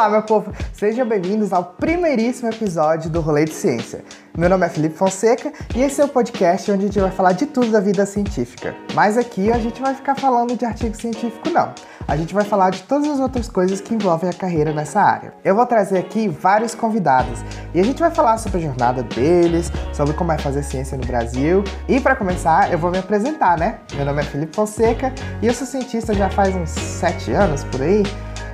[0.00, 0.50] Olá, meu povo!
[0.72, 4.02] Sejam bem-vindos ao primeiríssimo episódio do Rolê de Ciência.
[4.34, 7.32] Meu nome é Felipe Fonseca e esse é o podcast onde a gente vai falar
[7.32, 8.74] de tudo da vida científica.
[8.94, 11.74] Mas aqui a gente vai ficar falando de artigo científico, não.
[12.08, 15.34] A gente vai falar de todas as outras coisas que envolvem a carreira nessa área.
[15.44, 17.44] Eu vou trazer aqui vários convidados
[17.74, 21.06] e a gente vai falar sobre a jornada deles, sobre como é fazer ciência no
[21.06, 21.62] Brasil.
[21.86, 23.80] E para começar, eu vou me apresentar, né?
[23.94, 25.12] Meu nome é Felipe Fonseca
[25.42, 28.02] e eu sou cientista já faz uns sete anos por aí.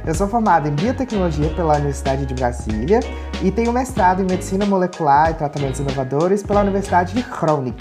[0.07, 3.01] Eu sou formado em biotecnologia pela Universidade de Brasília
[3.43, 7.75] e tenho mestrado em medicina molecular e tratamentos inovadores pela Universidade de Groningen.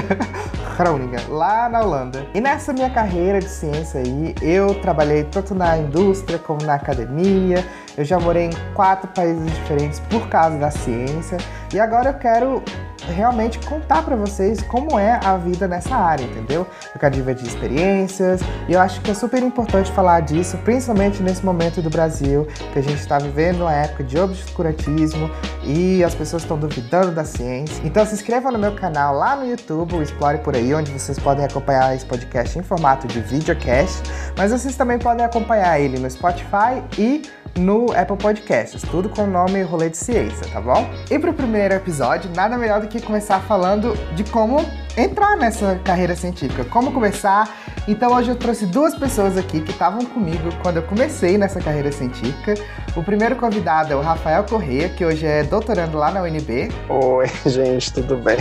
[0.78, 2.26] Groningen, lá na Holanda.
[2.32, 7.62] E nessa minha carreira de ciência aí, eu trabalhei tanto na indústria como na academia.
[7.96, 11.38] Eu já morei em quatro países diferentes por causa da ciência.
[11.72, 12.62] E agora eu quero
[13.10, 16.66] realmente contar para vocês como é a vida nessa área, entendeu?
[16.94, 21.44] Eu quero dividir experiências e eu acho que é super importante falar disso, principalmente nesse
[21.44, 25.30] momento do Brasil, que a gente está vivendo uma época de obscurantismo
[25.64, 27.82] e as pessoas estão duvidando da ciência.
[27.84, 31.44] Então se inscreva no meu canal lá no YouTube, Explore por aí, onde vocês podem
[31.44, 34.02] acompanhar esse podcast em formato de videocast,
[34.36, 37.22] mas vocês também podem acompanhar ele no Spotify e
[37.56, 40.88] no Apple Podcasts, tudo com o nome Rolê de Ciência, tá bom?
[41.10, 44.64] E para o primeiro episódio, nada melhor do que começar falando de como
[44.96, 47.48] entrar nessa carreira científica, como começar.
[47.88, 51.90] Então hoje eu trouxe duas pessoas aqui que estavam comigo quando eu comecei nessa carreira
[51.90, 52.54] científica.
[52.94, 56.70] O primeiro convidado é o Rafael Corrêa, que hoje é doutorando lá na UNB.
[56.88, 58.38] Oi, gente, tudo bem?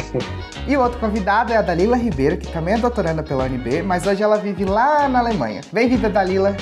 [0.67, 4.05] E o outro convidado é a Dalila Ribeiro, que também é doutoranda pela UNB, mas
[4.05, 5.61] hoje ela vive lá na Alemanha.
[5.71, 6.55] Bem-vinda, Dalila!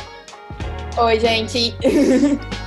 [0.97, 1.75] Oi, gente.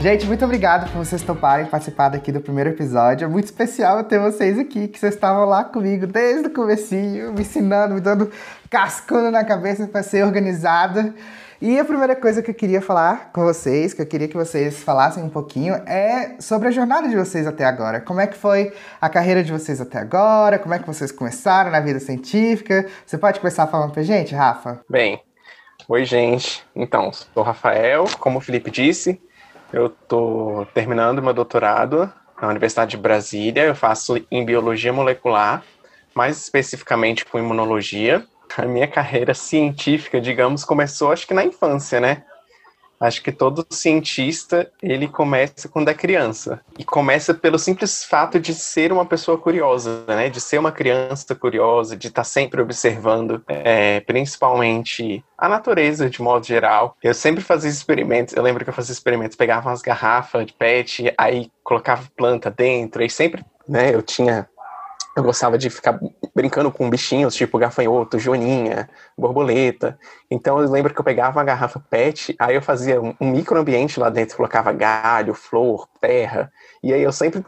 [0.00, 3.24] Gente, muito obrigado por vocês toparem participar aqui do primeiro episódio.
[3.24, 7.40] É muito especial ter vocês aqui, que vocês estavam lá comigo desde o comecinho, me
[7.40, 8.30] ensinando, me dando
[8.70, 11.12] cascando na cabeça para ser organizada.
[11.60, 14.82] E a primeira coisa que eu queria falar com vocês, que eu queria que vocês
[14.82, 17.98] falassem um pouquinho, é sobre a jornada de vocês até agora.
[17.98, 20.58] Como é que foi a carreira de vocês até agora?
[20.58, 22.86] Como é que vocês começaram na vida científica?
[23.06, 24.84] Você pode começar falando pra gente, Rafa?
[24.86, 25.22] Bem,
[25.88, 26.62] oi gente.
[26.74, 29.18] Então, sou o Rafael, como o Felipe disse,
[29.72, 33.64] eu tô terminando meu doutorado na Universidade de Brasília.
[33.64, 35.62] Eu faço em biologia molecular,
[36.14, 42.24] mais especificamente com imunologia a minha carreira científica, digamos, começou acho que na infância, né?
[42.98, 46.62] Acho que todo cientista, ele começa quando é criança.
[46.78, 50.30] E começa pelo simples fato de ser uma pessoa curiosa, né?
[50.30, 56.46] De ser uma criança curiosa, de estar sempre observando, é, principalmente a natureza de modo
[56.46, 56.96] geral.
[57.02, 61.12] Eu sempre fazia experimentos, eu lembro que eu fazia experimentos, pegava umas garrafas de pet,
[61.18, 64.48] aí colocava planta dentro, e sempre, né, eu tinha
[65.16, 65.98] eu gostava de ficar
[66.36, 69.98] brincando com bichinhos, tipo gafanhoto, joaninha, borboleta.
[70.30, 74.10] Então eu lembro que eu pegava uma garrafa PET, aí eu fazia um microambiente lá
[74.10, 76.52] dentro, colocava galho, flor, terra,
[76.82, 77.42] e aí eu sempre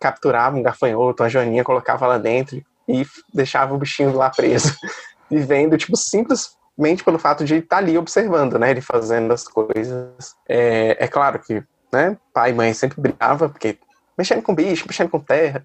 [0.00, 4.74] capturava um gafanhoto, uma joaninha, colocava lá dentro e deixava o bichinho lá preso,
[5.30, 10.34] vivendo, tipo, simplesmente pelo fato de estar ali observando, né, ele fazendo as coisas.
[10.48, 11.62] É, é claro que,
[11.92, 13.78] né, pai e mãe sempre brigava, porque
[14.18, 15.64] mexendo com bicho, mexendo com terra,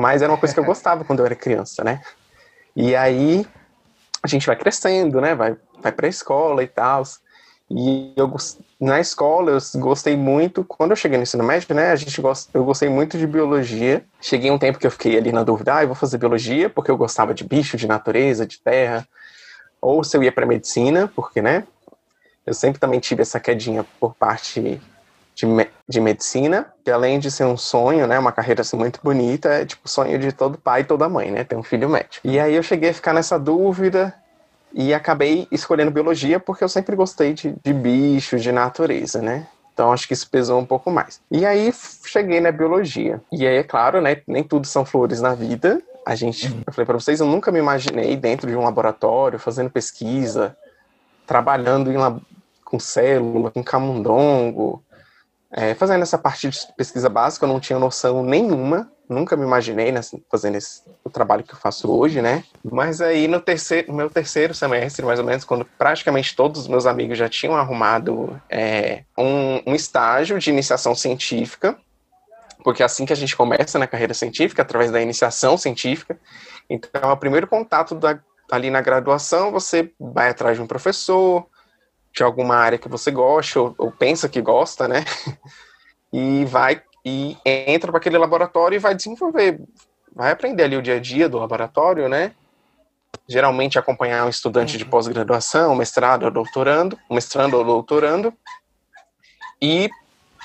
[0.00, 2.00] mas era uma coisa que eu gostava quando eu era criança, né?
[2.74, 3.46] E aí
[4.22, 5.34] a gente vai crescendo, né?
[5.34, 7.02] Vai, vai pra escola e tal.
[7.70, 8.34] E eu
[8.80, 12.48] na escola eu gostei muito, quando eu cheguei no ensino médio, né, a gente gost,
[12.52, 14.04] eu gostei muito de biologia.
[14.20, 16.90] Cheguei um tempo que eu fiquei ali na dúvida, ah, eu vou fazer biologia porque
[16.90, 19.06] eu gostava de bicho, de natureza, de terra,
[19.80, 21.64] ou se eu ia para medicina, porque, né,
[22.44, 24.80] eu sempre também tive essa quedinha por parte
[25.40, 29.00] de, me, de medicina, que além de ser um sonho, né, uma carreira assim, muito
[29.02, 32.26] bonita, é tipo sonho de todo pai e toda mãe, né, ter um filho médico.
[32.26, 34.14] E aí eu cheguei a ficar nessa dúvida
[34.72, 39.46] e acabei escolhendo biologia porque eu sempre gostei de, de bichos, de natureza, né.
[39.72, 41.20] Então acho que isso pesou um pouco mais.
[41.30, 41.72] E aí
[42.04, 43.20] cheguei na biologia.
[43.32, 45.80] E aí, é claro, né, nem tudo são flores na vida.
[46.04, 46.62] A gente, uhum.
[46.66, 50.54] eu falei para vocês, eu nunca me imaginei dentro de um laboratório fazendo pesquisa,
[51.26, 51.96] trabalhando em,
[52.62, 54.82] com célula, com camundongo,
[55.52, 59.90] é, fazendo essa parte de pesquisa básica, eu não tinha noção nenhuma, nunca me imaginei
[59.90, 60.00] né,
[60.30, 62.44] fazendo esse, o trabalho que eu faço hoje, né?
[62.64, 66.68] Mas aí no, terceiro, no meu terceiro semestre, mais ou menos, quando praticamente todos os
[66.68, 71.76] meus amigos já tinham arrumado é, um, um estágio de iniciação científica,
[72.62, 76.16] porque é assim que a gente começa na carreira científica, através da iniciação científica.
[76.68, 78.20] Então, o primeiro contato da,
[78.50, 81.46] ali na graduação, você vai atrás de um professor,
[82.12, 85.04] de alguma área que você gosta ou, ou pensa que gosta, né?
[86.12, 89.60] E vai e entra para aquele laboratório e vai desenvolver,
[90.12, 92.32] vai aprender ali o dia a dia do laboratório, né?
[93.30, 98.34] geralmente acompanhar um estudante de pós-graduação, mestrado ou doutorando, mestrando ou doutorando,
[99.62, 99.88] e,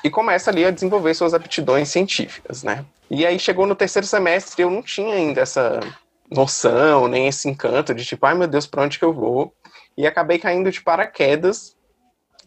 [0.03, 2.85] e começa ali a desenvolver suas aptidões científicas, né?
[3.09, 5.79] E aí chegou no terceiro semestre, eu não tinha ainda essa
[6.29, 9.51] noção, nem esse encanto de tipo, ai meu Deus, para onde que eu vou?
[9.97, 11.75] E acabei caindo de paraquedas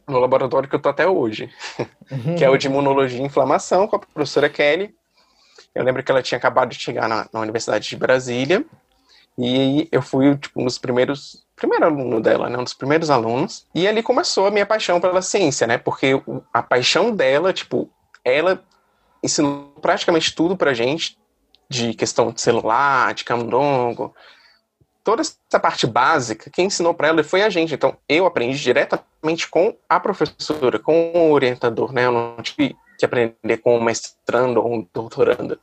[0.07, 1.51] no laboratório que eu tô até hoje,
[2.37, 4.95] que é o de imunologia e inflamação, com a professora Kelly.
[5.75, 8.65] Eu lembro que ela tinha acabado de chegar na, na Universidade de Brasília,
[9.39, 13.65] e eu fui, tipo, um dos primeiros, primeiro aluno dela, né, um dos primeiros alunos.
[13.73, 16.21] E ali começou a minha paixão pela ciência, né, porque
[16.53, 17.89] a paixão dela, tipo,
[18.25, 18.61] ela
[19.23, 21.17] ensinou praticamente tudo pra gente,
[21.71, 24.13] de questão de celular, de camundongo,
[25.09, 27.73] toda essa parte básica, quem ensinou para ela foi a gente.
[27.73, 32.05] Então, eu aprendi diretamente com a professora, com o orientador, né?
[32.05, 35.59] Eu não tive que aprender com um mestrando ou um doutorando.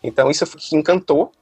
[0.00, 1.32] Então, isso que encantou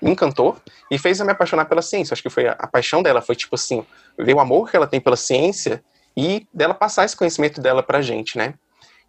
[0.00, 0.56] me encantou
[0.90, 2.14] e fez eu me apaixonar pela ciência.
[2.14, 3.84] Acho que foi a, a, paixão dela, foi tipo assim,
[4.16, 5.84] ver o amor que ela tem pela ciência
[6.16, 8.54] e dela passar esse conhecimento dela pra gente, né?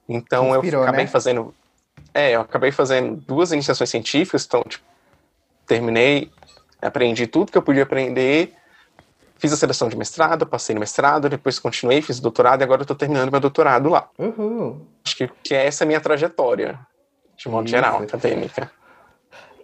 [0.09, 1.11] Então Inspirou, eu acabei né?
[1.11, 1.55] fazendo.
[2.13, 4.83] É, eu acabei fazendo duas iniciações científicas, então, tipo,
[5.67, 6.31] terminei,
[6.85, 8.53] aprendi tudo que eu podia aprender,
[9.37, 12.95] fiz a seleção de mestrado, passei no mestrado, depois continuei, fiz doutorado e agora tô
[12.95, 14.09] terminando meu doutorado lá.
[14.17, 14.81] Uhum.
[15.05, 16.79] Acho que, que essa é a minha trajetória,
[17.37, 17.75] de modo Isso.
[17.75, 18.71] geral, acadêmica.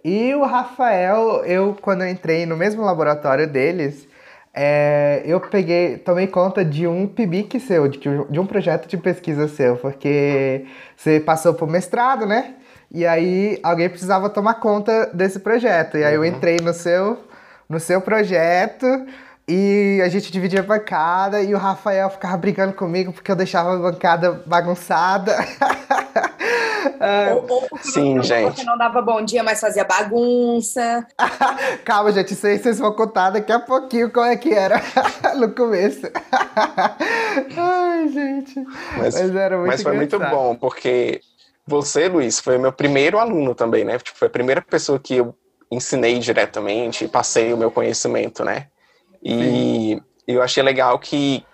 [0.04, 4.08] E o Rafael, eu quando eu entrei no mesmo laboratório deles,
[4.54, 9.48] é, eu peguei, tomei conta de um PIBIC seu, de, de um projeto de pesquisa
[9.48, 10.66] seu, porque
[10.96, 12.56] você passou por mestrado, né?
[12.94, 15.96] E aí alguém precisava tomar conta desse projeto.
[15.96, 16.26] E aí eu uhum.
[16.26, 17.18] entrei no seu,
[17.68, 18.86] no seu projeto
[19.48, 23.74] e a gente dividia a bancada e o Rafael ficava brigando comigo porque eu deixava
[23.74, 25.34] a bancada bagunçada.
[27.34, 28.48] ou, ou Sim, não, gente.
[28.48, 31.06] Porque não dava bom dia, mas fazia bagunça.
[31.84, 34.80] Calma, gente, isso aí vocês vão contar daqui a pouquinho como é que era
[35.36, 36.08] no começo.
[37.56, 38.60] Ai, gente.
[38.98, 40.20] Mas, mas era muito Mas foi engraçado.
[40.20, 41.22] muito bom, porque
[41.66, 43.98] você, Luiz, foi meu primeiro aluno também, né?
[43.98, 45.34] Tipo, foi a primeira pessoa que eu
[45.70, 48.68] ensinei diretamente, passei o meu conhecimento, né?
[49.22, 50.00] E Sim.
[50.26, 51.46] eu achei legal que,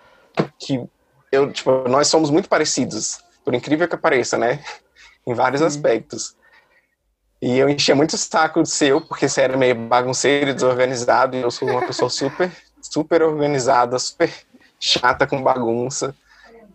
[0.59, 0.83] que
[1.31, 4.63] eu, tipo, nós somos muito parecidos, por incrível que pareça, né?
[5.25, 5.67] em vários Sim.
[5.67, 6.35] aspectos.
[7.41, 11.41] E eu enchia muito o saco seu, porque você era meio bagunceiro e desorganizado, e
[11.41, 12.51] eu sou uma pessoa super,
[12.81, 14.29] super organizada, super
[14.79, 16.15] chata com bagunça.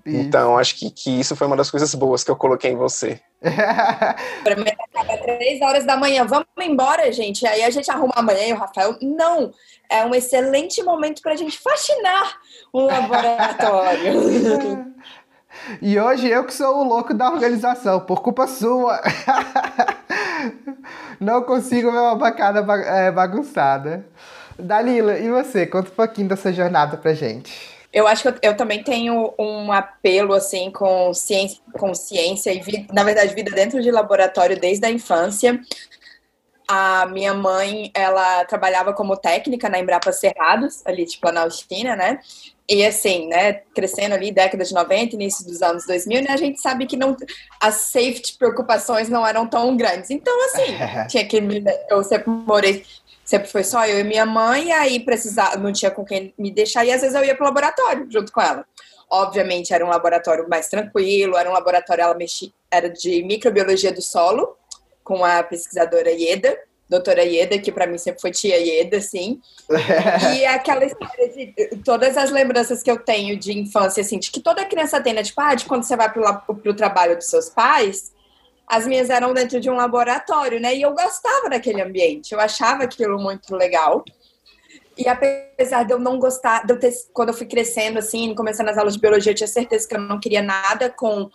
[0.05, 0.17] Isso.
[0.17, 3.21] Então, acho que, que isso foi uma das coisas boas que eu coloquei em você.
[4.45, 6.27] Para mim, acaba três horas da manhã.
[6.27, 7.47] Vamos embora, gente.
[7.47, 8.97] Aí a gente arruma amanhã e o Rafael.
[9.01, 9.51] Não!
[9.89, 12.39] É um excelente momento para a gente fascinar
[12.73, 14.95] um laboratório.
[15.81, 19.01] E hoje eu que sou o louco da organização, por culpa sua.
[21.21, 24.05] Não consigo ver uma bancada é, bagunçada.
[24.59, 25.65] Dalila, e você?
[25.65, 27.74] Conta um pouquinho dessa jornada pra gente.
[27.95, 32.61] Eu acho que eu, eu, também tenho um apelo assim com ciência, com ciência e
[32.61, 35.61] vida, na verdade vida dentro de laboratório desde a infância.
[36.67, 42.19] A minha mãe, ela trabalhava como técnica na Embrapa Cerrados, ali de Planaltina, né?
[42.69, 46.59] E assim, né, crescendo ali, década de 90, início dos anos 2000, né, a gente
[46.61, 47.15] sabe que não,
[47.61, 50.11] as safety preocupações não eram tão grandes.
[50.11, 50.75] Então, assim,
[51.09, 52.83] tinha que me, eu sempre morei,
[53.25, 56.51] sempre foi só eu e minha mãe, e aí precisava, não tinha com quem me
[56.51, 58.65] deixar, e às vezes eu ia pro laboratório junto com ela.
[59.11, 64.03] Obviamente era um laboratório mais tranquilo, era um laboratório, ela mexia, era de microbiologia do
[64.03, 64.57] solo,
[65.03, 66.59] com a pesquisadora Ieda,
[66.89, 69.41] doutora Ieda, que para mim sempre foi tia Ieda, assim.
[70.35, 74.41] e aquela história de todas as lembranças que eu tenho de infância, assim, de que
[74.41, 75.23] toda criança tem, né?
[75.23, 76.25] Tipo, ah, de quando você vai pro,
[76.57, 78.13] pro trabalho dos seus pais,
[78.67, 80.75] as minhas eram dentro de um laboratório, né?
[80.75, 84.05] E eu gostava daquele ambiente, eu achava aquilo muito legal.
[84.97, 88.69] E apesar de eu não gostar, de eu ter, quando eu fui crescendo, assim, começando
[88.69, 91.29] as aulas de biologia, eu tinha certeza que eu não queria nada com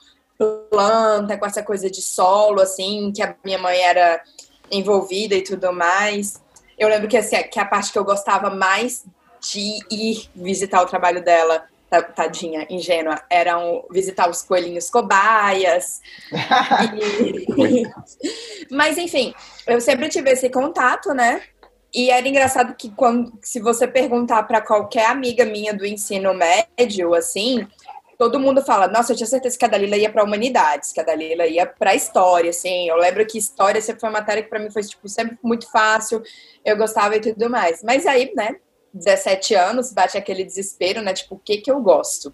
[0.69, 4.23] planta, com essa coisa de solo, assim, que a minha mãe era
[4.71, 6.41] envolvida e tudo mais.
[6.77, 9.05] Eu lembro que, assim, que a parte que eu gostava mais
[9.41, 16.01] de ir visitar o trabalho dela, tadinha, ingênua, eram visitar os coelhinhos cobaias.
[17.57, 17.83] e...
[18.71, 19.33] Mas, enfim,
[19.65, 21.41] eu sempre tive esse contato, né?
[21.93, 27.15] E era engraçado que quando, se você perguntar para qualquer amiga minha do ensino médio,
[27.15, 27.67] assim,
[28.19, 31.03] todo mundo fala, nossa, eu tinha certeza que a Dalila ia para humanidades, que a
[31.03, 32.87] Dalila ia para história, assim.
[32.87, 35.71] Eu lembro que história sempre foi uma matéria que para mim foi tipo sempre muito
[35.71, 36.21] fácil,
[36.63, 37.81] eu gostava e tudo mais.
[37.81, 38.57] Mas aí, né,
[38.93, 42.33] 17 anos, bate aquele desespero, né, tipo, o que que eu gosto?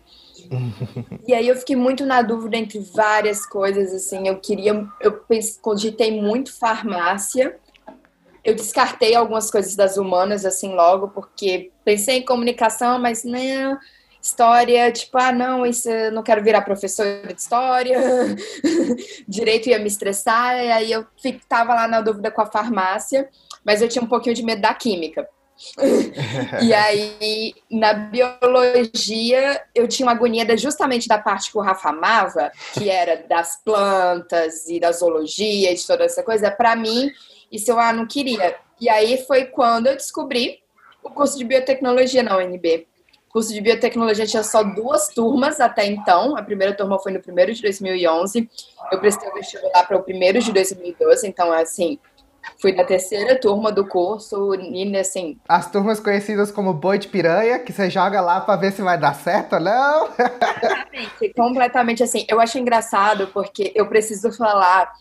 [1.27, 5.25] e aí eu fiquei muito na dúvida entre várias coisas, assim, eu queria, eu
[5.61, 7.57] cogitei muito farmácia,
[8.43, 13.77] eu descartei algumas coisas das humanas, assim, logo, porque pensei em comunicação, mas não,
[14.21, 17.99] história, tipo, ah, não, isso eu não quero virar professora de história,
[19.27, 21.05] direito ia me estressar, e aí eu
[21.49, 23.27] tava lá na dúvida com a farmácia,
[23.63, 25.27] mas eu tinha um pouquinho de medo da química.
[26.61, 32.51] E aí, na biologia, eu tinha uma agonia justamente da parte que o Rafa amava,
[32.73, 36.51] que era das plantas e da zoologia e de toda essa coisa.
[36.51, 37.09] Para mim,
[37.51, 38.55] isso eu ah, não queria.
[38.79, 40.59] E aí foi quando eu descobri
[41.01, 42.87] o curso de biotecnologia na UNB.
[43.29, 46.35] O curso de biotecnologia tinha só duas turmas até então.
[46.35, 48.49] A primeira turma foi no primeiro de 2011.
[48.91, 51.27] Eu prestei o vestibular para o primeiro de 2012.
[51.27, 51.99] Então, assim,
[52.59, 55.37] Fui da terceira turma do curso e assim.
[55.47, 58.97] As turmas conhecidas como boi de piranha, que você joga lá para ver se vai
[58.97, 60.07] dar certo ou não.
[60.07, 62.25] Completamente, completamente assim.
[62.29, 64.91] Eu acho engraçado porque eu preciso falar.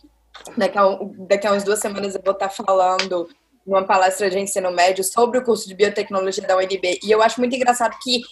[0.57, 0.99] Daqui a,
[1.29, 3.29] daqui a umas duas semanas eu vou estar falando
[3.65, 7.01] numa palestra de ensino médio sobre o curso de biotecnologia da UNB.
[7.03, 8.23] E eu acho muito engraçado que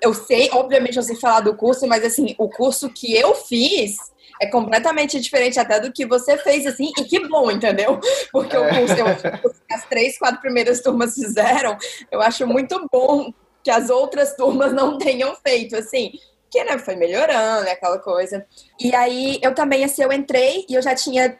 [0.00, 3.96] eu sei, obviamente eu sei falar do curso, mas assim, o curso que eu fiz
[4.40, 8.00] é completamente diferente até do que você fez, assim, e que bom, entendeu?
[8.32, 11.76] Porque o curso, eu, as três, quatro primeiras turmas fizeram,
[12.10, 16.12] eu acho muito bom que as outras turmas não tenham feito, assim,
[16.54, 18.46] que né, foi melhorando, aquela coisa.
[18.78, 21.36] E aí eu também, assim, eu entrei e eu já tinha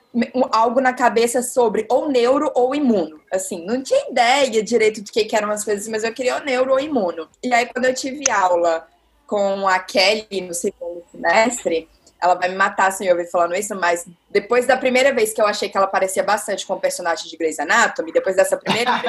[0.51, 3.21] algo na cabeça sobre ou neuro ou imuno.
[3.31, 6.45] Assim, não tinha ideia direito do que, que eram as coisas, mas eu queria o
[6.45, 7.29] neuro ou imuno.
[7.45, 8.89] E aí quando eu tive aula
[9.25, 11.89] com a Kelly no segundo semestre,
[12.25, 15.43] ela vai me matar se eu ouvir falando isso, mas depois da primeira vez que
[15.43, 18.91] eu achei que ela parecia bastante com o personagem de Grey's Anatomy, depois dessa primeira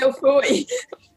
[0.00, 0.64] eu fui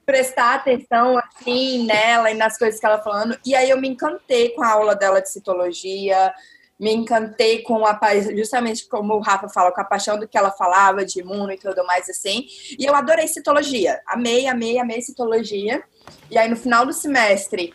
[0.03, 4.49] prestar atenção assim nela e nas coisas que ela falando, e aí eu me encantei
[4.49, 6.33] com a aula dela de citologia,
[6.79, 7.97] me encantei com a
[8.35, 11.57] justamente como o Rafa fala, com a paixão do que ela falava de imuno e
[11.57, 12.47] tudo mais assim.
[12.77, 14.01] E eu adorei citologia.
[14.05, 15.81] Amei, amei, amei citologia.
[16.29, 17.73] E aí no final do semestre,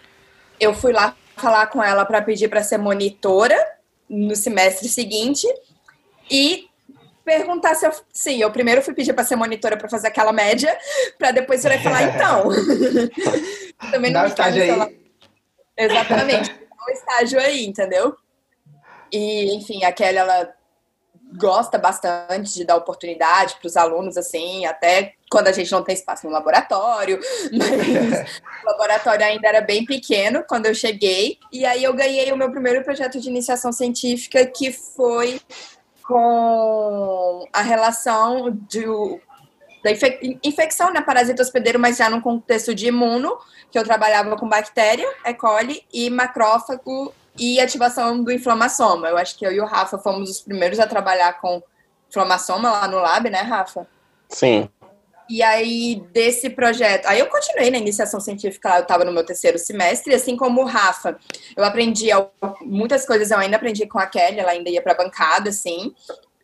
[0.60, 3.56] eu fui lá falar com ela para pedir para ser monitora
[4.08, 5.46] no semestre seguinte
[6.30, 6.68] e
[7.24, 7.92] perguntar se eu.
[8.12, 10.76] Sim, eu primeiro fui pedir para ser monitora para fazer aquela média,
[11.18, 12.48] para depois você falar, então.
[13.90, 15.00] Também não Dá estágio aí.
[15.76, 16.50] Exatamente.
[16.52, 18.14] um estágio aí, entendeu?
[19.10, 20.54] E, enfim, a Kelly, ela
[21.36, 25.94] gosta bastante de dar oportunidade para os alunos, assim, até quando a gente não tem
[25.94, 27.20] espaço no laboratório,
[27.52, 32.36] mas o laboratório ainda era bem pequeno quando eu cheguei, e aí eu ganhei o
[32.36, 35.40] meu primeiro projeto de iniciação científica, que foi
[36.02, 38.84] com a relação de,
[39.84, 39.90] da
[40.42, 43.38] infecção, né, parasita hospedeiro, mas já no contexto de imuno,
[43.70, 45.34] que eu trabalhava com bactéria, E.
[45.34, 49.08] coli e macrófago e ativação do inflamassoma.
[49.08, 51.62] Eu acho que eu e o Rafa fomos os primeiros a trabalhar com
[52.08, 53.88] inflamassoma lá no lab, né, Rafa?
[54.28, 54.68] Sim.
[55.26, 57.06] E aí, desse projeto.
[57.06, 60.66] Aí eu continuei na iniciação científica, eu estava no meu terceiro semestre, assim como o
[60.66, 61.16] Rafa.
[61.56, 62.08] Eu aprendi
[62.60, 65.94] muitas coisas, eu ainda aprendi com a Kelly, ela ainda ia para bancada, assim.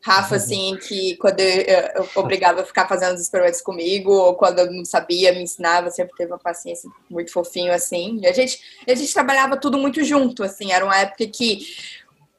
[0.06, 0.36] Rafa, uhum.
[0.36, 1.64] assim, que quando eu,
[1.96, 5.90] eu obrigava a ficar fazendo os experimentos comigo, ou quando eu não sabia, me ensinava,
[5.90, 8.20] sempre teve uma paciência muito fofinho, assim.
[8.22, 10.70] E a gente, a gente trabalhava tudo muito junto, assim.
[10.70, 11.66] Era uma época que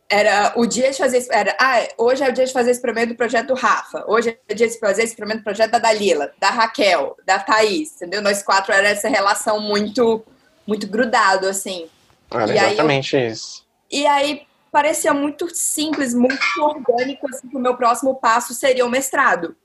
[0.10, 1.28] era o dia de fazer.
[1.30, 4.06] Era, ah, hoje é o dia de fazer experimento do projeto do Rafa.
[4.08, 7.96] Hoje é o dia de fazer experimento do projeto da Dalila, da Raquel, da Thaís,
[7.96, 8.22] entendeu?
[8.22, 10.24] Nós quatro era essa relação muito,
[10.66, 11.90] muito grudado, assim.
[12.32, 13.68] Era e exatamente eu, isso.
[13.92, 14.47] E aí
[14.78, 19.56] parecia muito simples, muito orgânico, assim, que o meu próximo passo seria o mestrado.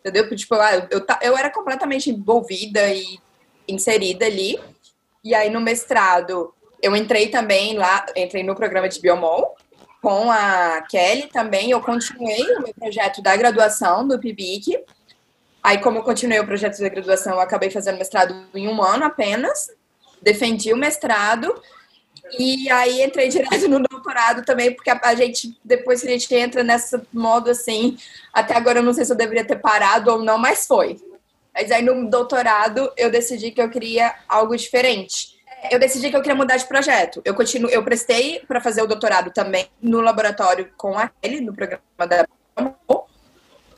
[0.00, 0.34] Entendeu?
[0.34, 3.18] Tipo, ah, eu, eu, eu era completamente envolvida e
[3.68, 4.58] inserida ali.
[5.22, 9.54] E aí no mestrado eu entrei também lá, entrei no programa de Biomol,
[10.00, 14.82] com a Kelly também, eu continuei o meu projeto da graduação do PIBIC.
[15.62, 19.04] Aí, como eu continuei o projeto da graduação, eu acabei fazendo mestrado em um ano
[19.04, 19.70] apenas.
[20.22, 21.54] Defendi o mestrado.
[22.38, 26.64] E aí entrei direto no doutorado também, porque a, gente, depois que a gente entra
[26.64, 27.96] nessa modo assim,
[28.32, 30.96] até agora eu não sei se eu deveria ter parado ou não, mas foi.
[31.54, 35.32] Mas aí no doutorado eu decidi que eu queria algo diferente
[35.70, 37.22] eu decidi que eu queria mudar de projeto.
[37.24, 41.54] Eu continuo, eu prestei para fazer o doutorado também no laboratório com a ele, no
[41.54, 42.26] programa da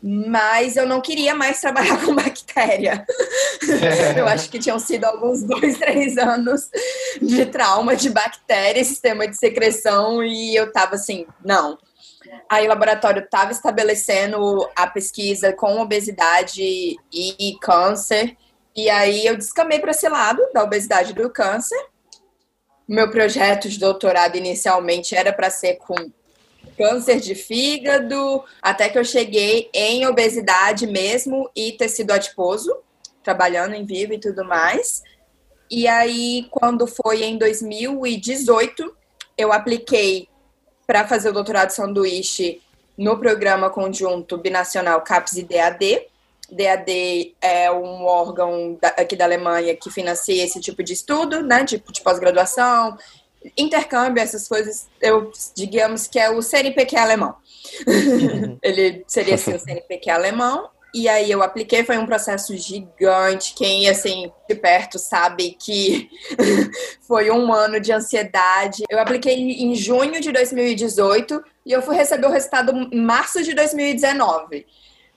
[0.06, 3.06] mas eu não queria mais trabalhar com bactéria.
[3.62, 4.20] É.
[4.20, 6.68] eu acho que tinham sido alguns dois, três anos
[7.23, 11.78] de trauma de bactéria, sistema de secreção, e eu tava assim, não.
[12.50, 16.62] Aí o laboratório estava estabelecendo a pesquisa com obesidade
[17.11, 18.37] e câncer,
[18.76, 21.78] e aí eu descamei para esse lado da obesidade e do câncer.
[22.87, 25.94] Meu projeto de doutorado inicialmente era para ser com
[26.76, 32.74] câncer de fígado, até que eu cheguei em obesidade mesmo e tecido adiposo,
[33.22, 35.02] trabalhando em vivo e tudo mais.
[35.70, 38.94] E aí, quando foi em 2018,
[39.36, 40.28] eu apliquei
[40.86, 42.60] para fazer o doutorado sanduíche
[42.96, 46.06] no programa conjunto binacional CAPES e DAD.
[46.50, 51.90] DAD é um órgão aqui da Alemanha que financia esse tipo de estudo, né, tipo
[51.90, 52.96] de pós-graduação,
[53.56, 57.36] intercâmbio, essas coisas, eu digamos que é o CNPq alemão.
[58.62, 60.70] Ele seria assim o CNPq alemão.
[60.94, 63.54] E aí eu apliquei, foi um processo gigante.
[63.54, 66.08] Quem assim de perto sabe que
[67.02, 68.84] foi um ano de ansiedade.
[68.88, 73.54] Eu apliquei em junho de 2018 e eu fui receber o resultado em março de
[73.54, 74.64] 2019.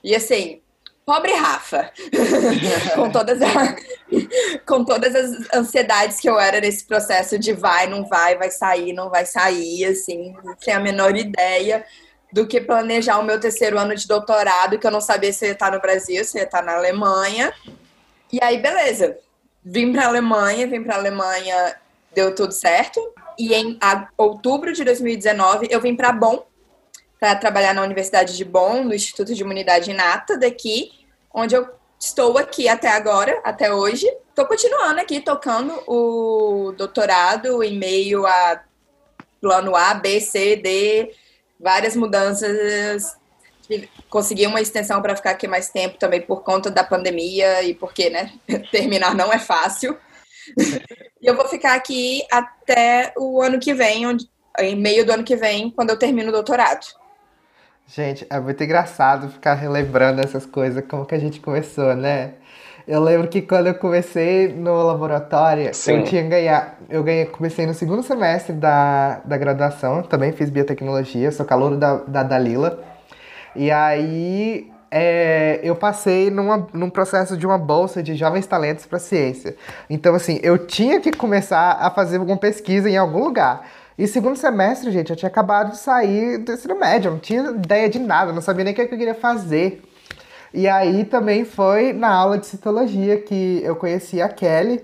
[0.03, 0.61] E assim,
[1.07, 1.89] pobre Rafa,
[2.93, 3.75] com, todas a,
[4.67, 8.91] com todas as ansiedades que eu era nesse processo de vai, não vai, vai sair,
[8.91, 11.85] não vai sair, assim, sem a menor ideia
[12.33, 15.53] do que planejar o meu terceiro ano de doutorado, que eu não sabia se ia
[15.53, 17.53] estar no Brasil, se ia estar na Alemanha.
[18.29, 19.17] E aí, beleza.
[19.63, 21.77] Vim para a Alemanha, vim para a Alemanha,
[22.13, 22.99] deu tudo certo.
[23.39, 23.79] E em
[24.17, 26.39] outubro de 2019, eu vim para Bonn,
[27.19, 30.91] para trabalhar na Universidade de Bonn, no Instituto de Imunidade Inata daqui,
[31.33, 31.67] onde eu
[31.99, 34.07] estou aqui até agora, até hoje.
[34.29, 38.61] Estou continuando aqui tocando o doutorado em meio a
[39.41, 41.11] plano A, B, C, D,
[41.59, 43.17] várias mudanças.
[44.09, 48.09] Consegui uma extensão para ficar aqui mais tempo também por conta da pandemia e porque,
[48.09, 48.31] né,
[48.71, 49.97] terminar não é fácil.
[51.21, 55.23] e eu vou ficar aqui até o ano que vem, onde, em meio do ano
[55.23, 56.85] que vem, quando eu termino o doutorado.
[57.87, 62.33] Gente, é muito engraçado ficar relembrando essas coisas, como que a gente começou, né?
[62.85, 65.99] Eu lembro que quando eu comecei no laboratório, Sim.
[65.99, 66.71] eu tinha ganhado.
[66.89, 71.95] Eu ganhei, comecei no segundo semestre da, da graduação, também fiz biotecnologia, sou calouro da,
[71.95, 72.83] da Dalila.
[73.55, 78.99] E aí é, eu passei numa, num processo de uma bolsa de jovens talentos para
[78.99, 79.55] ciência.
[79.89, 83.65] Então, assim, eu tinha que começar a fazer alguma pesquisa em algum lugar.
[83.97, 87.89] E segundo semestre, gente, eu tinha acabado de sair do ensino médio, não tinha ideia
[87.89, 89.81] de nada, não sabia nem o que eu queria fazer.
[90.53, 94.83] E aí também foi na aula de citologia que eu conheci a Kelly.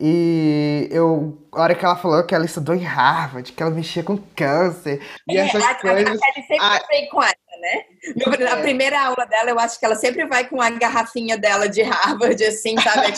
[0.00, 4.02] E eu, a hora que ela falou que ela estudou em Harvard, que ela mexia
[4.02, 5.00] com câncer.
[5.28, 6.20] E é, essas a, coisas.
[6.20, 6.80] A Kelly sempre a...
[6.80, 7.84] foi com ela, né?
[8.16, 8.62] No, na é.
[8.62, 12.42] primeira aula dela, eu acho que ela sempre vai com a garrafinha dela de Harvard,
[12.44, 13.12] assim, sabe?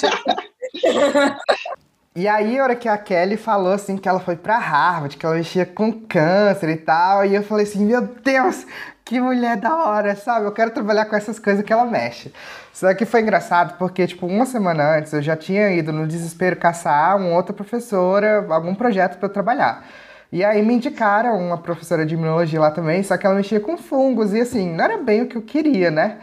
[2.17, 5.27] E aí, a hora que a Kelly falou assim que ela foi pra Harvard, que
[5.27, 8.67] ela mexia com câncer e tal, e eu falei assim, meu Deus,
[9.05, 10.47] que mulher da hora, sabe?
[10.47, 12.33] Eu quero trabalhar com essas coisas que ela mexe.
[12.73, 16.57] Só que foi engraçado porque, tipo, uma semana antes eu já tinha ido no desespero
[16.57, 19.87] caçar uma outra professora, algum projeto para trabalhar.
[20.33, 23.77] E aí me indicaram uma professora de imunologia lá também, só que ela mexia com
[23.77, 26.17] fungos e assim, não era bem o que eu queria, né?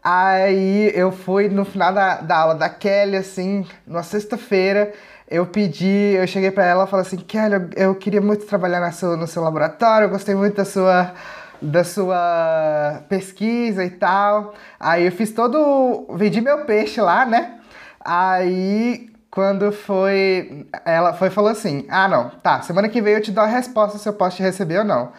[0.00, 4.92] Aí eu fui no final da, da aula da Kelly, assim, numa sexta-feira,
[5.28, 8.80] eu pedi, eu cheguei para ela e falei assim, Kelly, eu, eu, queria muito trabalhar
[8.80, 11.14] na sua, no seu laboratório, eu gostei muito da sua,
[11.60, 14.54] da sua pesquisa e tal.
[14.78, 17.58] Aí eu fiz todo, vendi meu peixe lá, né?
[18.04, 23.32] Aí quando foi, ela foi falou assim, ah não, tá, semana que vem eu te
[23.32, 25.12] dou a resposta se eu posso te receber ou não.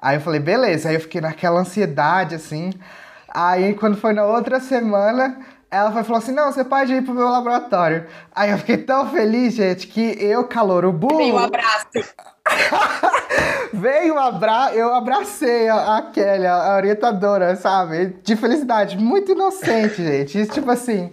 [0.00, 0.88] Aí eu falei, beleza.
[0.88, 2.72] Aí eu fiquei naquela ansiedade, assim.
[3.28, 5.38] Aí quando foi na outra semana,
[5.70, 8.06] ela foi, falou assim: não, você pode ir pro meu laboratório.
[8.34, 11.18] Aí eu fiquei tão feliz, gente, que eu, calor, o burro.
[11.18, 11.86] Veio um abraço.
[13.72, 18.16] Veio um abraço, eu abracei a, a Kelly, a, orientadora, sabe?
[18.24, 20.40] De felicidade, muito inocente, gente.
[20.40, 21.12] Isso, tipo assim.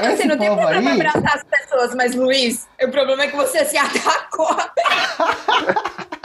[0.00, 1.00] Não, você não tem problema aí...
[1.00, 4.56] abraçar as pessoas, mas Luiz, o problema é que você se atacou.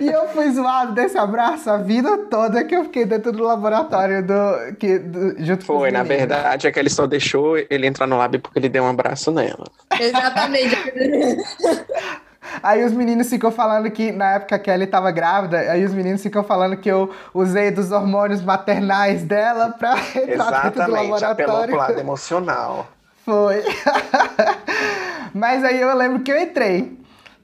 [0.00, 4.22] e eu fui zoado desse abraço a vida toda que eu fiquei dentro do laboratório
[4.22, 7.86] do, que, do, junto Foi, com Foi, na verdade, é que ele só deixou ele
[7.86, 9.66] entrar no lab porque ele deu um abraço nela.
[9.98, 10.76] Exatamente.
[12.62, 15.92] Aí os meninos ficam falando que na época que a Kelly tava grávida, aí os
[15.92, 21.30] meninos ficam falando que eu usei dos hormônios maternais dela pra entrar dentro do laboratório.
[21.30, 22.88] Apelou pro lado emocional.
[23.24, 23.62] Foi.
[25.32, 26.99] Mas aí eu lembro que eu entrei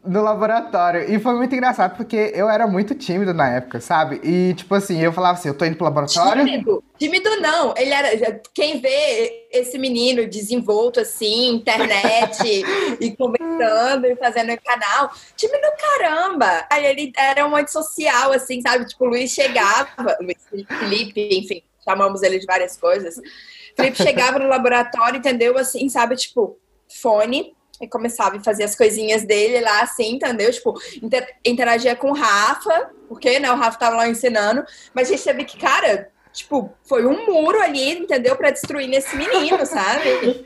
[0.07, 1.13] no laboratório.
[1.13, 4.21] E foi muito engraçado, porque eu era muito tímido na época, sabe?
[4.23, 6.45] E, tipo assim, eu falava assim, eu tô indo pro laboratório.
[6.45, 6.85] Tímido?
[6.99, 7.75] Tímido não.
[7.77, 8.41] Ele era.
[8.55, 12.43] Quem vê esse menino desenvolto, assim, internet,
[13.01, 16.67] e conversando, e fazendo canal, tímido caramba.
[16.71, 18.87] Aí ele era um antissocial, assim, sabe?
[18.87, 19.89] Tipo, o Luiz chegava,
[20.21, 23.17] Luiz Felipe, enfim, chamamos ele de várias coisas.
[23.77, 25.59] Felipe chegava no laboratório, entendeu?
[25.59, 26.17] Assim, sabe?
[26.17, 30.51] Tipo, fone e começava a fazer as coisinhas dele lá, assim, entendeu?
[30.51, 35.13] Tipo, inter interagia com o Rafa, porque, né, o Rafa tava lá ensinando, mas a
[35.13, 38.37] gente teve que, cara, tipo, foi um muro ali, entendeu?
[38.37, 40.45] Para destruir nesse menino, sabe?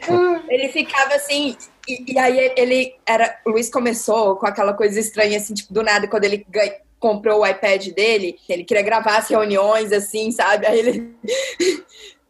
[0.49, 1.57] ele ficava assim,
[1.88, 3.38] e, e, aí ele era.
[3.45, 7.40] O Luiz começou com aquela coisa estranha, assim, tipo, do nada, quando ele ganha, comprou
[7.40, 10.66] o iPad dele, ele queria gravar as reuniões, assim, sabe?
[10.66, 11.14] Aí ele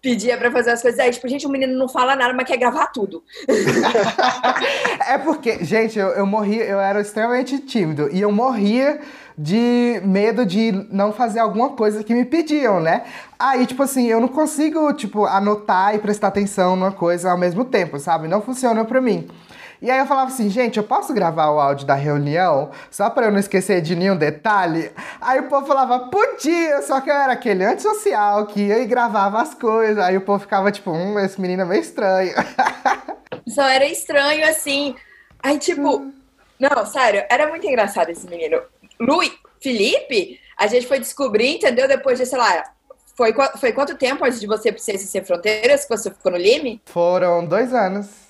[0.01, 0.99] pedia para fazer as coisas.
[1.01, 3.23] Aí, tipo, gente, o menino não fala nada, mas quer gravar tudo.
[5.07, 9.01] é porque, gente, eu, eu morria, eu era extremamente tímido e eu morria
[9.37, 13.05] de medo de não fazer alguma coisa que me pediam, né?
[13.39, 17.65] Aí, tipo assim, eu não consigo, tipo, anotar e prestar atenção numa coisa ao mesmo
[17.65, 18.29] tempo, sabe?
[18.29, 19.29] Não funciona para mim.
[19.83, 23.27] E aí eu falava assim, gente, eu posso gravar o áudio da reunião só para
[23.27, 24.91] eu não esquecer de nenhum detalhe?
[25.21, 29.41] Aí o povo falava, podia, só que eu era aquele antissocial que ia e gravava
[29.41, 30.03] as coisas.
[30.05, 32.35] Aí o povo ficava tipo, hum, esse menino é meio estranho.
[33.49, 34.95] Só era estranho assim.
[35.43, 36.13] Aí, tipo,
[36.59, 38.61] não, sério, era muito engraçado esse menino.
[39.01, 41.89] Luiz, Felipe, a gente foi descobrir, entendeu?
[41.89, 42.65] Depois de, sei lá,
[43.17, 46.83] foi, foi quanto tempo antes de você ser Sem Fronteiras que você ficou no Lime?
[46.85, 48.30] Foram dois anos.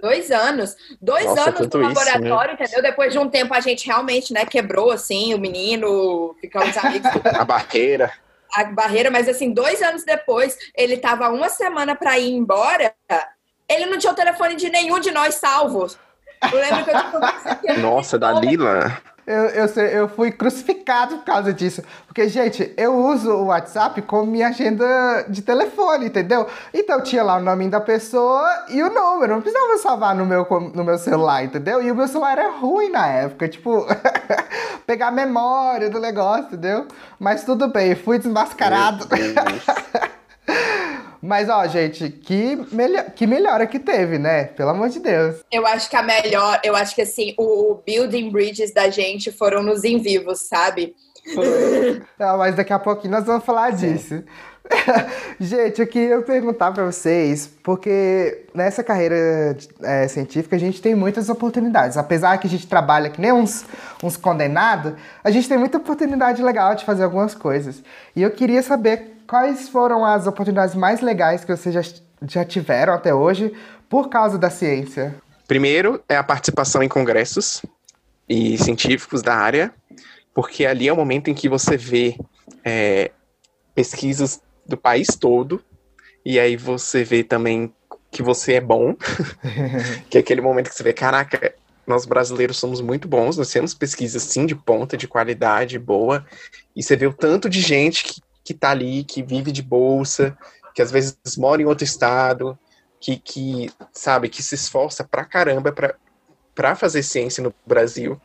[0.00, 0.76] Dois anos.
[1.00, 2.66] Dois Nossa, anos no laboratório, isso, né?
[2.66, 2.82] entendeu?
[2.82, 7.10] Depois de um tempo a gente realmente, né, quebrou, assim, o menino, ficamos amigos.
[7.24, 8.12] a barreira.
[8.54, 12.94] A barreira, mas assim, dois anos depois, ele tava uma semana para ir embora,
[13.68, 15.98] ele não tinha o telefone de nenhum de nós salvos.
[16.52, 19.00] Eu lembro que eu tipo, Nossa, da Lila?
[19.26, 21.82] Eu, eu, eu fui crucificado por causa disso.
[22.06, 26.46] Porque, gente, eu uso o WhatsApp como minha agenda de telefone, entendeu?
[26.72, 29.34] Então tinha lá o nome da pessoa e o número.
[29.34, 31.82] Não precisava salvar no meu, no meu celular, entendeu?
[31.82, 33.48] E o meu celular era ruim na época.
[33.48, 33.84] Tipo,
[34.86, 36.86] pegar a memória do negócio, entendeu?
[37.18, 39.08] Mas tudo bem, fui desmascarado.
[41.26, 44.44] Mas, ó, gente, que, melhor, que melhora que teve, né?
[44.44, 45.36] Pelo amor de Deus.
[45.50, 49.60] Eu acho que a melhor, eu acho que assim, o building bridges da gente foram
[49.60, 50.94] nos em vivos, sabe?
[52.16, 54.22] Não, mas daqui a pouquinho nós vamos falar disso.
[55.40, 61.28] gente, eu queria perguntar para vocês, porque nessa carreira é, científica a gente tem muitas
[61.28, 61.96] oportunidades.
[61.96, 63.64] Apesar que a gente trabalha que nem uns,
[64.00, 64.92] uns condenados,
[65.24, 67.82] a gente tem muita oportunidade legal de fazer algumas coisas.
[68.14, 71.82] E eu queria saber quais foram as oportunidades mais legais que vocês já,
[72.28, 73.52] já tiveram até hoje
[73.88, 75.14] por causa da ciência?
[75.46, 77.62] Primeiro é a participação em congressos
[78.28, 79.72] e científicos da área,
[80.34, 82.18] porque ali é o momento em que você vê
[82.64, 83.10] é,
[83.74, 85.62] pesquisas do país todo,
[86.24, 87.72] e aí você vê também
[88.10, 88.94] que você é bom,
[90.10, 91.54] que é aquele momento que você vê, caraca,
[91.86, 96.26] nós brasileiros somos muito bons, nós temos pesquisas sim de ponta, de qualidade boa,
[96.74, 100.38] e você vê o tanto de gente que que está ali, que vive de bolsa,
[100.72, 102.56] que às vezes mora em outro estado,
[103.00, 105.74] que, que sabe, que se esforça pra caramba
[106.54, 108.20] para fazer ciência no Brasil.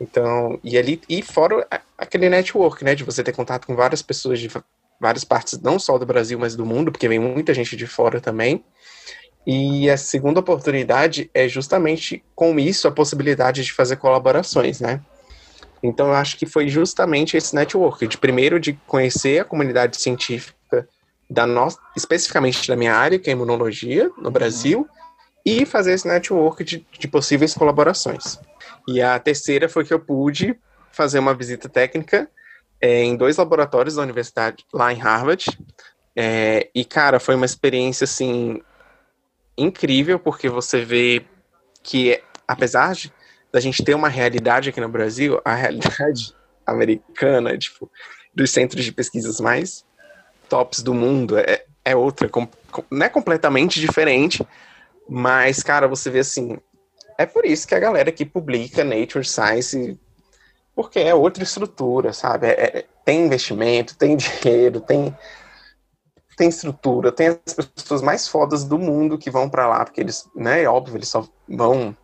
[0.00, 1.66] Então, e ali, e fora
[1.98, 4.48] aquele network, né, de você ter contato com várias pessoas de
[4.98, 8.20] várias partes, não só do Brasil, mas do mundo, porque vem muita gente de fora
[8.20, 8.64] também.
[9.46, 15.00] E a segunda oportunidade é justamente com isso a possibilidade de fazer colaborações, né?
[15.82, 20.88] Então eu acho que foi justamente esse network, de primeiro de conhecer a comunidade científica
[21.30, 24.88] da nossa, especificamente da minha área, que é imunologia, no Brasil,
[25.44, 28.38] e fazer esse network de, de possíveis colaborações.
[28.86, 30.58] E a terceira foi que eu pude
[30.90, 32.28] fazer uma visita técnica
[32.80, 35.46] é, em dois laboratórios da universidade lá em Harvard.
[36.16, 38.60] É, e, cara, foi uma experiência, assim,
[39.56, 41.24] incrível, porque você vê
[41.82, 43.12] que, apesar de
[43.52, 46.34] da gente ter uma realidade aqui no Brasil, a realidade
[46.66, 47.90] americana, tipo,
[48.34, 49.84] dos centros de pesquisas mais
[50.48, 52.48] tops do mundo é, é outra, com,
[52.90, 54.46] não é completamente diferente,
[55.08, 56.58] mas, cara, você vê assim,
[57.18, 59.98] é por isso que a galera que publica Nature Science,
[60.74, 62.46] porque é outra estrutura, sabe?
[62.46, 65.16] É, é, tem investimento, tem dinheiro, tem
[66.36, 70.30] tem estrutura, tem as pessoas mais fodas do mundo que vão para lá, porque eles,
[70.36, 71.96] né, é óbvio, eles só vão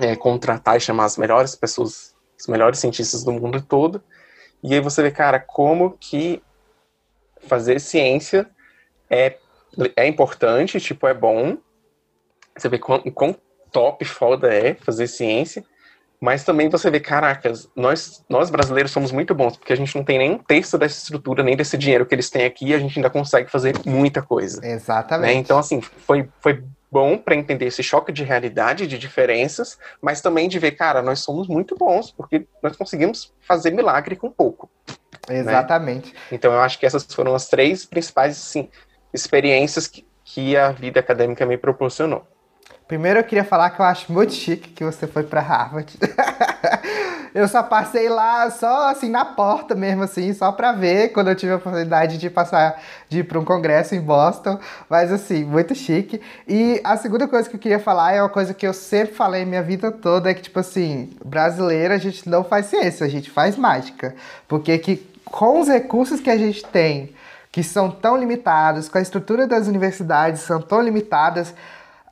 [0.00, 4.02] é, contratar e chamar as melhores pessoas, os melhores cientistas do mundo todo.
[4.62, 6.42] E aí você vê, cara, como que
[7.46, 8.48] fazer ciência
[9.08, 9.36] é,
[9.96, 11.56] é importante, tipo, é bom.
[12.56, 13.36] Você vê quão, quão
[13.72, 15.64] top, foda é fazer ciência.
[16.20, 20.04] Mas também você vê, caracas, nós, nós brasileiros somos muito bons, porque a gente não
[20.04, 22.78] tem nem um terço dessa estrutura, nem desse dinheiro que eles têm aqui, e a
[22.78, 24.60] gente ainda consegue fazer muita coisa.
[24.62, 25.32] Exatamente.
[25.32, 25.40] Né?
[25.40, 30.48] Então, assim, foi, foi bom para entender esse choque de realidade, de diferenças, mas também
[30.48, 34.68] de ver, cara, nós somos muito bons, porque nós conseguimos fazer milagre com pouco.
[35.28, 35.38] Né?
[35.38, 36.12] Exatamente.
[36.12, 36.20] Né?
[36.32, 38.68] Então eu acho que essas foram as três principais assim,
[39.12, 42.26] experiências que, que a vida acadêmica me proporcionou.
[42.90, 45.96] Primeiro eu queria falar que eu acho muito chique que você foi para Harvard.
[47.32, 51.36] eu só passei lá só assim na porta mesmo assim, só para ver quando eu
[51.36, 55.72] tive a oportunidade de passar de ir para um congresso em Boston, mas assim, muito
[55.72, 56.20] chique.
[56.48, 59.44] E a segunda coisa que eu queria falar é uma coisa que eu sempre falei
[59.44, 63.30] minha vida toda, é que tipo assim, brasileira a gente não faz ciência, a gente
[63.30, 64.16] faz mágica,
[64.48, 67.14] porque que com os recursos que a gente tem,
[67.52, 71.54] que são tão limitados, com a estrutura das universidades são tão limitadas,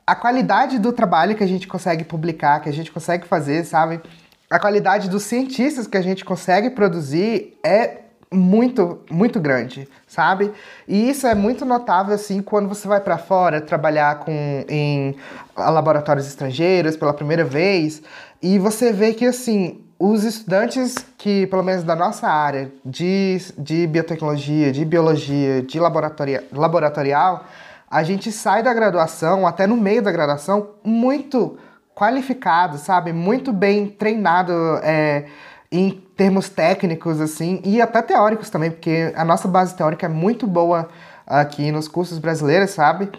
[0.09, 4.01] a qualidade do trabalho que a gente consegue publicar, que a gente consegue fazer, sabe?
[4.49, 7.99] A qualidade dos cientistas que a gente consegue produzir é
[8.33, 10.51] muito, muito grande, sabe?
[10.87, 15.15] E isso é muito notável assim quando você vai para fora trabalhar com em
[15.55, 18.03] laboratórios estrangeiros pela primeira vez
[18.41, 23.87] e você vê que assim os estudantes que, pelo menos da nossa área de, de
[23.87, 27.45] biotecnologia, de biologia, de laboratorial, laboratorial
[27.91, 31.59] a gente sai da graduação, até no meio da graduação, muito
[31.95, 33.13] qualificado, sabe?
[33.13, 35.27] Muito bem treinado é,
[35.73, 40.47] em termos técnicos, assim, e até teóricos também, porque a nossa base teórica é muito
[40.47, 40.89] boa
[41.27, 43.11] aqui nos cursos brasileiros, sabe?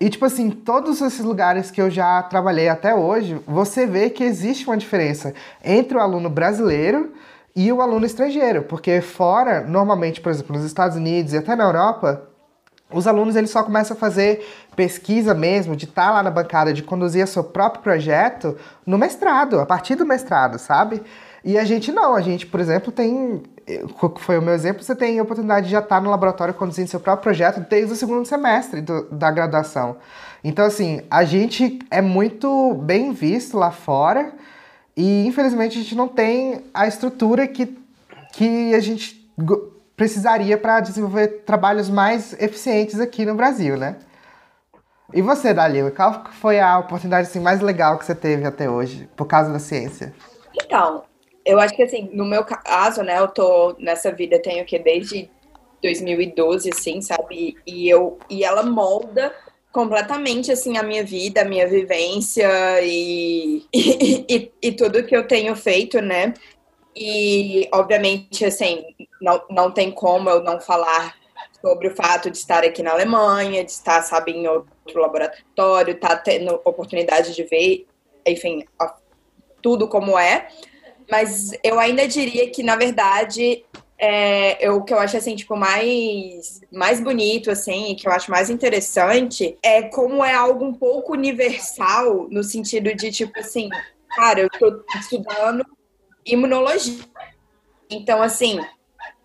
[0.00, 4.22] E, tipo assim, todos esses lugares que eu já trabalhei até hoje, você vê que
[4.22, 7.12] existe uma diferença entre o aluno brasileiro
[7.54, 11.64] e o aluno estrangeiro, porque fora, normalmente, por exemplo, nos Estados Unidos e até na
[11.64, 12.27] Europa,
[12.92, 16.72] os alunos eles só começam a fazer pesquisa mesmo, de estar tá lá na bancada,
[16.72, 21.02] de conduzir seu próprio projeto no mestrado, a partir do mestrado, sabe?
[21.44, 23.42] E a gente não, a gente, por exemplo, tem.
[24.18, 26.88] Foi o meu exemplo, você tem a oportunidade de já estar tá no laboratório conduzindo
[26.88, 29.96] seu próprio projeto desde o segundo semestre do, da graduação.
[30.42, 34.32] Então, assim, a gente é muito bem visto lá fora
[34.96, 37.78] e, infelizmente, a gente não tem a estrutura que,
[38.32, 39.30] que a gente
[39.98, 43.96] precisaria para desenvolver trabalhos mais eficientes aqui no Brasil, né?
[45.12, 49.08] E você, Dalila, qual foi a oportunidade assim, mais legal que você teve até hoje,
[49.16, 50.14] por causa da ciência?
[50.54, 51.02] Então,
[51.44, 55.28] eu acho que assim, no meu caso, né, eu tô nessa vida, tenho que desde
[55.82, 57.56] 2012, assim, sabe?
[57.66, 59.34] E eu e ela molda
[59.72, 62.48] completamente assim a minha vida, a minha vivência
[62.82, 66.34] e, e, e, e tudo que eu tenho feito, né?
[67.00, 68.84] E, obviamente, assim,
[69.20, 71.14] não, não tem como eu não falar
[71.60, 76.08] sobre o fato de estar aqui na Alemanha, de estar, sabe, em outro laboratório, estar
[76.08, 77.86] tá tendo oportunidade de ver,
[78.26, 78.64] enfim,
[79.60, 80.48] tudo como é.
[81.10, 83.64] Mas eu ainda diria que, na verdade,
[83.98, 88.12] é, eu, o que eu acho, assim, tipo, mais, mais bonito, assim, e que eu
[88.12, 93.68] acho mais interessante é como é algo um pouco universal, no sentido de, tipo, assim,
[94.14, 95.64] cara, eu tô estudando
[96.24, 97.02] imunologia.
[97.90, 98.60] Então, assim,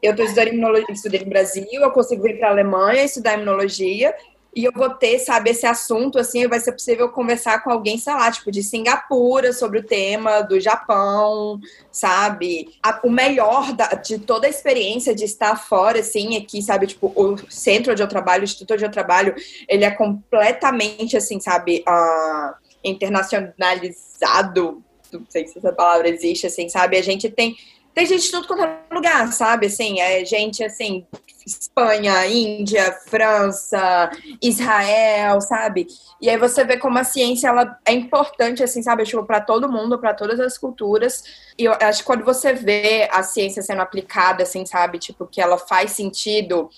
[0.04, 4.14] eu estou estudando imunologia, estudei no Brasil, eu consigo vir para a Alemanha estudar imunologia,
[4.56, 8.14] e eu vou ter, sabe, esse assunto, assim, vai ser possível conversar com alguém, sei
[8.14, 11.60] lá, tipo, de Singapura, sobre o tema do Japão,
[11.92, 12.70] sabe?
[12.84, 17.12] A, o melhor da, de toda a experiência de estar fora, assim, aqui, sabe, tipo,
[17.16, 19.34] o centro onde eu trabalho, o instituto onde eu trabalho,
[19.68, 26.98] ele é completamente, assim, sabe, uh, internacionalizado, não sei se essa palavra existe, assim, sabe?
[26.98, 27.56] A gente tem.
[27.94, 29.68] Tem gente de tudo quanto é lugar, sabe?
[29.68, 31.06] Assim, é gente assim,
[31.46, 34.10] Espanha, Índia, França,
[34.42, 35.88] Israel, sabe?
[36.20, 39.04] E aí você vê como a ciência ela é importante, assim, sabe?
[39.04, 41.24] Tipo, para todo mundo, para todas as culturas.
[41.58, 44.98] E eu acho que quando você vê a ciência sendo aplicada, assim, sabe?
[44.98, 46.70] Tipo, que ela faz sentido,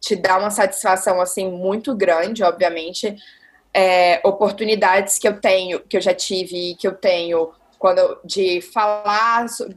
[0.00, 3.16] te dá uma satisfação, assim, muito grande, obviamente
[3.72, 9.48] é, oportunidades que eu tenho, que eu já tive, que eu tenho quando de falar
[9.48, 9.76] sobre,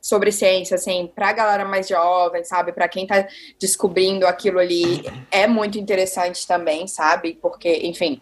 [0.00, 3.26] sobre ciência, assim, para a galera mais jovem, sabe, para quem está
[3.58, 8.20] descobrindo aquilo ali, é muito interessante também, sabe, porque, enfim,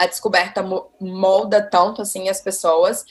[0.00, 0.64] a descoberta
[0.98, 3.04] molda tanto assim as pessoas.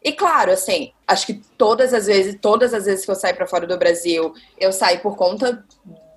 [0.00, 3.48] E claro, assim, acho que todas as vezes, todas as vezes que eu saio para
[3.48, 5.64] fora do Brasil, eu saio por conta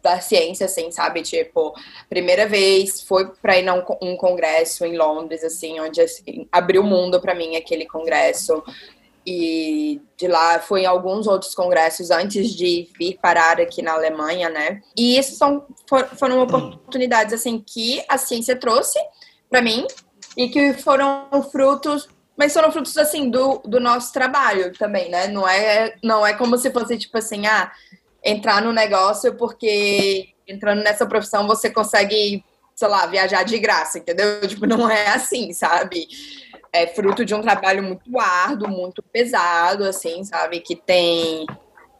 [0.03, 1.23] da ciência, assim, sabe?
[1.23, 1.73] Tipo,
[2.07, 6.85] primeira vez foi para ir num um congresso em Londres, assim, onde assim, abriu o
[6.85, 8.63] mundo para mim aquele congresso.
[9.25, 14.49] E de lá foi em alguns outros congressos antes de vir parar aqui na Alemanha,
[14.49, 14.82] né?
[14.97, 15.65] E isso são,
[16.17, 18.99] foram oportunidades, assim, que a ciência trouxe
[19.49, 19.86] para mim
[20.38, 22.08] e que foram frutos
[22.39, 25.27] mas foram frutos assim do, do nosso trabalho também, né?
[25.27, 27.69] Não é não é como se fosse tipo assim, ah,
[28.23, 32.41] entrar no negócio porque entrando nessa profissão você consegue,
[32.73, 34.39] sei lá, viajar de graça, entendeu?
[34.47, 36.08] Tipo, não é assim, sabe?
[36.71, 40.60] É fruto de um trabalho muito árduo, muito pesado, assim, sabe?
[40.60, 41.45] Que tem.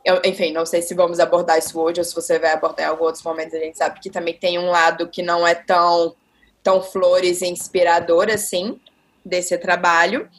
[0.06, 2.90] Eu, enfim, não sei se vamos abordar isso hoje ou se você vai abordar em
[2.90, 3.54] alguns outros momentos.
[3.54, 6.16] A gente sabe que também tem um lado que não é tão,
[6.64, 8.80] tão flores e inspirador assim.
[9.26, 10.30] desse trabalho.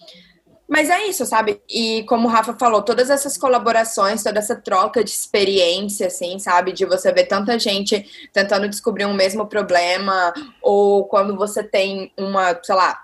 [0.69, 1.61] Mas é isso, sabe?
[1.69, 6.73] E como o Rafa falou, todas essas colaborações, toda essa troca de experiência, assim, sabe?
[6.73, 12.57] De você ver tanta gente tentando descobrir um mesmo problema, ou quando você tem uma,
[12.63, 13.03] sei lá,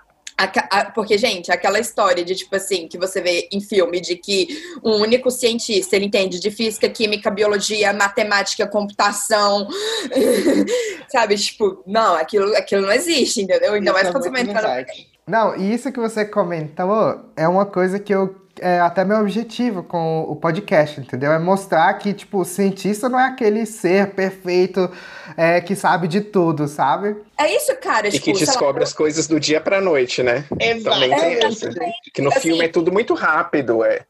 [0.93, 4.47] porque, gente, aquela história de, tipo assim, que você vê em filme, de que
[4.83, 9.67] um único cientista, ele entende de física, química, biologia, matemática, computação,
[11.09, 11.35] sabe?
[11.35, 13.73] Tipo, não, aquilo, aquilo não existe, entendeu?
[13.73, 14.85] Ainda mais é quando você vai entrar no...
[15.27, 19.83] Não, e isso que você comentou é uma coisa que eu é até meu objetivo
[19.83, 21.31] com o podcast, entendeu?
[21.31, 24.91] É mostrar que, tipo, o cientista não é aquele ser perfeito
[25.35, 27.15] é, que sabe de tudo, sabe?
[27.37, 28.07] É isso, cara.
[28.07, 30.45] E tipo, que descobre lá, as coisas do dia pra noite, né?
[30.59, 30.95] Exato.
[30.95, 31.67] Também tem é, isso.
[32.13, 34.05] Que no assim, filme é tudo muito rápido, é.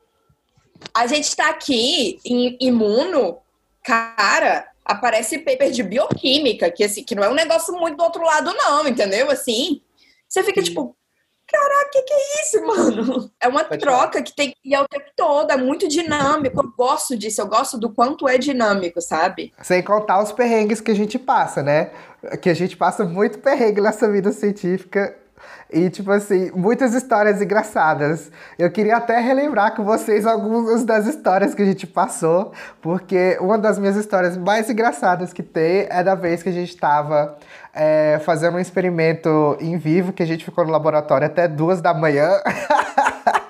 [0.93, 3.37] A gente tá aqui em imuno,
[3.83, 8.23] cara, aparece paper de bioquímica, que assim, que não é um negócio muito do outro
[8.23, 9.29] lado, não, entendeu?
[9.29, 9.81] Assim,
[10.27, 10.96] você fica, tipo,
[11.47, 13.31] caraca, o que, que é isso, mano?
[13.41, 16.59] É uma Pode troca que tem que ir ao tempo todo, é muito dinâmico.
[16.59, 19.53] Eu gosto disso, eu gosto do quanto é dinâmico, sabe?
[19.61, 21.91] Sem contar os perrengues que a gente passa, né?
[22.41, 25.15] Que a gente passa muito perrengue nessa vida científica
[25.71, 28.31] e, tipo assim, muitas histórias engraçadas.
[28.57, 33.57] Eu queria até relembrar com vocês algumas das histórias que a gente passou, porque uma
[33.57, 37.37] das minhas histórias mais engraçadas que tem é da vez que a gente estava
[37.77, 41.93] é, fazendo um experimento em vivo, que a gente ficou no laboratório até duas da
[41.93, 42.29] manhã.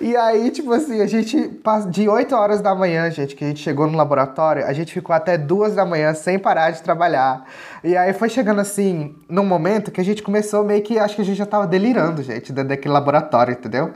[0.00, 3.60] E aí, tipo assim, a gente, de 8 horas da manhã, gente, que a gente
[3.60, 7.44] chegou no laboratório, a gente ficou até 2 da manhã sem parar de trabalhar.
[7.82, 11.22] E aí foi chegando assim, num momento que a gente começou meio que, acho que
[11.22, 13.92] a gente já tava delirando, gente, dentro daquele laboratório, entendeu?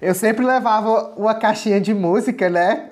[0.00, 2.90] Eu sempre levava uma caixinha de música, né?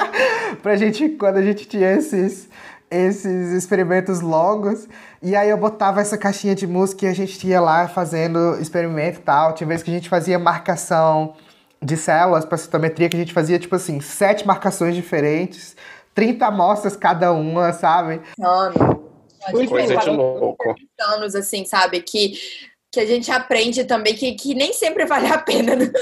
[0.62, 2.48] pra gente, quando a gente tinha esses,
[2.90, 4.88] esses experimentos longos.
[5.22, 9.18] E aí eu botava essa caixinha de música e a gente ia lá fazendo experimento
[9.18, 9.54] e tal.
[9.54, 11.34] Tinha vezes que a gente fazia marcação
[11.82, 15.76] de células para citometria que a gente fazia, tipo assim, sete marcações diferentes,
[16.14, 18.20] 30 amostras cada uma, sabe?
[18.38, 19.10] Mano,
[19.68, 20.74] coisa de louco.
[21.00, 22.00] anos, assim, sabe?
[22.00, 22.34] Que,
[22.96, 25.76] que a gente aprende também que, que nem sempre vale a pena.
[25.76, 25.92] Né?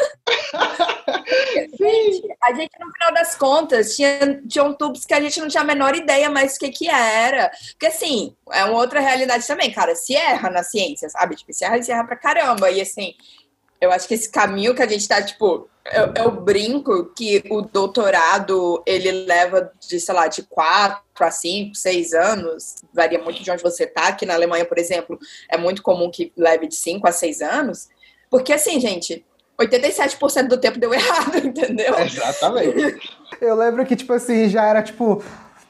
[2.41, 5.65] a gente, no final das contas, tinha, tinha um tubos que a gente não tinha
[5.65, 7.51] a menor ideia mais do que que era.
[7.73, 9.97] Porque, assim, é uma outra realidade também, cara.
[9.97, 11.35] Se erra na ciência, sabe?
[11.35, 12.71] Tipo, se erra, se erra pra caramba.
[12.71, 13.13] E, assim,
[13.85, 17.61] eu acho que esse caminho que a gente tá, tipo, eu, eu, brinco que o
[17.61, 23.51] doutorado ele leva de, sei lá, de quatro a cinco, seis anos, varia muito de
[23.51, 24.09] onde você tá.
[24.09, 25.19] Aqui na Alemanha, por exemplo,
[25.51, 27.89] é muito comum que leve de cinco a seis anos,
[28.31, 29.25] porque assim, gente,
[29.61, 31.99] 87% do tempo deu errado, entendeu?
[31.99, 33.11] Exatamente.
[33.41, 35.23] eu lembro que, tipo assim, já era tipo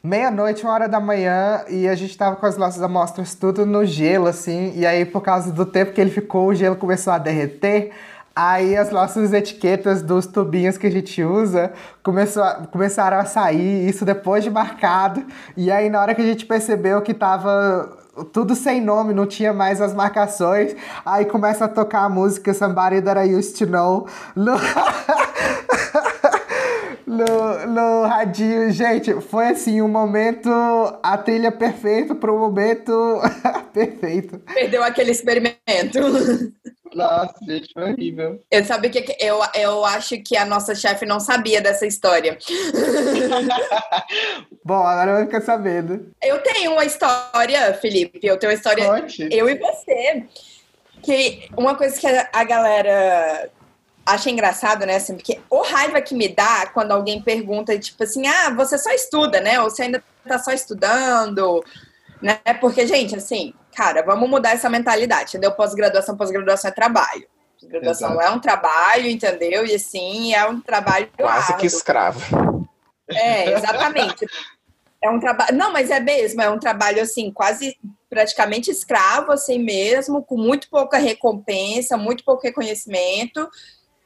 [0.04, 3.86] meia-noite, uma hora da manhã, e a gente tava com as nossas amostras tudo no
[3.86, 7.16] gelo, assim, e aí por causa do tempo que ele ficou, o gelo começou a
[7.16, 7.90] derreter.
[8.36, 13.88] Aí as nossas etiquetas dos tubinhos que a gente usa começou a, começaram a sair,
[13.88, 15.24] isso depois de marcado.
[15.56, 17.96] E aí na hora que a gente percebeu que tava
[18.32, 23.00] tudo sem nome, não tinha mais as marcações, aí começa a tocar a música Somebody
[23.00, 24.06] That I Used To Know.
[24.36, 24.52] No...
[27.06, 28.70] no, no radinho.
[28.70, 30.50] Gente, foi assim, um momento,
[31.02, 33.20] a trilha perfeita para o momento
[33.72, 34.38] perfeito.
[34.40, 35.98] Perdeu aquele experimento.
[36.94, 38.40] Nossa, gente, foi horrível.
[38.50, 42.38] Eu sabe que eu, eu acho que a nossa chefe não sabia dessa história.
[44.64, 46.08] Bom, agora eu ficar sabendo.
[46.22, 48.20] Eu tenho uma história, Felipe.
[48.22, 48.86] Eu tenho uma história.
[48.86, 49.28] Conte.
[49.30, 50.24] Eu e você.
[51.02, 53.50] Que uma coisa que a galera
[54.04, 54.96] acha engraçado, né?
[54.96, 58.90] Assim, porque o raiva que me dá quando alguém pergunta, tipo assim, ah, você só
[58.90, 59.60] estuda, né?
[59.60, 61.64] Ou você ainda tá só estudando,
[62.20, 62.38] né?
[62.60, 65.52] Porque, gente, assim, cara, vamos mudar essa mentalidade, entendeu?
[65.52, 67.26] Pós-graduação, pós-graduação é trabalho.
[67.60, 69.64] Pós-graduação é um trabalho, entendeu?
[69.64, 71.08] E assim, é um trabalho.
[71.16, 71.56] Quase árduo.
[71.58, 72.68] que escravo.
[73.08, 74.26] É, exatamente.
[75.02, 75.56] é um trabalho.
[75.56, 77.76] Não, mas é mesmo, é um trabalho assim, quase
[78.10, 83.48] praticamente escravo, assim mesmo, com muito pouca recompensa, muito pouco reconhecimento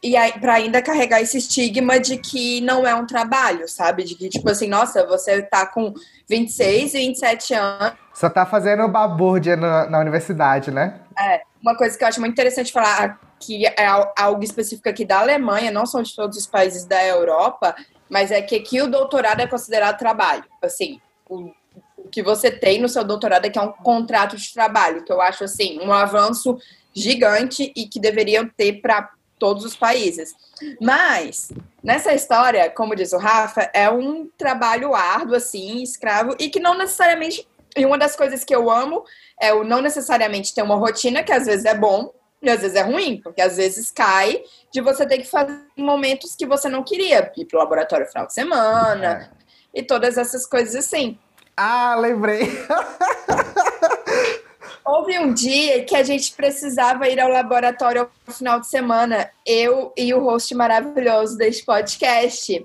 [0.02, 4.04] e pra ainda carregar esse estigma de que não é um trabalho, sabe?
[4.04, 5.92] De que, tipo assim, nossa, você tá com
[6.28, 7.92] 26, 27 anos.
[8.14, 11.00] Só tá fazendo babúrdia na, na universidade, né?
[11.18, 11.42] É.
[11.60, 13.86] Uma coisa que eu acho muito interessante falar, que é
[14.16, 17.74] algo específico aqui da Alemanha, não são de todos os países da Europa,
[18.08, 20.44] mas é que aqui o doutorado é considerado trabalho.
[20.62, 21.50] Assim, o,
[21.96, 25.12] o que você tem no seu doutorado é que é um contrato de trabalho, que
[25.12, 26.56] eu acho, assim, um avanço
[26.94, 30.34] gigante e que deveriam ter para todos os países.
[30.80, 36.60] Mas, nessa história, como diz o Rafa, é um trabalho árduo, assim, escravo, e que
[36.60, 37.46] não necessariamente.
[37.76, 39.04] E uma das coisas que eu amo
[39.40, 42.76] é o não necessariamente ter uma rotina, que às vezes é bom, E às vezes
[42.76, 46.84] é ruim, porque às vezes cai de você ter que fazer momentos que você não
[46.84, 49.32] queria, ir pro laboratório no final de semana
[49.74, 49.80] é.
[49.80, 51.18] e todas essas coisas assim.
[51.56, 52.48] Ah, lembrei.
[54.88, 59.92] Houve um dia que a gente precisava ir ao laboratório no final de semana, eu
[59.94, 62.54] e o host maravilhoso deste podcast.
[62.54, 62.64] E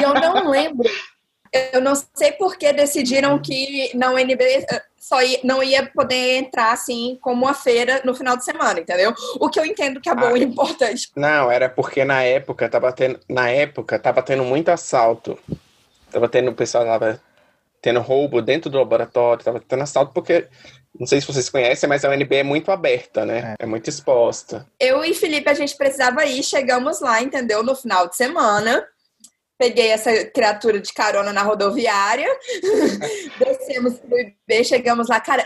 [0.00, 0.88] eu não lembro,
[1.72, 4.38] eu não sei por que decidiram que na UNB
[4.96, 9.12] só ia, não ia poder entrar assim como uma feira no final de semana, entendeu?
[9.40, 11.10] O que eu entendo que é bom ah, e importante.
[11.16, 15.36] Não, era porque na época tava tendo, na época tava tendo muito assalto.
[16.12, 17.20] Tava tendo o pessoal tava
[17.80, 20.48] tendo roubo dentro do laboratório, tava tendo assalto porque
[20.98, 23.54] não sei se vocês conhecem, mas a UNB é muito aberta, né?
[23.58, 23.64] É.
[23.64, 24.66] é muito exposta.
[24.80, 27.62] Eu e Felipe a gente precisava ir, chegamos lá, entendeu?
[27.62, 28.86] No final de semana
[29.58, 32.28] peguei essa criatura de carona na rodoviária,
[33.38, 35.44] descemos pro IB, chegamos lá, cara,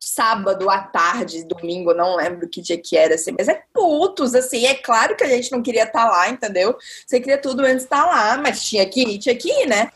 [0.00, 4.66] sábado à tarde, domingo, não lembro que dia que era, assim, mas é putos, assim,
[4.66, 6.76] é claro que a gente não queria estar tá lá, entendeu?
[7.06, 9.66] Você queria tudo antes de estar tá lá, mas tinha que ir, tinha que ir,
[9.66, 9.92] né?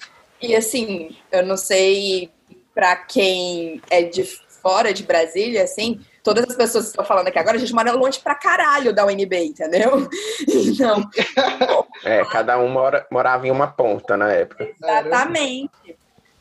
[0.47, 2.30] E assim, eu não sei
[2.74, 7.38] para quem é de fora de Brasília, assim, todas as pessoas que estão falando aqui
[7.38, 10.09] agora, a gente mora longe pra caralho da UNB, entendeu?
[10.49, 11.09] Então.
[12.05, 14.68] é, cada um mora, morava em uma ponta na época.
[14.82, 15.97] Exatamente.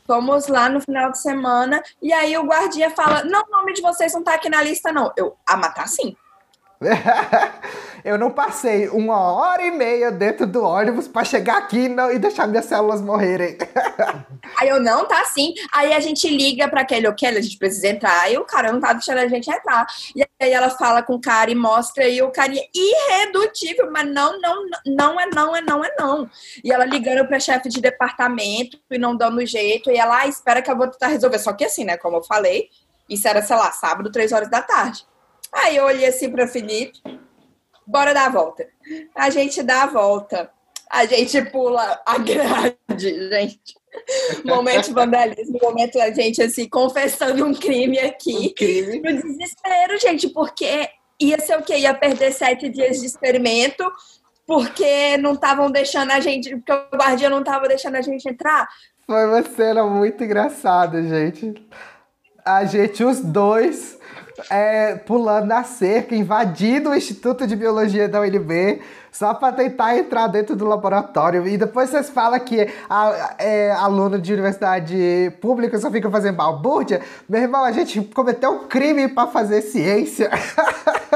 [0.06, 3.80] Fomos lá no final de semana e aí o guardia fala: Não, o nome de
[3.80, 5.12] vocês não tá aqui na lista, não.
[5.16, 6.14] Eu, a matar sim.
[8.04, 12.18] eu não passei uma hora e meia dentro do ônibus para chegar aqui não, e
[12.18, 13.56] deixar minhas células morrerem.
[14.58, 15.54] Aí eu não, tá assim.
[15.72, 18.20] Aí a gente liga para aquele, ok, a gente precisa entrar.
[18.20, 19.86] Aí o cara não tá deixando a gente entrar.
[20.14, 24.06] E aí ela fala com o cara e mostra, e o cara é irredutível, mas
[24.06, 26.30] não, não, não é não, é não, é não.
[26.62, 29.90] E ela ligando pra chefe de departamento e não dando jeito.
[29.90, 31.38] E ela, ah, espera que eu vou tentar resolver.
[31.38, 32.68] Só que assim, né, como eu falei,
[33.08, 35.04] isso era, sei lá, sábado, três horas da tarde.
[35.54, 37.00] Aí eu olhei assim para Felipe,
[37.86, 38.66] bora dar a volta.
[39.14, 40.50] A gente dá a volta.
[40.90, 43.74] A gente pula a grade, gente.
[44.44, 48.48] Momento de vandalismo, momento da gente assim, confessando um crime aqui.
[48.50, 49.00] Um crime.
[49.00, 50.88] No desespero, gente, porque
[51.20, 51.78] ia ser o quê?
[51.78, 53.84] Ia perder sete dias de experimento,
[54.46, 58.68] porque não estavam deixando a gente, porque o guardião não estava deixando a gente entrar.
[59.06, 61.54] Foi uma cena muito engraçada, gente.
[62.44, 63.98] A gente, os dois,
[64.50, 68.80] é, pulando na cerca, invadindo o Instituto de Biologia da UNB,
[69.12, 71.46] só para tentar entrar dentro do laboratório.
[71.46, 77.00] E depois vocês falam que a, é, aluno de universidade pública só fica fazendo balbúrdia.
[77.28, 80.30] Meu irmão, a gente cometeu um crime para fazer ciência.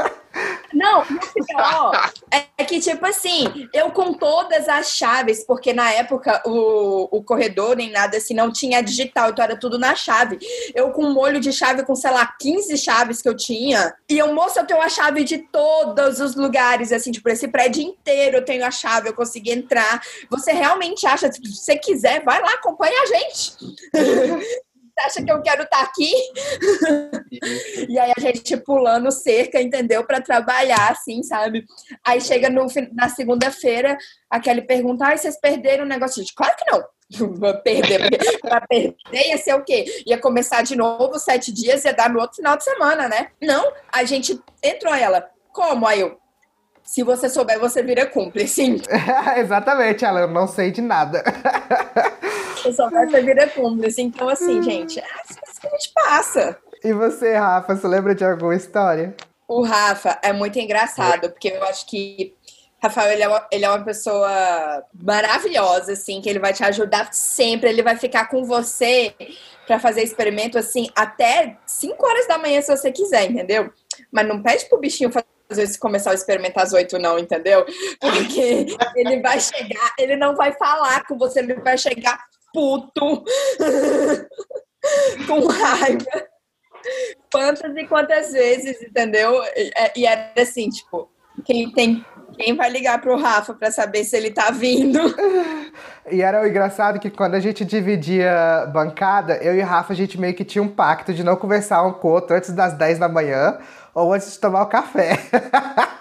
[0.73, 6.41] Não, o pior é que, tipo assim, eu com todas as chaves, porque na época
[6.45, 10.39] o, o corredor nem nada assim não tinha digital, então era tudo na chave.
[10.75, 13.93] Eu com um molho de chave com, sei lá, 15 chaves que eu tinha.
[14.09, 17.83] E eu, moço, eu tenho a chave de todos os lugares, assim, tipo, esse prédio
[17.83, 20.01] inteiro eu tenho a chave, eu consegui entrar.
[20.29, 23.53] Você realmente acha, se você quiser, vai lá, acompanha a gente.
[25.05, 26.11] acha que eu quero estar tá aqui?
[27.89, 30.03] e aí a gente pulando cerca, entendeu?
[30.05, 31.65] Para trabalhar, assim, sabe?
[32.05, 33.97] Aí chega no, na segunda-feira,
[34.29, 36.21] a Kelly pergunta: ah, vocês perderam o negócio?
[36.21, 36.83] Gente, claro que não.
[37.63, 40.03] perder, para perder ia ser o quê?
[40.05, 43.31] Ia começar de novo sete dias, ia dar no outro final de semana, né?
[43.41, 45.27] Não, a gente entrou ela.
[45.51, 45.87] Como?
[45.87, 46.18] Aí eu,
[46.89, 48.81] se você souber, você vira cúmplice.
[49.37, 51.23] Exatamente, ela, eu não sei de nada.
[52.65, 54.01] Eu só vai vira cúmplice.
[54.01, 54.63] Então, assim, hum.
[54.63, 56.57] gente, é assim que a gente passa.
[56.83, 59.15] E você, Rafa, você lembra de alguma história?
[59.47, 62.33] O Rafa é muito engraçado, porque eu acho que
[62.81, 67.13] Rafael, ele é, uma, ele é uma pessoa maravilhosa, assim, que ele vai te ajudar
[67.13, 69.13] sempre, ele vai ficar com você
[69.67, 73.71] para fazer experimento, assim, até 5 horas da manhã, se você quiser, entendeu?
[74.11, 77.65] Mas não pede pro bichinho fazer às vezes começar a experimentar às oito não, entendeu?
[77.99, 82.19] Porque ele vai chegar, ele não vai falar com você, ele vai chegar
[82.53, 83.23] puto,
[85.27, 86.29] com raiva.
[87.31, 89.41] Quantas e quantas vezes, entendeu?
[89.95, 91.11] E era assim, tipo,
[91.43, 92.05] quem tem
[92.39, 94.99] quem vai ligar pro Rafa para saber se ele tá vindo?
[96.11, 100.19] E era o engraçado que quando a gente dividia bancada, eu e Rafa, a gente
[100.19, 102.97] meio que tinha um pacto de não conversar um com o outro antes das 10
[102.97, 103.59] da manhã
[103.93, 105.19] ou antes de tomar o café.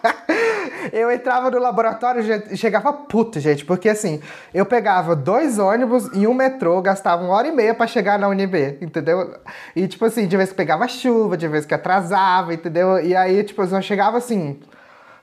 [0.95, 4.23] eu entrava no laboratório e chegava puto, gente, porque assim,
[4.55, 8.29] eu pegava dois ônibus e um metrô, gastava uma hora e meia para chegar na
[8.29, 9.37] UNB, entendeu?
[9.77, 12.99] E tipo assim, de vez que pegava chuva, de vez que atrasava, entendeu?
[12.99, 14.59] E aí, tipo, eu chegava assim,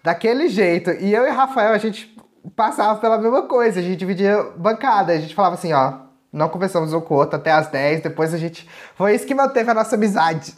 [0.05, 0.91] daquele jeito.
[0.91, 2.15] E eu e Rafael, a gente
[2.55, 6.93] passava pela mesma coisa, a gente dividia bancada, a gente falava assim, ó, não conversamos
[6.93, 8.69] um com o outro até as 10, depois a gente.
[8.95, 10.53] Foi isso que manteve a nossa amizade.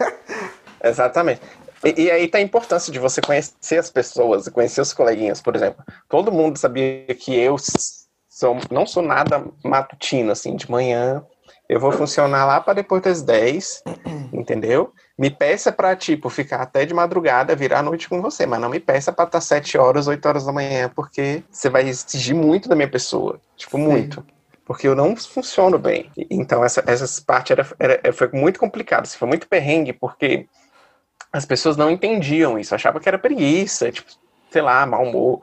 [0.82, 1.42] Exatamente.
[1.84, 5.54] E, e, aí tá a importância de você conhecer as pessoas, conhecer os coleguinhas, por
[5.54, 5.84] exemplo.
[6.08, 7.56] Todo mundo sabia que eu
[8.28, 11.22] sou, não sou nada matutino, assim, de manhã.
[11.68, 13.82] Eu vou funcionar lá para depois das 10,
[14.32, 14.92] entendeu?
[15.20, 18.70] Me peça para, tipo, ficar até de madrugada, virar a noite com você, mas não
[18.70, 22.70] me peça para estar 7 horas, 8 horas da manhã, porque você vai exigir muito
[22.70, 23.38] da minha pessoa.
[23.54, 23.84] Tipo, Sim.
[23.84, 24.24] muito
[24.70, 26.12] porque eu não funciono bem.
[26.30, 30.46] Então, essa, essa parte era, era, foi muito complicada, assim, foi muito perrengue, porque
[31.32, 34.08] as pessoas não entendiam isso, achavam que era preguiça, tipo,
[34.48, 35.40] sei lá, mau humor.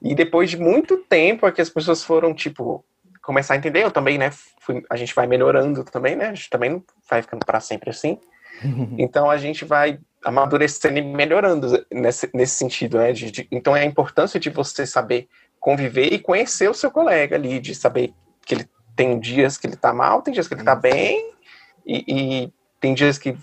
[0.00, 2.84] E depois de muito tempo é que as pessoas foram, tipo,
[3.20, 6.48] começar a entender, eu também, né, fui, a gente vai melhorando também, né, a gente
[6.48, 8.20] também não vai ficando para sempre assim.
[8.98, 13.82] Então a gente vai amadurecendo e melhorando nesse, nesse sentido, né, de, de, então é
[13.82, 15.28] a importância de você saber
[15.60, 18.12] conviver e conhecer o seu colega ali, de saber
[18.44, 21.32] que ele tem dias que ele tá mal, tem dias que ele tá bem,
[21.86, 23.36] e, e tem dias que,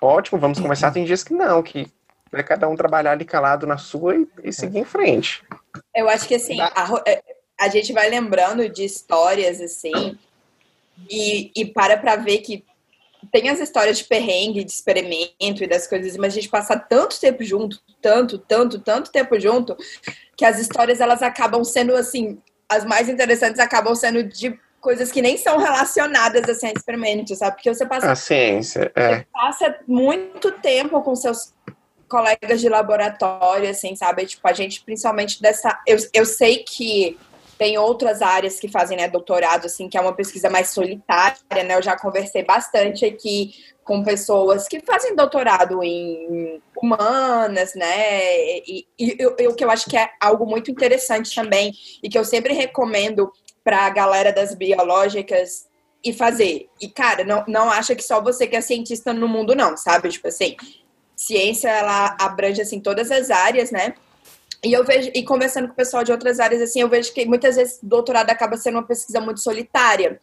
[0.00, 1.86] ótimo, vamos conversar, tem dias que não, que
[2.30, 5.42] vai cada um trabalhar ali calado na sua e, e seguir em frente.
[5.94, 7.22] Eu acho que assim, a, é,
[7.58, 10.16] a gente vai lembrando de histórias assim,
[11.08, 12.64] e, e para pra ver que
[13.32, 17.20] tem as histórias de perrengue, de experimento e das coisas, mas a gente passa tanto
[17.20, 19.76] tempo junto, tanto, tanto, tanto tempo junto,
[20.36, 22.38] que as histórias elas acabam sendo assim
[22.70, 27.56] as mais interessantes acabam sendo de coisas que nem são relacionadas assim, a experimentos, sabe?
[27.56, 28.12] Porque você passa.
[28.12, 29.16] A ciência, é.
[29.16, 31.52] Você passa muito tempo com seus
[32.08, 34.24] colegas de laboratório, assim, sabe?
[34.24, 35.78] Tipo, a gente, principalmente dessa.
[35.86, 37.18] Eu, eu sei que
[37.60, 41.74] tem outras áreas que fazem né, doutorado, assim, que é uma pesquisa mais solitária, né?
[41.74, 43.54] Eu já conversei bastante aqui
[43.84, 48.60] com pessoas que fazem doutorado em humanas, né?
[48.66, 48.86] E,
[49.46, 53.30] o que eu acho que é algo muito interessante também, e que eu sempre recomendo
[53.62, 55.68] para a galera das biológicas
[56.02, 56.66] e fazer.
[56.80, 60.08] E, cara, não, não acha que só você que é cientista no mundo, não, sabe?
[60.08, 60.56] Tipo assim,
[61.14, 63.92] ciência, ela abrange, assim, todas as áreas, né?
[64.62, 67.24] E eu vejo, e conversando com o pessoal de outras áreas, assim, eu vejo que
[67.24, 70.20] muitas vezes doutorado acaba sendo uma pesquisa muito solitária.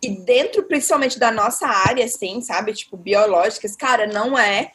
[0.00, 2.72] E dentro, principalmente da nossa área, assim, sabe?
[2.72, 4.70] Tipo, biológicas, cara, não é.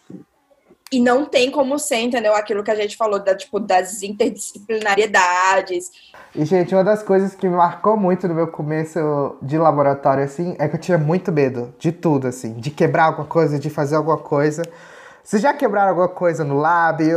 [0.92, 2.36] E não tem como ser, entendeu?
[2.36, 5.90] Aquilo que a gente falou, da, tipo, das interdisciplinariedades.
[6.36, 10.54] E, gente, uma das coisas que me marcou muito no meu começo de laboratório, assim,
[10.60, 12.56] é que eu tinha muito medo de tudo, assim.
[12.56, 14.64] De quebrar alguma coisa, de fazer alguma coisa.
[15.24, 16.64] Vocês já quebraram alguma coisa no?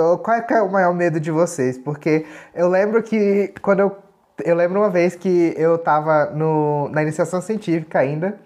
[0.03, 1.79] Ou qual é, é o maior medo de vocês?
[1.79, 3.97] Porque eu lembro que quando eu.
[4.45, 8.37] Eu lembro uma vez que eu tava no, na iniciação científica ainda.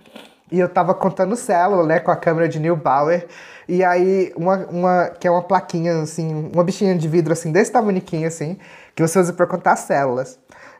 [0.50, 3.26] E eu tava contando célula, né, com a câmera de Neubauer.
[3.68, 7.70] E aí, uma, uma, que é uma plaquinha, assim, uma bichinha de vidro, assim, desse
[7.70, 8.58] tamanho, assim,
[8.94, 10.38] que você usa para contar células.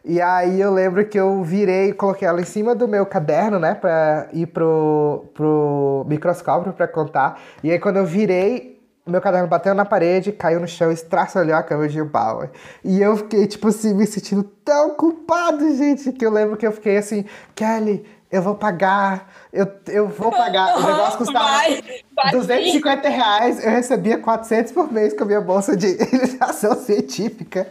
[0.09, 3.75] E aí eu lembro que eu virei, coloquei ela em cima do meu caderno, né,
[3.75, 7.39] pra ir pro, pro microscópio para contar.
[7.63, 11.63] E aí quando eu virei, meu caderno bateu na parede, caiu no chão, estraçalhou a
[11.63, 12.49] cama de Bauer.
[12.83, 16.73] E eu fiquei, tipo assim, me sentindo tão culpado, gente, que eu lembro que eu
[16.73, 20.77] fiquei assim, Kelly, eu vou pagar, eu, eu vou pagar.
[20.77, 21.83] O negócio custava vai,
[22.15, 27.67] vai 250 reais, eu recebia 400 por mês com a minha bolsa de iniciação científica.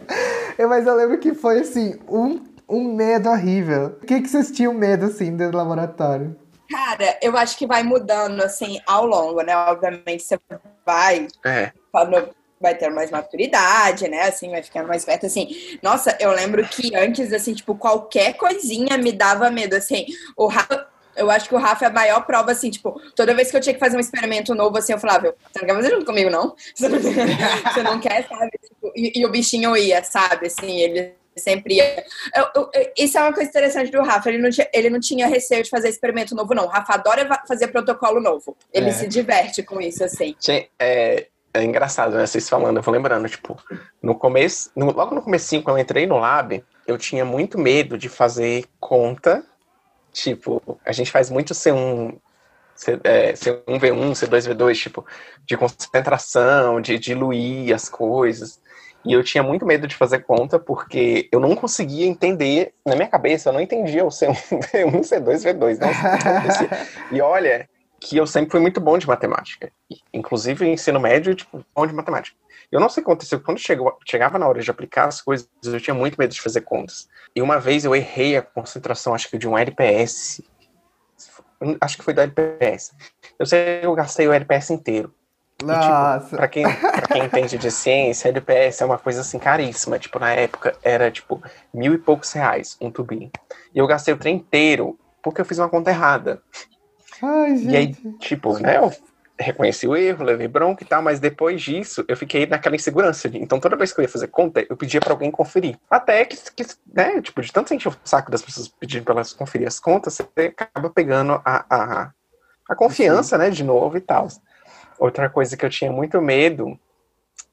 [0.58, 3.96] Mas eu lembro que foi, assim, um, um medo horrível.
[4.02, 6.36] O que, que vocês tinham medo, assim, dentro do laboratório?
[6.70, 9.56] Cara, eu acho que vai mudando, assim, ao longo, né?
[9.56, 10.38] Obviamente, você
[10.84, 11.28] vai...
[11.44, 11.72] É
[12.60, 14.22] vai ter mais maturidade, né?
[14.22, 15.78] Assim, vai ficando mais perto, assim.
[15.82, 20.06] Nossa, eu lembro que antes, assim, tipo, qualquer coisinha me dava medo, assim.
[20.36, 20.86] O Rafa,
[21.16, 23.60] eu acho que o Rafa é a maior prova, assim, tipo, toda vez que eu
[23.60, 26.30] tinha que fazer um experimento novo, assim, eu falava, você não quer fazer junto comigo,
[26.30, 26.54] não?
[26.74, 28.50] Você não quer, sabe?
[28.62, 30.46] Tipo, e, e, o bichinho ia, sabe?
[30.46, 32.04] Assim, ele sempre ia.
[32.34, 35.26] Eu, eu, isso é uma coisa interessante do Rafa, ele não, tinha, ele não tinha
[35.26, 36.64] receio de fazer experimento novo, não.
[36.64, 38.56] O Rafa adora fazer protocolo novo.
[38.72, 38.92] Ele é.
[38.92, 40.34] se diverte com isso, assim.
[40.38, 42.26] Sim, é, é engraçado, né?
[42.26, 43.56] Vocês falando, eu vou lembrando, tipo,
[44.02, 47.96] no começo, no, logo no começo, quando eu entrei no lab, eu tinha muito medo
[47.98, 49.44] de fazer conta.
[50.12, 52.16] Tipo, a gente faz muito C1,
[52.74, 55.06] C, é, C1V1, C2V2, tipo,
[55.44, 58.60] de concentração, de diluir as coisas.
[59.04, 63.08] E eu tinha muito medo de fazer conta porque eu não conseguia entender, na minha
[63.08, 64.34] cabeça, eu não entendia o C1,
[64.72, 65.78] V1, C2, V2.
[65.78, 67.68] Não, e olha,
[68.00, 69.72] que eu sempre fui muito bom de matemática.
[70.12, 72.36] Inclusive, ensino médio, tipo, bom de matemática.
[72.70, 73.40] Eu não sei o que aconteceu.
[73.40, 76.60] Quando chegou, chegava na hora de aplicar as coisas, eu tinha muito medo de fazer
[76.60, 77.08] contas.
[77.34, 80.42] E uma vez eu errei a concentração, acho que de um LPS.
[81.80, 82.92] Acho que foi do LPS.
[83.38, 85.12] Eu sei que eu gastei o LPS inteiro.
[85.62, 86.20] Nossa.
[86.20, 89.98] tipo, pra, quem, pra quem entende de ciência, LPS é uma coisa assim caríssima.
[89.98, 91.42] Tipo, na época era tipo
[91.74, 93.30] mil e poucos reais um tubinho.
[93.74, 96.40] E eu gastei o trem inteiro porque eu fiz uma conta errada.
[97.22, 98.92] Ai, e aí, tipo, né, eu
[99.38, 103.28] reconheci o erro, levei bronca e tal, mas depois disso eu fiquei naquela insegurança.
[103.32, 105.78] Então toda vez que eu ia fazer conta, eu pedia para alguém conferir.
[105.88, 109.32] Até que, que, né, tipo, de tanto sentir o saco das pessoas pedindo para elas
[109.32, 112.10] conferir as contas, você acaba pegando a, a,
[112.68, 113.42] a confiança, Sim.
[113.42, 114.26] né, de novo e tal.
[114.98, 116.78] Outra coisa que eu tinha muito medo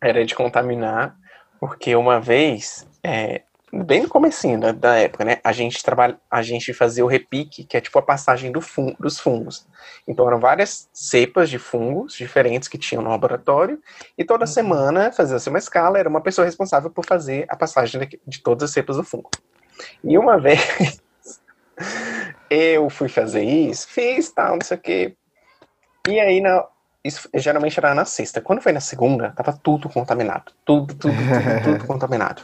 [0.02, 1.16] era de contaminar,
[1.60, 3.44] porque uma vez é,
[3.84, 5.38] bem no comecinho da, da, época, né?
[5.44, 8.96] A gente trabalha, a gente fazia o repique, que é tipo a passagem do fun,
[9.00, 9.68] dos fungos.
[10.08, 13.80] Então eram várias cepas de fungos diferentes que tinham no laboratório,
[14.18, 14.52] e toda uhum.
[14.52, 18.70] semana fazia-se uma escala, era uma pessoa responsável por fazer a passagem de, de todas
[18.70, 19.30] as cepas do fungo.
[20.04, 21.02] E uma vez
[22.50, 25.16] eu fui fazer isso, fiz tal, não sei o quê.
[26.08, 26.66] E aí na,
[27.04, 28.42] isso geralmente era na sexta.
[28.42, 30.52] Quando foi na segunda, tava tudo contaminado.
[30.64, 32.44] Tudo, tudo, tudo, tudo contaminado.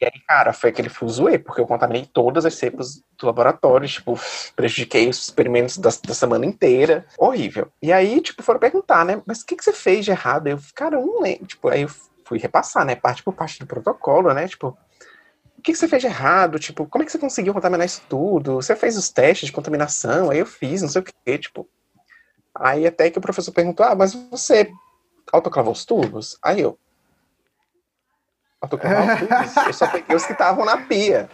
[0.00, 4.18] E aí, cara, foi aquele fuzuê, porque eu contaminei todas as cepas do laboratório, tipo,
[4.56, 7.06] prejudiquei os experimentos da, da semana inteira.
[7.18, 7.70] Horrível.
[7.82, 9.22] E aí, tipo, foram perguntar, né?
[9.26, 10.46] Mas o que, que você fez de errado?
[10.46, 11.46] Eu, cara, eu não lembro.
[11.46, 11.90] Tipo, aí eu
[12.24, 12.94] fui repassar, né?
[12.94, 14.48] Parte por parte do protocolo, né?
[14.48, 14.76] Tipo,
[15.58, 16.58] o que, que você fez de errado?
[16.58, 18.54] Tipo, como é que você conseguiu contaminar isso tudo?
[18.54, 20.30] Você fez os testes de contaminação?
[20.30, 21.68] Aí eu fiz, não sei o que, tipo.
[22.54, 24.70] Aí até que o professor perguntou, ah, mas você
[25.32, 26.36] autoclavou os tubos?
[26.42, 26.78] Aí eu,
[29.66, 31.28] eu só peguei os que estavam na pia.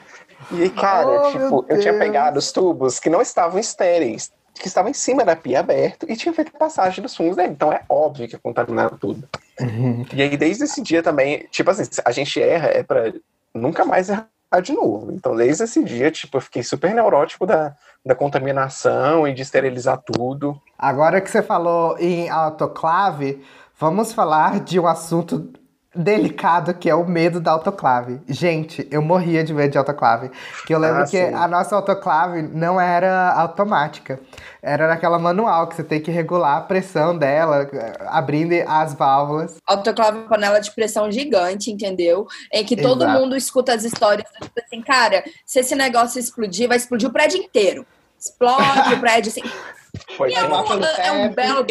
[0.53, 4.91] E, cara, oh, tipo, eu tinha pegado os tubos que não estavam estéreis, que estavam
[4.91, 7.53] em cima da pia aberto e tinha feito passagem dos fungos dele.
[7.53, 9.29] Então é óbvio que contaminaram tudo.
[9.61, 10.07] Uhum.
[10.13, 13.13] E aí, desde esse dia também, tipo assim, a gente erra é pra
[13.53, 14.29] nunca mais errar
[14.63, 15.13] de novo.
[15.13, 17.75] Então, desde esse dia, tipo, eu fiquei super neurótico da,
[18.05, 20.61] da contaminação e de esterilizar tudo.
[20.79, 23.45] Agora que você falou em autoclave,
[23.79, 25.53] vamos falar de um assunto
[25.99, 28.21] delicado que é o medo da autoclave.
[28.29, 30.31] Gente, eu morria de medo de autoclave.
[30.67, 34.21] Que eu lembro ah, que a nossa autoclave não era automática.
[34.63, 37.69] Era naquela manual que você tem que regular a pressão dela,
[38.07, 39.57] abrindo as válvulas.
[39.67, 42.27] Autoclave é uma panela de pressão gigante, entendeu?
[42.53, 43.21] Em que todo Exato.
[43.21, 47.41] mundo escuta as histórias, tipo assim, cara, se esse negócio explodir, vai explodir o prédio
[47.41, 47.85] inteiro.
[48.19, 49.43] Explode o prédio, assim.
[50.17, 51.65] Foi é, um, é um belo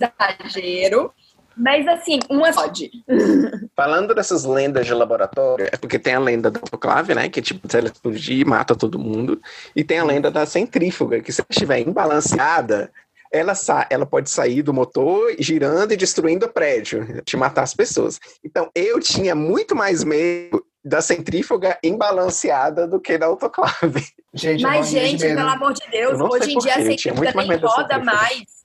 [0.00, 1.12] exagero.
[1.60, 2.90] Mas assim, uma pode.
[3.76, 7.28] Falando dessas lendas de laboratório, é porque tem a lenda da autoclave, né?
[7.28, 9.40] Que tipo, se ela explodir, mata todo mundo.
[9.76, 12.90] E tem a lenda da centrífuga, que se ela estiver imbalanceada,
[13.30, 13.52] ela,
[13.90, 18.18] ela pode sair do motor girando e destruindo o prédio, te matar as pessoas.
[18.42, 24.02] Então, eu tinha muito mais medo da centrífuga imbalanceada do que da autoclave.
[24.32, 28.59] Gente, Mas, gente, pelo amor de Deus, hoje em dia a centrífuga nem roda mais.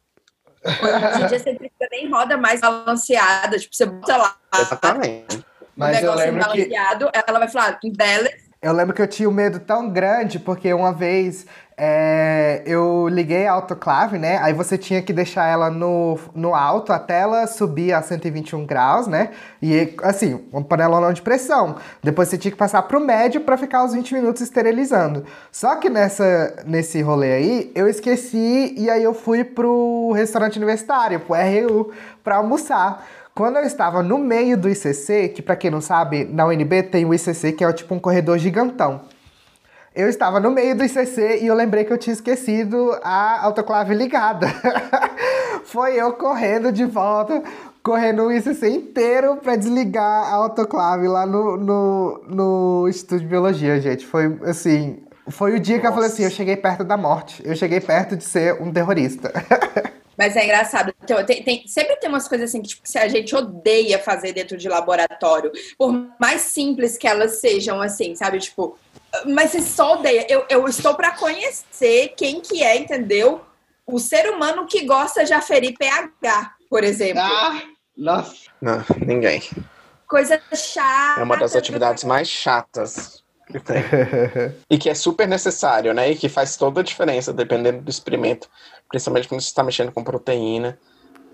[0.66, 4.36] Hoje em dia você precisa nem roda mais balanceada, tipo, você bota lá.
[4.60, 5.46] Exatamente.
[5.76, 7.24] Mas eu lembro balanceado, que...
[7.28, 8.30] ela vai falar, dela.
[8.62, 11.46] Eu lembro que eu tinha um medo tão grande, porque uma vez
[11.78, 12.35] é,
[12.66, 14.38] eu liguei a autoclave, né?
[14.42, 19.08] Aí você tinha que deixar ela no, no alto até ela subir a 121 graus,
[19.08, 19.32] né?
[19.62, 21.76] E assim, uma panelona de pressão.
[22.04, 25.26] Depois você tinha que passar pro médio para ficar os 20 minutos esterilizando.
[25.52, 31.20] Só que nessa, nesse rolê aí, eu esqueci e aí eu fui pro restaurante universitário,
[31.20, 31.92] pro RU,
[32.24, 33.06] pra almoçar.
[33.34, 37.04] Quando eu estava no meio do ICC, que para quem não sabe, na UNB tem
[37.04, 39.02] o ICC, que é tipo um corredor gigantão.
[39.96, 43.94] Eu estava no meio do ICC e eu lembrei que eu tinha esquecido a autoclave
[43.96, 44.48] ligada.
[45.64, 47.42] Foi eu correndo de volta,
[47.82, 53.80] correndo o ICC inteiro para desligar a autoclave lá no, no, no Instituto de Biologia,
[53.80, 54.06] gente.
[54.06, 54.98] Foi assim.
[55.30, 55.82] Foi o dia Nossa.
[55.82, 57.42] que eu falei assim: eu cheguei perto da morte.
[57.46, 59.32] Eu cheguei perto de ser um terrorista.
[60.18, 60.94] Mas é engraçado.
[61.04, 64.58] Então, tem, tem, sempre tem umas coisas assim que tipo, a gente odeia fazer dentro
[64.58, 65.52] de laboratório.
[65.78, 68.40] Por mais simples que elas sejam, assim, sabe?
[68.40, 68.78] Tipo,
[69.26, 70.26] mas você só odeia.
[70.30, 73.42] Eu, eu estou para conhecer quem que é, entendeu?
[73.86, 77.22] O ser humano que gosta de aferir pH, por exemplo.
[77.22, 77.62] Ah,
[77.96, 78.36] nossa.
[78.62, 79.44] Não, ninguém.
[80.08, 81.22] Coisa chata.
[81.22, 83.78] É uma das atividades mais chatas que tem.
[84.70, 86.12] e que é super necessário, né?
[86.12, 88.50] E que faz toda a diferença, dependendo do experimento.
[88.96, 90.78] Principalmente quando você está mexendo com proteína.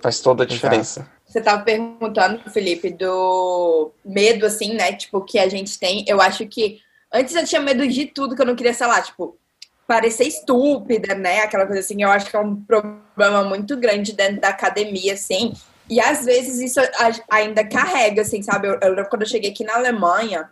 [0.02, 1.08] Faz toda a diferença.
[1.28, 4.94] Você estava perguntando, Felipe, do medo, assim, né?
[4.94, 6.04] Tipo, que a gente tem.
[6.08, 6.82] Eu acho que
[7.14, 9.38] Antes eu tinha medo de tudo, que eu não queria, sei lá, tipo,
[9.86, 11.42] parecer estúpida, né?
[11.42, 15.52] Aquela coisa assim, eu acho que é um problema muito grande dentro da academia, assim.
[15.90, 16.80] E às vezes isso
[17.30, 18.70] ainda carrega, assim, sabe?
[18.70, 20.50] Eu, eu quando eu cheguei aqui na Alemanha,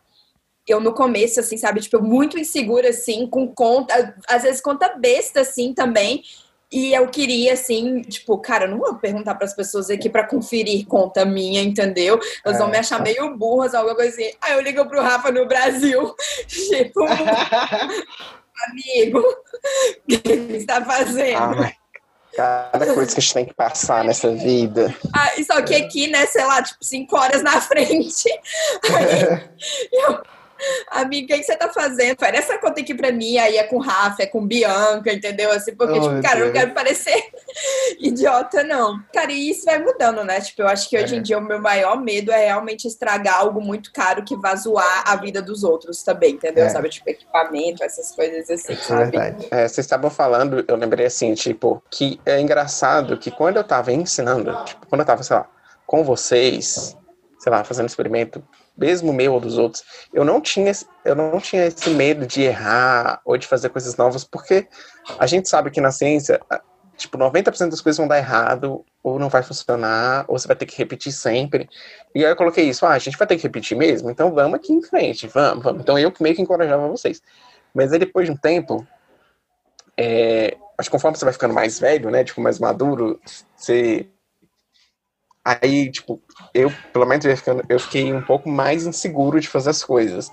[0.67, 5.41] eu no começo, assim, sabe, tipo, muito insegura, assim, com conta, às vezes conta besta,
[5.41, 6.23] assim, também.
[6.71, 10.27] E eu queria, assim, tipo, cara, eu não vou perguntar para as pessoas aqui para
[10.27, 12.19] conferir conta minha, entendeu?
[12.45, 12.59] Elas é.
[12.59, 14.31] vão me achar meio burras, alguma coisa assim.
[14.39, 16.13] Aí eu ligo pro Rafa no Brasil,
[16.47, 17.03] tipo,
[18.69, 21.63] amigo, o que ele está fazendo?
[21.63, 24.95] Ah, Cada coisa que a gente tem que passar nessa vida.
[25.13, 28.29] Ah, só que aqui, né, sei lá, tipo, cinco horas na frente.
[28.95, 29.49] Aí,
[29.91, 30.21] eu,
[30.91, 32.17] amiga, o que, você tá fazendo?
[32.19, 35.51] Faz essa conta aqui pra mim, aí é com Rafa, é com Bianca, entendeu?
[35.51, 37.23] Assim, porque, oh, tipo, cara, eu não quero parecer
[37.99, 38.99] idiota, não.
[39.13, 40.41] Cara, e isso vai mudando, né?
[40.41, 41.21] Tipo, eu acho que hoje em é.
[41.21, 45.15] dia o meu maior medo é realmente estragar algo muito caro que vá zoar a
[45.15, 46.65] vida dos outros também, entendeu?
[46.65, 46.69] É.
[46.69, 49.17] Sabe, tipo, equipamento, essas coisas assim, é sabe?
[49.51, 53.91] É, vocês estavam falando, eu lembrei assim, tipo, que é engraçado que quando eu tava
[53.91, 55.47] ensinando, tipo, quando eu tava, sei lá,
[55.85, 56.95] com vocês,
[57.39, 58.43] sei lá, fazendo experimento
[58.79, 60.71] mesmo meu ou dos outros, eu não tinha,
[61.03, 64.67] eu não tinha esse medo de errar ou de fazer coisas novas, porque
[65.17, 66.39] a gente sabe que na ciência,
[66.95, 70.65] tipo, 90% das coisas vão dar errado, ou não vai funcionar, ou você vai ter
[70.65, 71.69] que repetir sempre.
[72.13, 74.55] E aí eu coloquei isso, ah, a gente vai ter que repetir mesmo, então vamos
[74.55, 75.81] aqui em frente, vamos, vamos.
[75.81, 77.21] Então eu meio que encorajava vocês.
[77.73, 78.85] Mas aí depois de um tempo,
[79.97, 83.19] é, acho que conforme você vai ficando mais velho, né, tipo, mais maduro,
[83.55, 84.07] você
[85.43, 86.21] Aí, tipo,
[86.53, 87.25] eu, pelo menos,
[87.69, 90.29] eu fiquei um pouco mais inseguro de fazer as coisas.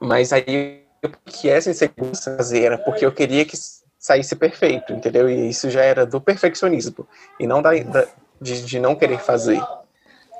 [0.00, 0.84] Mas aí,
[1.24, 3.56] que essa insegurança era porque eu queria que
[3.98, 5.28] saísse perfeito, entendeu?
[5.28, 7.08] E isso já era do perfeccionismo,
[7.40, 8.06] e não da, da
[8.40, 9.60] de, de, não querer fazer.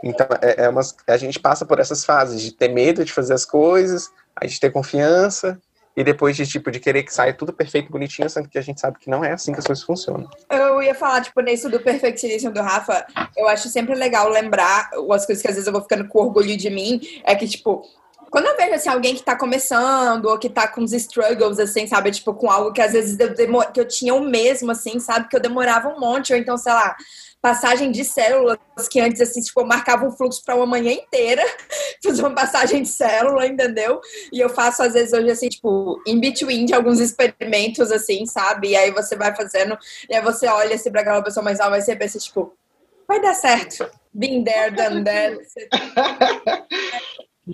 [0.05, 3.35] Então, é, é umas, a gente passa por essas fases de ter medo de fazer
[3.35, 5.61] as coisas, a gente ter confiança,
[5.97, 8.81] e depois de, tipo, de querer que saia tudo perfeito, bonitinho, sendo que a gente
[8.81, 10.29] sabe que não é assim que as coisas funcionam.
[10.51, 15.25] Eu ia falar, tipo, nisso do perfeccionismo do Rafa, eu acho sempre legal lembrar as
[15.25, 17.83] coisas que às vezes eu vou ficando com orgulho de mim, é que, tipo,
[18.31, 21.87] quando eu vejo, assim, alguém que tá começando, ou que tá com uns struggles, assim,
[21.87, 23.73] sabe, tipo, com algo que às vezes eu demor...
[23.73, 26.73] que eu tinha o mesmo, assim, sabe, que eu demorava um monte, ou então, sei
[26.73, 26.95] lá,
[27.47, 28.59] passagem de células
[28.91, 31.45] que antes, assim, tipo, eu marcava um fluxo para uma manhã inteira,
[32.03, 34.01] fazer uma passagem de célula, entendeu?
[34.33, 38.71] E eu faço, às vezes, hoje, assim, tipo, in between de alguns experimentos, assim, sabe?
[38.71, 39.79] E aí você vai fazendo,
[40.11, 42.53] e aí você olha, assim, pra aquela pessoa mais alta, e você pensa, tipo,
[43.07, 43.89] vai dar certo.
[44.13, 45.39] Been there, done that.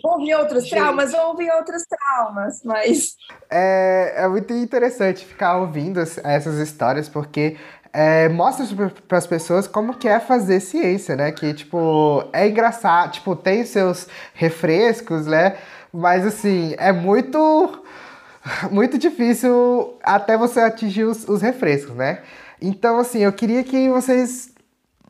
[0.02, 3.14] Houve outros traumas, houve outros traumas, mas.
[3.50, 7.58] É, é muito interessante ficar ouvindo essas histórias, porque
[7.92, 8.66] é, mostra
[9.06, 11.30] para as pessoas como que é fazer ciência, né?
[11.30, 15.56] Que, tipo, é engraçado, tipo, tem seus refrescos, né?
[15.92, 17.84] Mas, assim, é muito,
[18.70, 22.20] muito difícil até você atingir os, os refrescos, né?
[22.60, 24.50] Então, assim, eu queria que vocês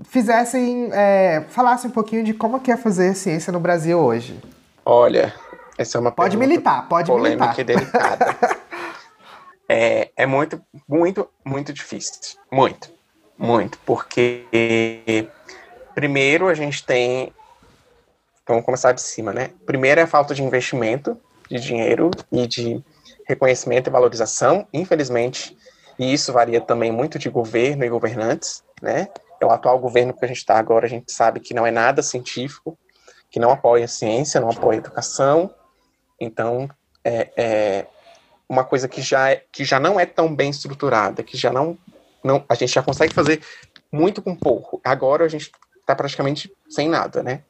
[0.04, 4.42] fizessem, é, falassem um pouquinho de como que é fazer ciência no Brasil hoje.
[4.84, 5.32] Olha,
[5.78, 7.60] essa é uma Pode militar, pode polêmica militar.
[7.60, 8.36] e delicada.
[9.72, 12.38] é, é muito, muito, muito difícil.
[12.50, 12.90] Muito,
[13.38, 13.78] muito.
[13.86, 15.26] Porque,
[15.94, 17.32] primeiro, a gente tem.
[18.46, 19.50] Vamos começar de cima, né?
[19.64, 21.18] Primeiro é a falta de investimento
[21.48, 22.84] de dinheiro e de
[23.26, 24.68] reconhecimento e valorização.
[24.74, 25.56] Infelizmente,
[25.98, 29.08] e isso varia também muito de governo e governantes, né?
[29.40, 31.70] É o atual governo que a gente está agora, a gente sabe que não é
[31.70, 32.78] nada científico,
[33.30, 35.50] que não apoia a ciência, não apoia a educação.
[36.20, 36.68] Então,
[37.02, 37.86] é, é,
[38.52, 41.78] uma coisa que já, é, que já não é tão bem estruturada, que já não,
[42.22, 42.44] não.
[42.46, 43.40] A gente já consegue fazer
[43.90, 44.78] muito com pouco.
[44.84, 45.50] Agora a gente
[45.80, 47.42] está praticamente sem nada, né?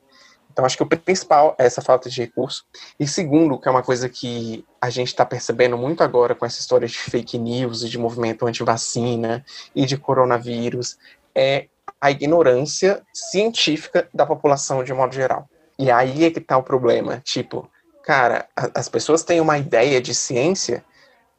[0.53, 2.65] Então, acho que o principal é essa falta de recurso.
[3.01, 6.61] E segundo, que é uma coisa que a gente está percebendo muito agora com essa
[6.61, 9.45] história de fake news e de movimento anti-vacina
[9.75, 10.99] e de coronavírus,
[11.35, 11.67] é
[12.01, 15.49] a ignorância científica da população de modo geral.
[15.79, 17.21] E aí é que está o problema.
[17.25, 17.69] Tipo,
[18.05, 20.85] cara, as pessoas têm uma ideia de ciência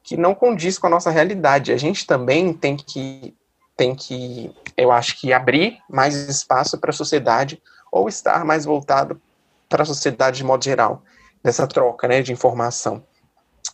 [0.04, 1.72] que não condiz com a nossa realidade.
[1.72, 3.34] A gente também tem que,
[3.74, 9.20] tem que eu acho que abrir mais espaço para a sociedade ou estar mais voltado
[9.66, 11.02] para a sociedade de modo geral,
[11.42, 13.02] nessa troca né, de informação.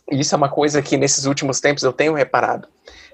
[0.09, 2.67] E isso é uma coisa que nesses últimos tempos eu tenho reparado.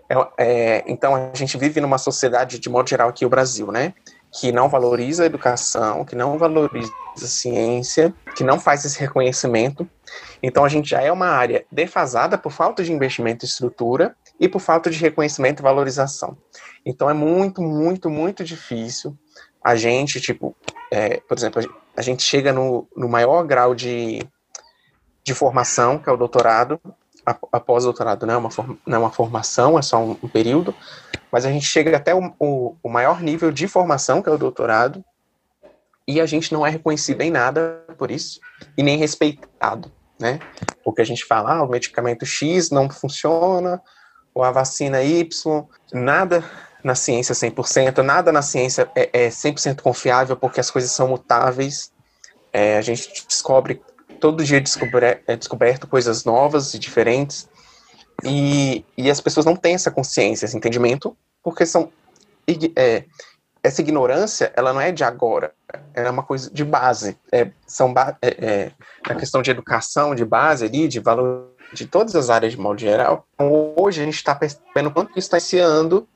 [0.07, 3.93] É, é, então a gente vive numa sociedade de modo geral aqui o Brasil, né?
[4.38, 9.90] Que não valoriza a educação, que não valoriza a ciência, que não faz esse reconhecimento.
[10.44, 14.48] Então a gente já é uma área defasada por falta de investimento em estrutura e
[14.48, 16.38] por falta de reconhecimento e valorização.
[16.86, 19.18] Então é muito, muito, muito difícil
[19.64, 20.56] a gente, tipo,
[20.92, 21.62] é, por exemplo,
[21.96, 24.22] a gente chega no, no maior grau de,
[25.24, 26.80] de formação, que é o doutorado,
[27.52, 28.50] após doutorado não é uma,
[28.86, 30.74] não é uma formação, é só um, um período,
[31.32, 34.38] mas a gente chega até o, o, o maior nível de formação, que é o
[34.38, 35.03] doutorado,
[36.07, 38.39] e a gente não é reconhecido em nada por isso,
[38.78, 40.39] e nem respeitado, né?
[40.84, 43.82] Porque a gente fala, ah, o medicamento X não funciona,
[44.34, 46.43] ou a vacina Y, nada
[46.84, 51.91] na ciência 100%, nada na ciência é, é 100% confiável, porque as coisas são mutáveis,
[52.53, 53.82] é, a gente descobre,
[54.19, 57.49] todo dia descobre, é descoberto coisas novas e diferentes,
[58.24, 61.91] e, e as pessoas não têm essa consciência, esse entendimento porque são
[62.76, 63.05] é,
[63.63, 65.53] essa ignorância, ela não é de agora,
[65.93, 67.18] ela é uma coisa de base.
[67.32, 68.72] É, são é, é,
[69.09, 72.80] a questão de educação, de base ali, de valor de todas as áreas de modo
[72.80, 73.26] geral.
[73.34, 76.07] Então, hoje a gente está percebendo quanto isso está iniciando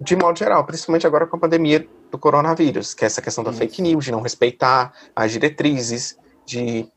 [0.00, 3.52] de modo geral, principalmente agora com a pandemia do coronavírus, que é essa questão da
[3.52, 6.88] fake news, de não respeitar as diretrizes de,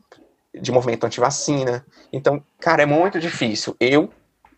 [0.60, 1.86] de movimento anti-vacina.
[2.12, 3.76] Então, cara, é muito difícil.
[3.80, 4.10] Eu,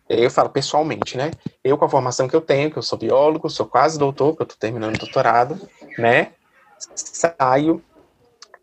[0.08, 1.30] eu falo pessoalmente, né?
[1.62, 4.42] Eu, com a formação que eu tenho, que eu sou biólogo, sou quase doutor, que
[4.42, 5.58] eu estou terminando o doutorado,
[5.98, 6.32] né?
[6.94, 7.82] Saio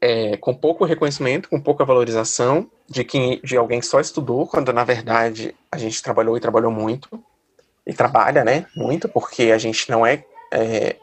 [0.01, 4.71] é, com pouco reconhecimento, com pouca valorização de quem, de alguém que só estudou, quando
[4.71, 7.09] na verdade a gente trabalhou e trabalhou muito
[7.86, 10.97] e trabalha, né, muito, porque a gente não é, é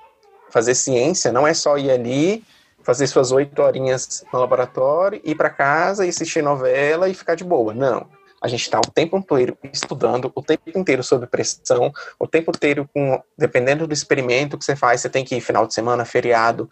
[0.51, 2.45] fazer ciência, não é só ir ali,
[2.83, 7.45] fazer suas oito horinhas no laboratório, ir para casa e assistir novela e ficar de
[7.45, 7.73] boa.
[7.73, 8.07] Não.
[8.43, 12.89] A gente está o tempo inteiro estudando, o tempo inteiro sob pressão, o tempo inteiro
[12.93, 16.69] com, dependendo do experimento que você faz, você tem que ir final de semana, feriado,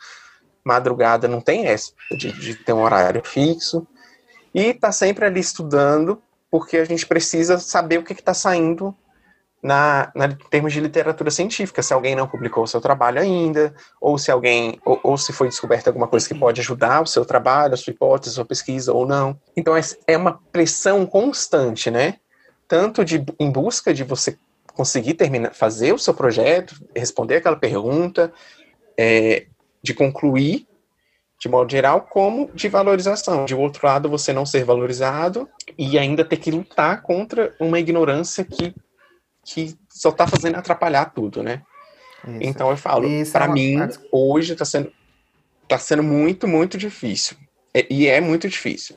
[0.64, 3.86] madrugada, não tem essa de, de ter um horário fixo.
[4.52, 8.94] E tá sempre ali estudando, porque a gente precisa saber o que está saindo
[9.62, 13.74] na, na, em termos de literatura científica, se alguém não publicou o seu trabalho ainda,
[14.00, 17.24] ou se alguém, ou, ou, se foi descoberta alguma coisa que pode ajudar o seu
[17.24, 19.38] trabalho, a sua hipótese, a sua pesquisa ou não.
[19.56, 22.16] Então é, é uma pressão constante, né?
[22.66, 24.38] Tanto de, em busca de você
[24.74, 28.32] conseguir terminar, fazer o seu projeto, responder aquela pergunta,
[28.96, 29.46] é,
[29.82, 30.66] de concluir
[31.40, 33.46] de modo geral, como de valorização.
[33.46, 38.44] De outro lado, você não ser valorizado e ainda ter que lutar contra uma ignorância
[38.44, 38.74] que
[39.44, 41.62] que só tá fazendo atrapalhar tudo, né?
[42.26, 42.38] Isso.
[42.40, 43.54] Então eu falo, para é uma...
[43.54, 44.92] mim, hoje tá sendo,
[45.66, 47.36] tá sendo muito, muito difícil.
[47.88, 48.96] E é muito difícil.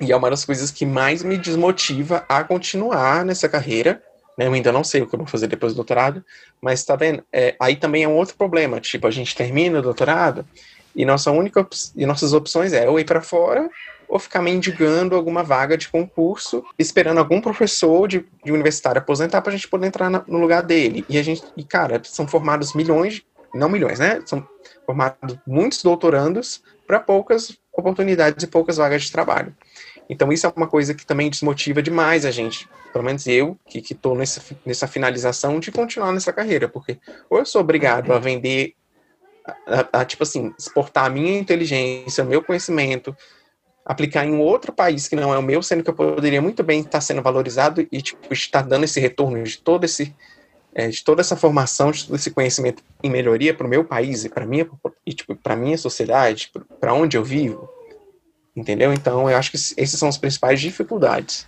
[0.00, 4.02] E é uma das coisas que mais me desmotiva a continuar nessa carreira.
[4.36, 4.46] Né?
[4.46, 6.24] Eu ainda não sei o que eu vou fazer depois do doutorado,
[6.60, 7.24] mas tá vendo?
[7.32, 8.80] É, aí também é um outro problema.
[8.80, 10.46] Tipo, a gente termina o doutorado
[10.94, 11.66] e nossa única
[11.96, 13.70] e nossas opções é ou ir para fora
[14.12, 19.50] ou ficar mendigando alguma vaga de concurso, esperando algum professor de, de universitário aposentar para
[19.50, 21.02] a gente poder entrar na, no lugar dele.
[21.08, 23.22] E a gente, e cara, são formados milhões,
[23.54, 24.20] não milhões, né?
[24.26, 24.46] São
[24.84, 29.56] formados muitos doutorandos para poucas oportunidades e poucas vagas de trabalho.
[30.10, 33.78] Então isso é uma coisa que também desmotiva demais a gente, pelo menos eu, que
[33.78, 36.98] estou nessa, nessa finalização de continuar nessa carreira, porque
[37.30, 38.74] ou eu sou obrigado a vender,
[39.42, 43.16] a, a, a tipo assim, exportar a minha inteligência, o meu conhecimento,
[43.84, 46.80] aplicar em outro país que não é o meu, sendo que eu poderia muito bem
[46.80, 50.14] estar sendo valorizado e tipo, estar dando esse retorno de todo esse
[50.74, 54.24] é, de toda essa formação, de todo esse conhecimento em melhoria para o meu país
[54.24, 54.66] e para minha
[55.04, 57.68] e tipo para minha sociedade, para onde eu vivo,
[58.56, 58.92] entendeu?
[58.92, 61.46] Então eu acho que esses são as principais dificuldades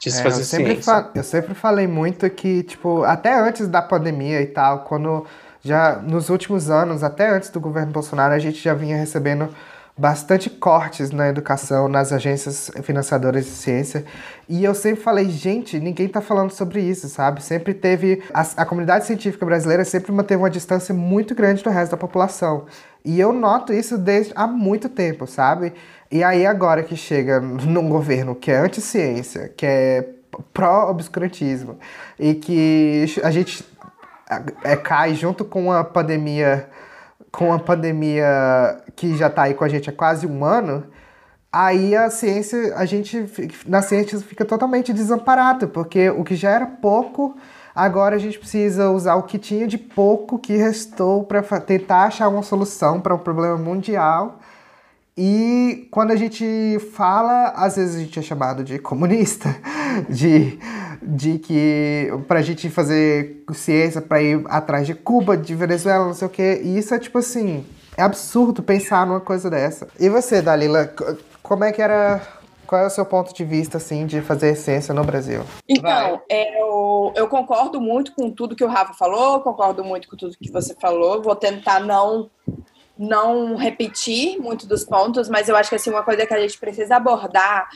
[0.00, 1.10] de se é, fazer eu sempre, ciência.
[1.14, 5.24] eu sempre falei muito que tipo até antes da pandemia e tal, quando
[5.62, 9.48] já nos últimos anos, até antes do governo Bolsonaro, a gente já vinha recebendo
[9.96, 14.04] bastante cortes na educação, nas agências financiadoras de ciência.
[14.48, 17.42] E eu sempre falei, gente, ninguém está falando sobre isso, sabe?
[17.42, 18.22] Sempre teve.
[18.32, 22.66] A, a, comunidade científica brasileira sempre manteve uma distância muito grande do resto da população.
[23.04, 25.72] E eu noto isso desde há muito tempo, sabe?
[26.10, 30.08] E aí, agora que chega num governo que é anti-ciência, que é
[30.52, 31.78] pró-obscurantismo,
[32.18, 33.64] e que a gente
[34.64, 36.68] é, cai junto com a pandemia
[37.36, 38.24] com a pandemia
[38.94, 40.84] que já está aí com a gente há quase um ano,
[41.52, 43.26] aí a ciência, a gente
[43.66, 47.36] na ciência fica totalmente desamparado, porque o que já era pouco,
[47.74, 52.28] agora a gente precisa usar o que tinha de pouco que restou para tentar achar
[52.28, 54.38] uma solução para um problema mundial.
[55.16, 59.48] E quando a gente fala, às vezes a gente é chamado de comunista,
[60.10, 60.58] de
[61.06, 66.26] de que pra gente fazer ciência para ir atrás de Cuba, de Venezuela, não sei
[66.26, 66.62] o quê.
[66.64, 67.64] E isso é tipo assim,
[67.96, 69.86] é absurdo pensar numa coisa dessa.
[70.00, 70.90] E você, Dalila,
[71.42, 72.22] como é que era
[72.66, 75.42] qual é o seu ponto de vista, assim, de fazer ciência no Brasil?
[75.68, 80.36] Então, eu, eu concordo muito com tudo que o Rafa falou, concordo muito com tudo
[80.36, 81.22] que você falou.
[81.22, 82.30] Vou tentar não
[82.96, 86.58] não repetir muito dos pontos, mas eu acho que assim uma coisa que a gente
[86.58, 87.68] precisa abordar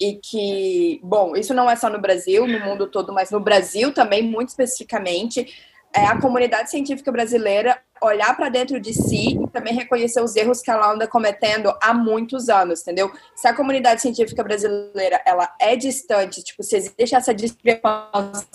[0.00, 3.92] e que, bom, isso não é só no Brasil, no mundo todo, mas no Brasil
[3.92, 5.46] também, muito especificamente,
[5.94, 10.60] é a comunidade científica brasileira olhar para dentro de si e também reconhecer os erros
[10.60, 13.12] que ela anda cometendo há muitos anos, entendeu?
[13.36, 18.46] Se a comunidade científica brasileira ela é distante, tipo, se existe essa discrepância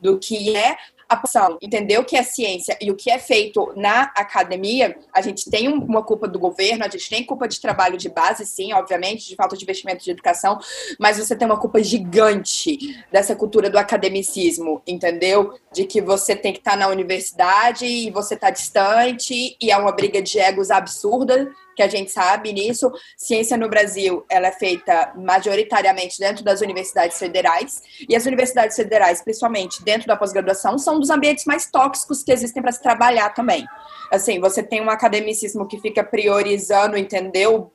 [0.00, 0.76] do que é
[1.12, 5.20] a posição, entender o que é ciência e o que é feito na academia, a
[5.20, 8.72] gente tem uma culpa do governo, a gente tem culpa de trabalho de base, sim,
[8.72, 10.58] obviamente, de falta de investimento de educação,
[10.98, 15.58] mas você tem uma culpa gigante dessa cultura do academicismo, entendeu?
[15.72, 19.92] De que você tem que estar na universidade e você está distante e é uma
[19.92, 22.90] briga de egos absurda que a gente sabe nisso.
[23.16, 29.22] Ciência no Brasil, ela é feita majoritariamente dentro das universidades federais, e as universidades federais,
[29.22, 33.66] principalmente dentro da pós-graduação, são dos ambientes mais tóxicos que existem para se trabalhar também.
[34.10, 37.72] Assim, você tem um academicismo que fica priorizando, entendeu?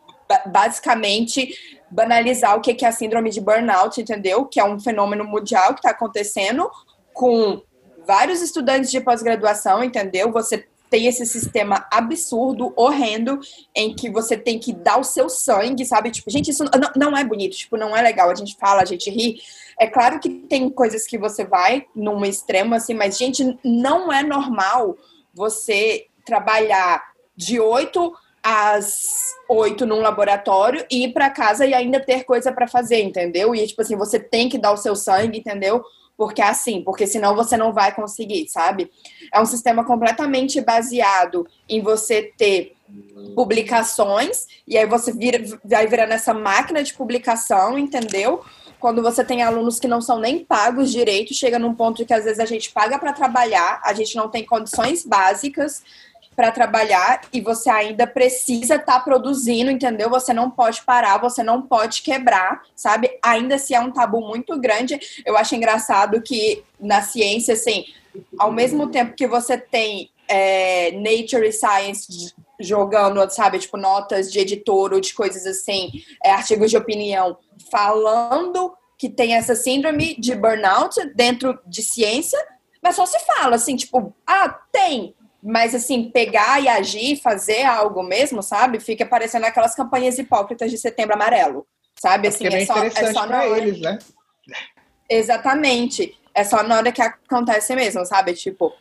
[0.47, 1.55] Basicamente,
[1.89, 4.45] banalizar o que é a síndrome de burnout, entendeu?
[4.45, 6.69] Que é um fenômeno mundial que está acontecendo
[7.13, 7.61] com
[8.05, 10.31] vários estudantes de pós-graduação, entendeu?
[10.31, 13.39] Você tem esse sistema absurdo, horrendo,
[13.75, 16.11] em que você tem que dar o seu sangue, sabe?
[16.11, 18.29] Tipo, gente, isso não, não é bonito, tipo, não é legal.
[18.29, 19.39] A gente fala, a gente ri.
[19.79, 24.23] É claro que tem coisas que você vai num extremo, assim, mas, gente, não é
[24.23, 24.97] normal
[25.33, 27.03] você trabalhar
[27.35, 32.67] de 8 às 8 num laboratório e ir para casa e ainda ter coisa para
[32.67, 33.53] fazer, entendeu?
[33.53, 35.83] E, tipo assim, você tem que dar o seu sangue, entendeu?
[36.17, 38.91] Porque é assim, porque senão você não vai conseguir, sabe?
[39.31, 42.75] É um sistema completamente baseado em você ter
[43.35, 48.43] publicações, e aí você vira, vai virando essa máquina de publicação, entendeu?
[48.79, 52.23] Quando você tem alunos que não são nem pagos direito, chega num ponto que às
[52.23, 55.83] vezes a gente paga para trabalhar, a gente não tem condições básicas
[56.37, 60.07] para trabalhar e você ainda precisa estar tá produzindo, entendeu?
[60.11, 63.09] Você não pode parar, você não pode quebrar, sabe?
[63.23, 67.85] Ainda se é um tabu muito grande, eu acho engraçado que na ciência, assim,
[68.37, 74.39] ao mesmo tempo que você tem é, Nature e Science jogando, sabe, tipo, notas de
[74.39, 75.89] editor ou de coisas assim,
[76.23, 77.39] é, artigos de opinião,
[77.71, 82.37] falando que tem essa síndrome de burnout dentro de ciência,
[82.81, 88.03] mas só se fala assim, tipo, ah, tem, mas, assim, pegar e agir, fazer algo
[88.03, 88.79] mesmo, sabe?
[88.79, 91.65] Fica parecendo aquelas campanhas hipócritas de setembro amarelo,
[91.99, 92.27] sabe?
[92.27, 93.57] É assim, é, é só, é só na hora...
[93.59, 93.99] eles, né?
[95.09, 96.17] Exatamente.
[96.33, 98.33] É só na hora que acontece mesmo, sabe?
[98.33, 98.73] Tipo,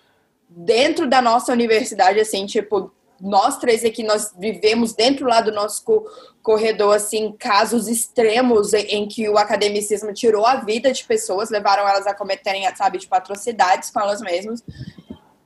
[0.49, 5.83] dentro da nossa universidade, assim, tipo, nós três aqui, nós vivemos dentro lá do nosso
[6.43, 12.07] corredor, assim, casos extremos em que o academicismo tirou a vida de pessoas, levaram elas
[12.07, 14.63] a cometerem, sabe, tipo, atrocidades com elas mesmas.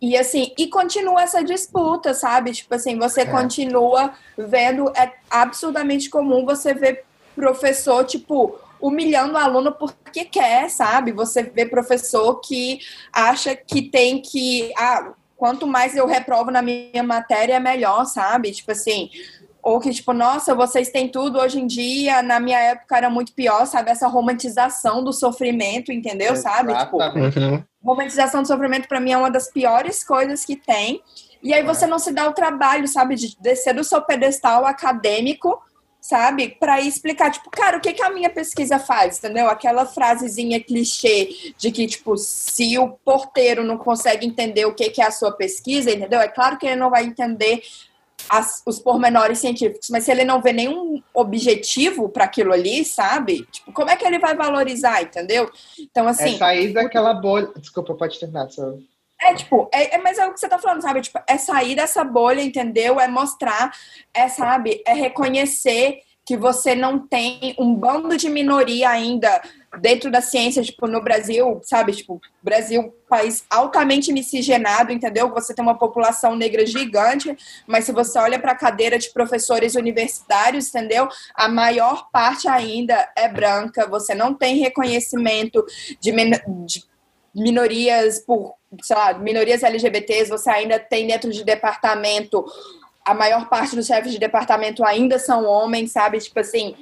[0.00, 2.52] E assim, e continua essa disputa, sabe?
[2.52, 3.26] Tipo assim, você é.
[3.26, 11.12] continua vendo, é absurdamente comum você ver professor, tipo, humilhando o aluno porque quer, sabe?
[11.12, 12.80] Você vê professor que
[13.12, 14.72] acha que tem que.
[14.76, 18.52] Ah, quanto mais eu reprovo na minha matéria, melhor, sabe?
[18.52, 19.10] Tipo assim,
[19.62, 23.32] ou que, tipo, nossa, vocês têm tudo hoje em dia, na minha época era muito
[23.32, 23.90] pior, sabe?
[23.90, 26.34] Essa romantização do sofrimento, entendeu?
[26.36, 26.74] Sabe?
[26.76, 27.62] Tipo, uhum.
[27.82, 31.02] romantização do sofrimento para mim é uma das piores coisas que tem.
[31.42, 35.60] E aí você não se dá o trabalho, sabe, de descer do seu pedestal acadêmico,
[36.00, 39.48] sabe, para explicar, tipo, cara, o que, que a minha pesquisa faz, entendeu?
[39.48, 45.02] Aquela frasezinha clichê de que, tipo, se o porteiro não consegue entender o que, que
[45.02, 46.20] é a sua pesquisa, entendeu?
[46.20, 47.62] É claro que ele não vai entender
[48.28, 53.46] as, os pormenores científicos, mas se ele não vê nenhum objetivo para aquilo ali, sabe?
[53.50, 55.50] Tipo, como é que ele vai valorizar, entendeu?
[55.78, 56.34] Então, assim.
[56.34, 57.50] É sair daquela bolha.
[57.56, 58.74] Desculpa, pode terminar, só.
[59.22, 61.02] É, tipo, é, é, mas é o que você tá falando, sabe?
[61.02, 62.98] Tipo, é sair dessa bolha, entendeu?
[62.98, 63.70] É mostrar,
[64.14, 64.82] é, sabe?
[64.86, 69.42] É reconhecer que você não tem um bando de minoria ainda
[69.78, 71.92] dentro da ciência, tipo, no Brasil, sabe?
[71.92, 75.30] Tipo, Brasil, país altamente miscigenado, entendeu?
[75.30, 79.76] Você tem uma população negra gigante, mas se você olha para a cadeira de professores
[79.76, 81.08] universitários, entendeu?
[81.34, 85.64] A maior parte ainda é branca, você não tem reconhecimento
[86.00, 86.12] de,
[86.66, 86.84] de
[87.32, 92.44] minorias por, sei lá, minorias LGBTs, você ainda tem dentro de departamento
[93.04, 96.18] a maior parte dos chefes de departamento ainda são homens, sabe?
[96.18, 96.76] Tipo assim,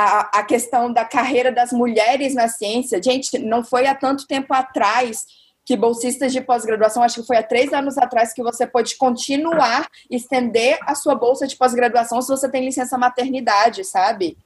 [0.00, 3.02] a, a questão da carreira das mulheres na ciência.
[3.02, 5.26] Gente, não foi há tanto tempo atrás
[5.66, 9.88] que bolsistas de pós-graduação, acho que foi há três anos atrás, que você pode continuar,
[10.08, 14.38] estender a sua bolsa de pós-graduação se você tem licença maternidade, sabe?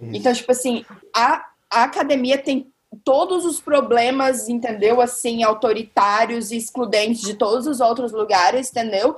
[0.00, 0.10] Isso.
[0.14, 2.72] Então, tipo assim, a, a academia tem
[3.04, 5.00] todos os problemas, entendeu?
[5.00, 9.16] Assim, autoritários e excludentes de todos os outros lugares, entendeu?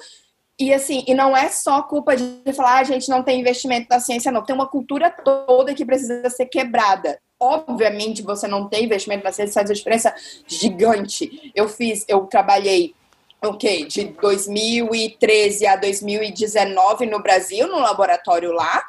[0.59, 3.89] E assim, e não é só culpa de falar, ah, a gente não tem investimento
[3.91, 4.43] na ciência, não.
[4.43, 7.19] Tem uma cultura toda que precisa ser quebrada.
[7.39, 10.15] Obviamente, você não tem investimento na ciência, faz uma diferença
[10.47, 11.53] gigante.
[11.55, 12.95] Eu fiz, eu trabalhei
[13.43, 18.83] ok, de 2013 a 2019 no Brasil, no laboratório lá,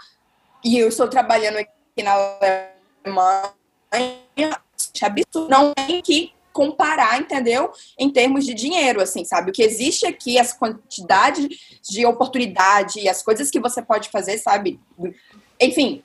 [0.63, 2.13] e eu estou trabalhando aqui na
[3.05, 3.53] Alemanha,
[3.91, 4.27] é
[5.49, 7.71] não tem que comparar, entendeu?
[7.99, 9.51] Em termos de dinheiro, assim, sabe?
[9.51, 11.47] O que existe aqui, as quantidades
[11.87, 14.79] de oportunidade, as coisas que você pode fazer, sabe?
[15.61, 16.03] Enfim,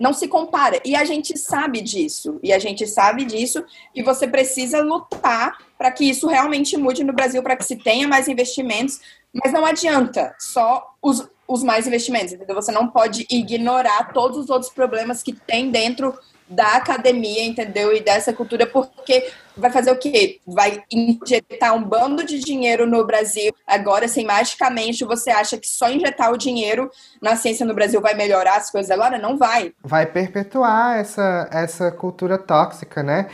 [0.00, 0.80] não se compara.
[0.82, 2.40] E a gente sabe disso.
[2.42, 3.62] E a gente sabe disso.
[3.94, 8.08] E você precisa lutar para que isso realmente mude no Brasil, para que se tenha
[8.08, 8.98] mais investimentos.
[9.30, 12.54] Mas não adianta só os, os mais investimentos, entendeu?
[12.54, 16.18] Você não pode ignorar todos os outros problemas que tem dentro
[16.48, 17.94] da academia, entendeu?
[17.94, 20.40] E dessa cultura, porque vai fazer o quê?
[20.46, 23.52] Vai injetar um bando de dinheiro no Brasil.
[23.66, 26.90] Agora, assim, magicamente, você acha que só injetar o dinheiro
[27.20, 29.18] na ciência no Brasil vai melhorar as coisas agora?
[29.18, 29.72] Não vai.
[29.82, 33.28] Vai perpetuar essa, essa cultura tóxica, né?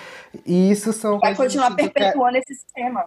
[0.44, 1.18] E isso são.
[1.18, 3.04] Vai continuar perpetuando esse sistema.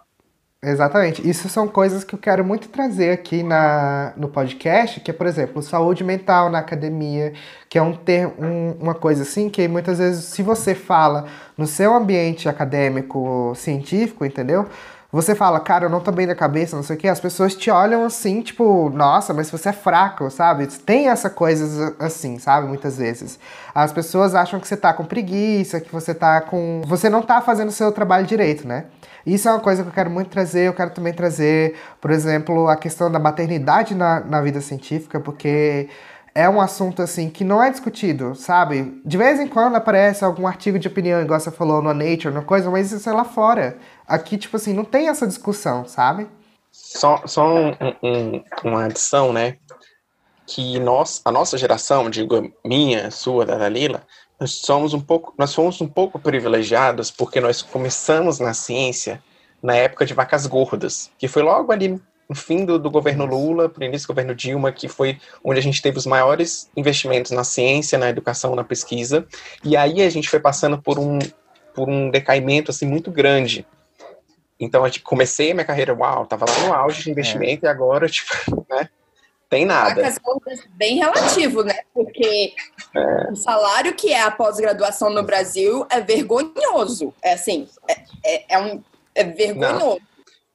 [0.63, 1.27] Exatamente.
[1.27, 5.25] Isso são coisas que eu quero muito trazer aqui na, no podcast, que é, por
[5.25, 7.33] exemplo, saúde mental na academia,
[7.67, 11.25] que é um ter, um, uma coisa assim que muitas vezes, se você fala
[11.57, 14.67] no seu ambiente acadêmico, científico, entendeu?
[15.11, 17.55] Você fala, cara, eu não tô bem da cabeça, não sei o que, as pessoas
[17.55, 20.67] te olham assim, tipo, nossa, mas você é fraco, sabe?
[20.67, 22.67] Tem essa coisa assim, sabe?
[22.67, 23.39] Muitas vezes.
[23.73, 26.81] As pessoas acham que você tá com preguiça, que você tá com.
[26.85, 28.85] Você não tá fazendo o seu trabalho direito, né?
[29.25, 30.67] Isso é uma coisa que eu quero muito trazer.
[30.67, 35.89] Eu quero também trazer, por exemplo, a questão da maternidade na, na vida científica, porque
[36.33, 39.01] é um assunto assim que não é discutido, sabe?
[39.05, 42.43] De vez em quando aparece algum artigo de opinião, igual você falou no Nature, uma
[42.43, 43.77] coisa, mas isso é lá fora.
[44.07, 46.27] Aqui, tipo assim, não tem essa discussão, sabe?
[46.71, 49.57] Só, só um, um, uma adição, né?
[50.47, 54.03] Que nós, a nossa geração, digo minha, sua, da Dalila,
[54.41, 59.21] nós somos um pouco, nós fomos um pouco privilegiados porque nós começamos na ciência
[59.61, 61.89] na época de vacas gordas, que foi logo ali
[62.27, 65.59] no fim do, do governo Lula, para o início do governo Dilma, que foi onde
[65.59, 69.27] a gente teve os maiores investimentos na ciência, na educação, na pesquisa,
[69.63, 71.19] e aí a gente foi passando por um,
[71.75, 73.63] por um decaimento assim muito grande.
[74.59, 77.69] Então, eu comecei a minha carreira, uau, tava lá no auge de investimento é.
[77.69, 78.89] e agora, tipo, né,
[79.51, 80.01] tem nada.
[80.01, 81.75] Vacas bem relativo, né?
[81.93, 82.53] Porque
[82.95, 83.31] é.
[83.31, 87.13] o salário que é a pós-graduação no Brasil é vergonhoso.
[87.21, 88.81] É assim, é, é, é um,
[89.13, 89.99] é vergonhoso.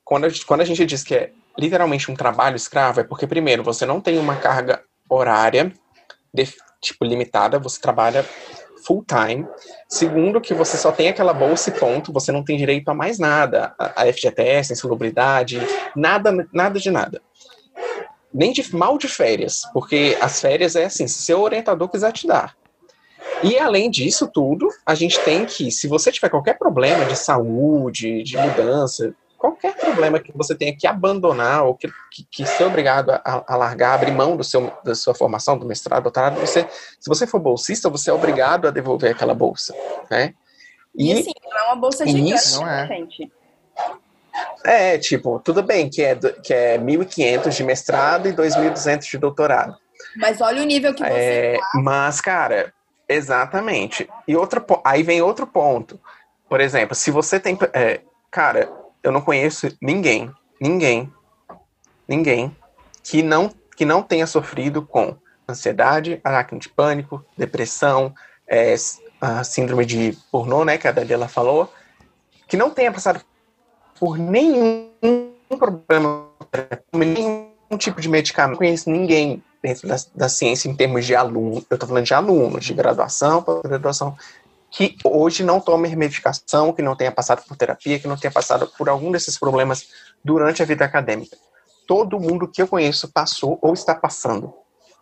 [0.03, 3.27] Quando a, gente, quando a gente diz que é literalmente um trabalho escravo, é porque,
[3.27, 5.71] primeiro, você não tem uma carga horária,
[6.33, 6.49] de,
[6.81, 8.25] tipo, limitada, você trabalha
[8.87, 9.47] full time.
[9.91, 13.19] Segundo, que você só tem aquela bolsa e ponto, você não tem direito a mais
[13.19, 15.61] nada, a, a FGTS, insalubridade,
[15.95, 17.21] nada, nada de nada
[18.37, 22.27] nem de mal de férias, porque as férias é assim, se seu orientador quiser te
[22.27, 22.55] dar.
[23.43, 28.23] E além disso tudo, a gente tem que, se você tiver qualquer problema de saúde,
[28.23, 33.11] de mudança, qualquer problema que você tenha que abandonar ou que, que, que ser obrigado
[33.11, 36.67] a, a, largar, abrir mão do seu, da sua formação, do mestrado, doutorado, você,
[37.01, 39.75] se você for bolsista, você é obrigado a devolver aquela bolsa,
[40.11, 40.35] né?
[40.95, 42.87] E, e assim, não é uma bolsa gigante, isso, não é.
[42.87, 43.33] gente.
[44.65, 49.77] É, tipo, tudo bem que é, que é 1.500 de mestrado e 2.200 de doutorado.
[50.17, 51.67] Mas olha o nível que você é, tá.
[51.75, 52.73] Mas, cara,
[53.09, 54.09] exatamente.
[54.27, 56.01] E outro, aí vem outro ponto.
[56.49, 57.59] Por exemplo, se você tem...
[57.73, 58.71] É, cara,
[59.03, 60.31] eu não conheço ninguém,
[60.61, 61.13] ninguém,
[62.09, 62.57] ninguém
[63.03, 65.17] que não, que não tenha sofrido com
[65.49, 68.13] ansiedade, aracne de pânico, depressão,
[68.49, 68.75] é,
[69.21, 71.73] a síndrome de pornô, né, que a Daniela falou,
[72.49, 73.21] que não tenha passado
[73.99, 74.91] por nenhum
[75.59, 76.27] problema,
[76.93, 78.53] nenhum tipo de medicamento.
[78.53, 81.65] Não conheço ninguém dentro da, da ciência em termos de aluno.
[81.71, 84.17] Eu estou falando de alunos, de graduação, pós-graduação,
[84.71, 88.71] que hoje não tome medicação, que não tenha passado por terapia, que não tenha passado
[88.77, 89.89] por algum desses problemas
[90.25, 91.37] durante a vida acadêmica.
[91.87, 94.53] Todo mundo que eu conheço passou ou está passando,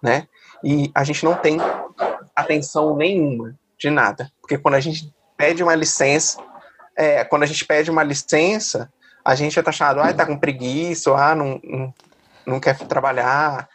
[0.02, 0.28] né?
[0.62, 1.58] E a gente não tem
[2.34, 6.40] atenção nenhuma de nada, porque quando a gente pede uma licença
[6.96, 8.90] é, quando a gente pede uma licença,
[9.24, 11.94] a gente é taxado, ah, tá com preguiça, ou, ah, não, não,
[12.46, 13.68] não quer trabalhar.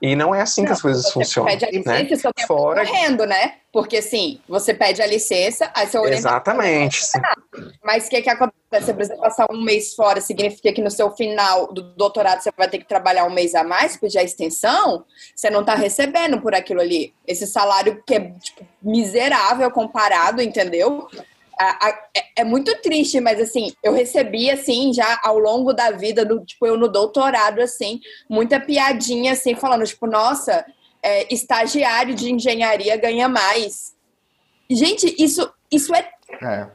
[0.00, 1.48] E não é assim não, que as coisas você funcionam.
[1.48, 2.16] Pede a licença né?
[2.16, 2.84] seu tempo Fora...
[2.84, 3.54] correndo, né?
[3.72, 7.00] Porque assim, você pede a licença, aí seu Exatamente.
[7.84, 8.56] Mas o que, que acontece?
[8.68, 12.68] Você precisa passar um mês fora, significa que no seu final do doutorado você vai
[12.68, 15.04] ter que trabalhar um mês a mais, pedir a extensão,
[15.36, 17.14] você não está recebendo por aquilo ali.
[17.24, 21.06] Esse salário que é tipo, miserável comparado, entendeu?
[22.16, 26.44] É, é, muito triste, mas assim, eu recebi assim já ao longo da vida, do,
[26.44, 30.64] tipo, eu no doutorado, assim, muita piadinha assim, falando, tipo, nossa,
[31.02, 33.94] é, estagiário de engenharia ganha mais.
[34.70, 36.08] Gente, isso, isso é,
[36.42, 36.68] é.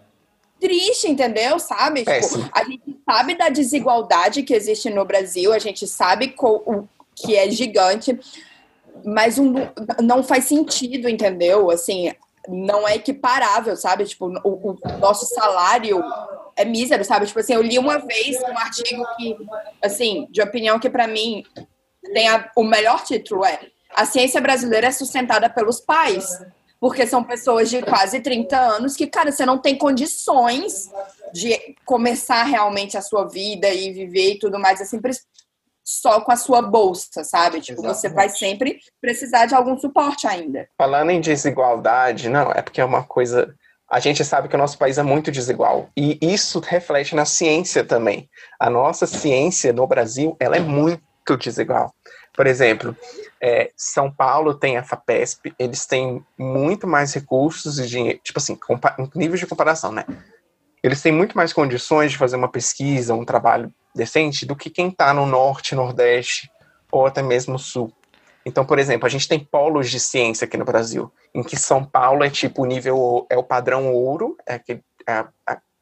[0.60, 1.58] triste, entendeu?
[1.60, 2.04] Sabe?
[2.04, 7.36] Tipo, a gente sabe da desigualdade que existe no Brasil, a gente sabe o que
[7.36, 8.20] é gigante,
[9.04, 9.54] mas um,
[10.04, 11.72] não faz sentido, entendeu?
[11.72, 12.14] Assim,
[12.48, 14.06] não é equiparável, sabe?
[14.06, 16.04] Tipo, o, o nosso salário
[16.56, 17.26] é mísero, sabe?
[17.28, 19.38] Tipo assim, eu li uma vez um artigo que,
[19.84, 21.44] assim, de opinião que para mim
[22.14, 23.60] tem a, o melhor título é
[23.96, 26.40] A ciência brasileira é sustentada pelos pais.
[26.80, 30.92] Porque são pessoas de quase 30 anos que, cara, você não tem condições
[31.34, 35.02] de começar realmente a sua vida e viver e tudo mais, assim,
[35.88, 37.62] só com a sua bolsa, sabe?
[37.62, 38.02] Tipo, Exatamente.
[38.02, 40.68] você vai sempre precisar de algum suporte ainda.
[40.78, 43.56] Falando em desigualdade, não, é porque é uma coisa
[43.90, 47.86] a gente sabe que o nosso país é muito desigual e isso reflete na ciência
[47.86, 48.30] também.
[48.60, 51.94] A nossa ciência no Brasil ela é muito desigual.
[52.36, 52.94] Por exemplo,
[53.42, 58.60] é, São Paulo tem a FAPESP, eles têm muito mais recursos e dinheiro, tipo assim,
[59.16, 60.06] níveis de comparação, né?
[60.84, 64.88] Eles têm muito mais condições de fazer uma pesquisa, um trabalho decente do que quem
[64.90, 66.50] está no norte, nordeste
[66.92, 67.92] ou até mesmo sul.
[68.46, 71.84] Então, por exemplo, a gente tem polos de ciência aqui no Brasil, em que São
[71.84, 75.28] Paulo é tipo o nível, é o padrão ouro, é, que, a,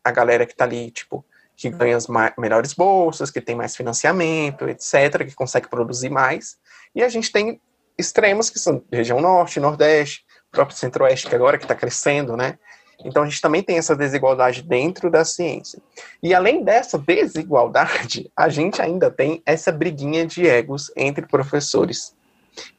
[0.03, 1.23] a galera que está ali, tipo,
[1.55, 6.57] que ganha as melhores bolsas, que tem mais financiamento, etc., que consegue produzir mais.
[6.93, 7.61] E a gente tem
[7.97, 12.59] extremos, que são região norte, nordeste, próprio centro-oeste, que agora que está crescendo, né?
[13.03, 15.79] Então a gente também tem essa desigualdade dentro da ciência.
[16.21, 22.15] E além dessa desigualdade, a gente ainda tem essa briguinha de egos entre professores.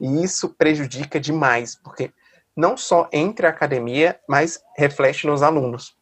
[0.01, 2.10] E isso prejudica demais, porque
[2.56, 5.94] não só entre a academia, mas reflete nos alunos.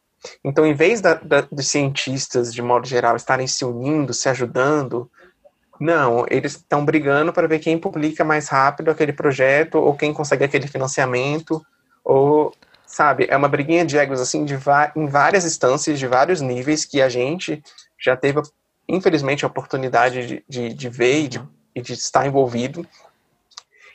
[0.43, 5.09] Então, em vez da, da, dos cientistas, de modo geral, estarem se unindo, se ajudando,
[5.79, 10.45] não, eles estão brigando para ver quem publica mais rápido aquele projeto, ou quem consegue
[10.45, 11.63] aquele financiamento,
[12.03, 12.53] ou,
[12.95, 14.57] sabe, é uma briguinha de egos, assim, de
[14.95, 17.61] em várias instâncias, de vários níveis, que a gente
[17.99, 18.41] já teve,
[18.87, 21.43] infelizmente, a oportunidade de, de, de ver e de,
[21.75, 22.87] e de estar envolvido,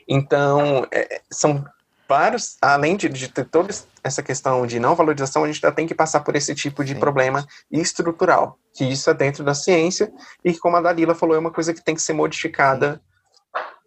[0.07, 1.65] então, é, são
[2.07, 3.73] vários, além de, de, ter toda
[4.05, 6.93] essa questão de não valorização, a gente ainda tem que passar por esse tipo de
[6.93, 7.01] Sim.
[7.01, 10.13] problema estrutural, que isso é dentro da ciência,
[10.45, 13.01] e como a Dalila falou, é uma coisa que tem que ser modificada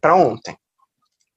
[0.01, 0.57] para ontem.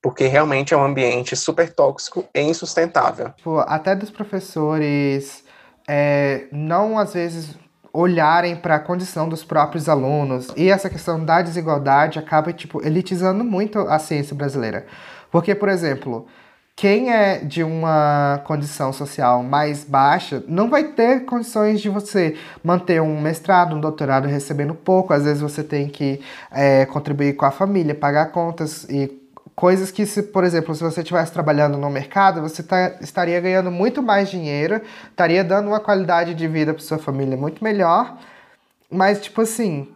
[0.06, 3.30] Porque realmente é um ambiente super tóxico e insustentável.
[3.30, 5.42] Tipo, até dos professores
[5.88, 7.58] é, não, às vezes,
[7.92, 13.42] olharem para a condição dos próprios alunos e essa questão da desigualdade acaba tipo elitizando
[13.42, 14.86] muito a ciência brasileira.
[15.28, 16.28] Porque, por exemplo,
[16.76, 23.02] quem é de uma condição social mais baixa não vai ter condições de você manter
[23.02, 25.12] um mestrado, um doutorado recebendo pouco.
[25.12, 26.20] Às vezes você tem que
[26.52, 29.26] é, contribuir com a família, pagar contas e
[29.56, 33.70] Coisas que, se, por exemplo, se você estivesse trabalhando no mercado, você tá, estaria ganhando
[33.70, 38.18] muito mais dinheiro, estaria dando uma qualidade de vida para sua família muito melhor,
[38.90, 39.88] mas, tipo assim,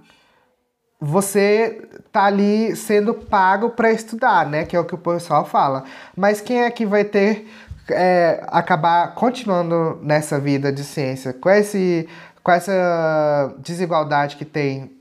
[0.99, 4.65] você tá ali sendo pago para estudar, né?
[4.65, 5.85] Que é o que o pessoal fala.
[6.17, 7.47] Mas quem é que vai ter
[7.91, 12.09] é, acabar continuando nessa vida de ciência com esse
[12.43, 14.99] com essa desigualdade que tem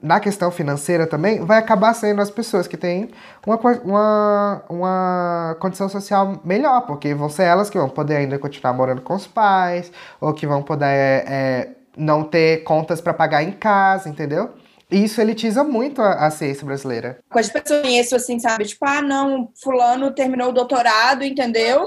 [0.00, 3.10] na questão financeira também, vai acabar sendo as pessoas que têm
[3.44, 8.72] uma, uma, uma condição social melhor, porque vão ser elas que vão poder ainda continuar
[8.72, 13.50] morando com os pais, ou que vão poder é, não ter contas para pagar em
[13.50, 14.50] casa, entendeu?
[14.90, 17.18] E isso elitiza muito a, a ciência brasileira.
[17.28, 18.64] Com as pessoas conheço assim, sabe?
[18.64, 21.86] Tipo, ah, não, fulano terminou o doutorado, entendeu?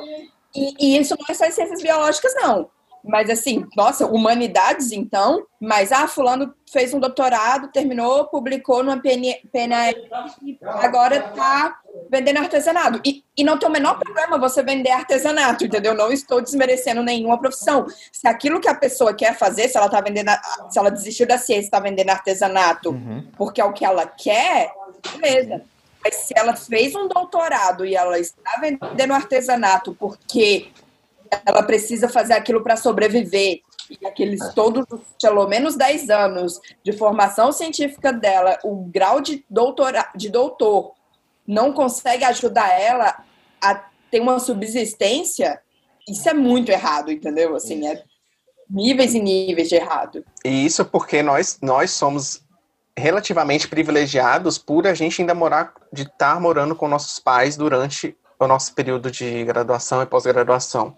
[0.53, 2.69] E, e isso não é só em ciências biológicas, não.
[3.03, 10.09] Mas assim, nossa, humanidades então, mas ah, fulano fez um doutorado, terminou, publicou numa PNL,
[10.65, 11.79] agora tá
[12.09, 13.01] vendendo artesanato.
[13.05, 15.93] E, e não tem o menor problema você vender artesanato, entendeu?
[15.93, 17.85] Não estou desmerecendo nenhuma profissão.
[18.11, 20.31] Se aquilo que a pessoa quer fazer, se ela tá vendendo,
[20.69, 23.27] se ela desistiu da ciência, está vendendo artesanato, uhum.
[23.37, 24.71] porque é o que ela quer,
[25.17, 25.61] beleza.
[26.03, 30.71] Mas se ela fez um doutorado e ela está vendendo artesanato porque
[31.45, 33.61] ela precisa fazer aquilo para sobreviver.
[33.89, 34.85] E aqueles todos,
[35.21, 40.93] pelo menos 10 anos de formação científica dela, o grau de, doutora, de doutor
[41.47, 43.23] não consegue ajudar ela
[43.61, 43.75] a
[44.09, 45.59] ter uma subsistência,
[46.07, 47.55] isso é muito errado, entendeu?
[47.55, 48.03] Assim, é
[48.69, 50.23] níveis e níveis de errado.
[50.45, 52.41] E isso porque nós, nós somos
[52.97, 58.47] relativamente privilegiados por a gente ainda morar, de estar morando com nossos pais durante o
[58.47, 60.97] nosso período de graduação e pós-graduação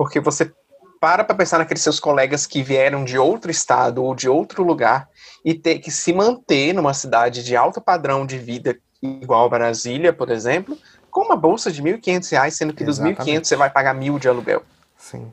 [0.00, 0.50] porque você
[0.98, 5.06] para para pensar naqueles seus colegas que vieram de outro estado ou de outro lugar
[5.44, 10.10] e ter que se manter numa cidade de alto padrão de vida igual a Brasília,
[10.10, 10.78] por exemplo,
[11.10, 13.18] com uma bolsa de R$ 1.500, sendo que Exatamente.
[13.18, 14.62] dos 1.500 você vai pagar mil de aluguel.
[14.96, 15.30] Sim.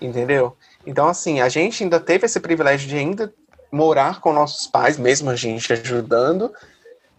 [0.00, 0.56] Entendeu?
[0.86, 3.34] Então, assim, a gente ainda teve esse privilégio de ainda
[3.72, 6.52] morar com nossos pais, mesmo a gente ajudando,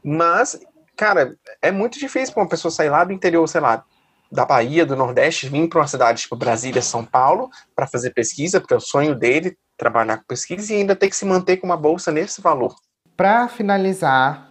[0.01, 0.57] mas,
[0.95, 3.83] cara, é muito difícil para uma pessoa sair lá do interior, sei lá,
[4.33, 8.59] da Bahia, do Nordeste, vir para uma cidade tipo Brasília, São Paulo, para fazer pesquisa,
[8.59, 11.67] porque é o sonho dele trabalhar com pesquisa e ainda ter que se manter com
[11.67, 12.75] uma bolsa nesse valor.
[13.15, 14.49] Para finalizar,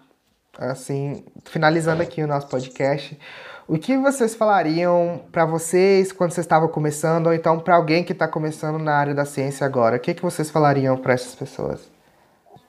[0.56, 3.18] assim, finalizando aqui o nosso podcast,
[3.66, 8.12] o que vocês falariam para vocês quando vocês estavam começando, ou então para alguém que
[8.12, 9.96] está começando na área da ciência agora?
[9.96, 11.90] O que, que vocês falariam para essas pessoas?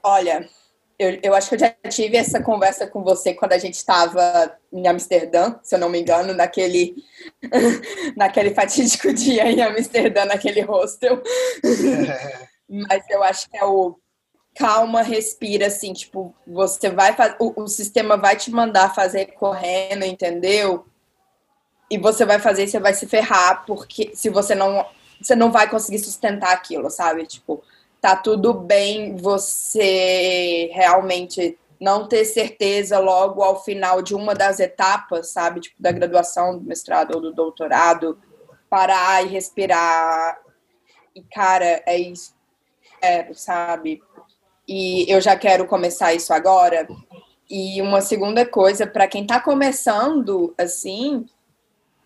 [0.01, 0.47] Olha,
[1.03, 4.57] eu, eu acho que eu já tive essa conversa com você quando a gente estava
[4.71, 6.95] em Amsterdã, se eu não me engano, naquele,
[8.15, 11.21] naquele fatídico dia em Amsterdã, naquele hostel.
[12.69, 13.97] Mas eu acho que é o
[14.55, 20.05] calma, respira, assim, tipo, você vai fazer, o, o sistema vai te mandar fazer correndo,
[20.05, 20.85] entendeu?
[21.89, 24.85] E você vai fazer e você vai se ferrar, porque se você não,
[25.19, 27.25] você não vai conseguir sustentar aquilo, sabe?
[27.25, 27.63] Tipo,
[28.03, 35.29] tá tudo bem você realmente não ter certeza logo ao final de uma das etapas,
[35.29, 35.61] sabe?
[35.61, 38.19] Tipo, da graduação, do mestrado ou do doutorado,
[38.69, 40.37] parar e respirar.
[41.15, 42.35] E, cara, é isso.
[43.01, 44.03] É, sabe?
[44.67, 46.85] E eu já quero começar isso agora.
[47.49, 51.25] E uma segunda coisa, para quem está começando, assim,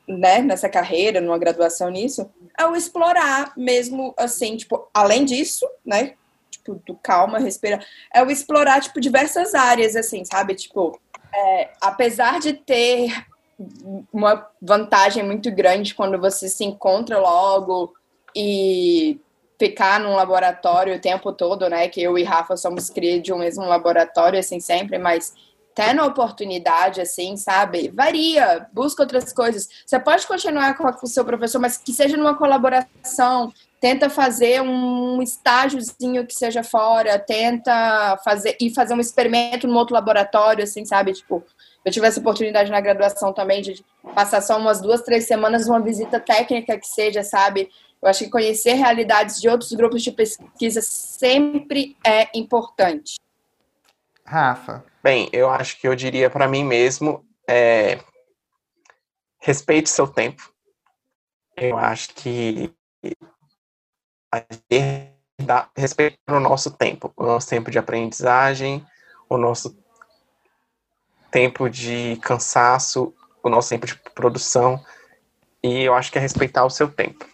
[0.08, 6.14] né, nessa carreira, numa graduação nisso, é o explorar mesmo, assim, tipo, além disso, né,
[6.50, 7.80] tipo, do calma, respira,
[8.14, 11.00] é o explorar, tipo, diversas áreas, assim, sabe, tipo,
[11.34, 13.12] é, apesar de ter
[14.14, 17.94] uma vantagem muito grande quando você se encontra logo
[18.36, 19.20] e
[19.60, 23.40] ficar num laboratório o tempo todo, né, que eu e Rafa somos cria de um
[23.40, 25.34] mesmo laboratório, assim, sempre, mas
[25.78, 27.94] tendo a oportunidade, assim, sabe?
[27.94, 29.70] Varia, busca outras coisas.
[29.86, 33.54] Você pode continuar com, o seu professor, mas que seja numa colaboração.
[33.80, 39.94] Tenta fazer um estágiozinho que seja fora, tenta fazer e fazer um experimento num outro
[39.94, 41.14] laboratório, assim, sabe?
[41.14, 41.46] Tipo,
[41.86, 43.86] eu tive essa oportunidade na graduação também de
[44.16, 47.70] passar só umas duas, três semanas uma visita técnica que seja, sabe?
[48.02, 53.14] Eu acho que conhecer realidades de outros grupos de pesquisa sempre é importante.
[54.28, 54.84] Rafa.
[55.02, 57.98] Bem, eu acho que eu diria para mim mesmo é,
[59.40, 60.52] respeite seu tempo.
[61.56, 62.74] Eu acho que
[65.42, 68.86] dá respeito o nosso tempo, o nosso tempo de aprendizagem,
[69.30, 69.82] o nosso
[71.32, 74.84] tempo de cansaço, o nosso tempo de produção,
[75.64, 77.26] e eu acho que é respeitar o seu tempo.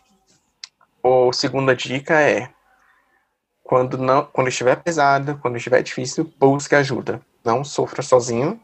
[1.03, 2.53] A segunda dica é
[3.74, 7.20] quando não, quando estiver pesado, quando estiver difícil, busque ajuda.
[7.44, 8.62] Não sofra sozinho,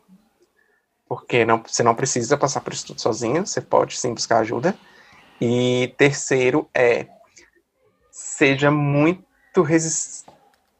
[1.07, 4.75] porque não, você não precisa passar por isso tudo sozinho, você pode sim buscar ajuda.
[5.41, 7.07] E terceiro é
[8.11, 10.31] seja muito resistente,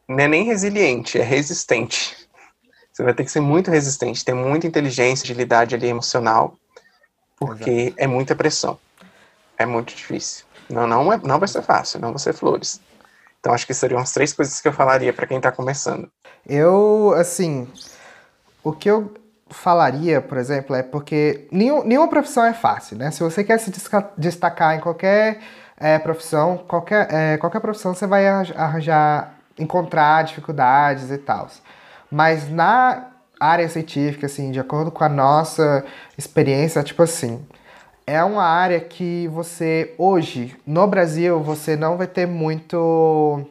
[0.06, 2.16] não é nem resiliente, é resistente.
[2.92, 6.56] Você vai ter que ser muito resistente, ter muita inteligência, agilidade ali emocional,
[7.36, 7.94] porque Exato.
[7.96, 8.78] é muita pressão.
[9.58, 10.44] É muito difícil.
[10.68, 12.80] Não, não, é, não vai ser fácil, não vai ser flores.
[13.40, 16.08] Então acho que seriam as três coisas que eu falaria para quem está começando.
[16.46, 17.66] Eu, assim,
[18.62, 19.12] o que eu
[19.48, 23.10] falaria, por exemplo, é porque nenhum, nenhuma profissão é fácil, né?
[23.10, 23.72] Se você quer se
[24.16, 25.40] destacar em qualquer
[25.76, 31.48] é, profissão, qualquer, é, qualquer profissão você vai arranjar, encontrar dificuldades e tal.
[32.10, 33.06] Mas na
[33.40, 35.84] área científica, assim, de acordo com a nossa
[36.16, 37.44] experiência, tipo assim,
[38.06, 43.46] é uma área que você, hoje, no Brasil, você não vai ter muito.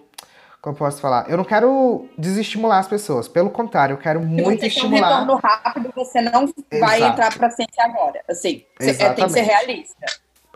[0.61, 1.29] Como posso falar?
[1.29, 3.27] Eu não quero desestimular as pessoas.
[3.27, 5.07] Pelo contrário, eu quero muito você estimular.
[5.07, 6.79] Se um retorno rápido, você não Exato.
[6.79, 8.21] vai entrar para a ciência agora.
[8.27, 10.05] Assim, você é, tem que ser realista.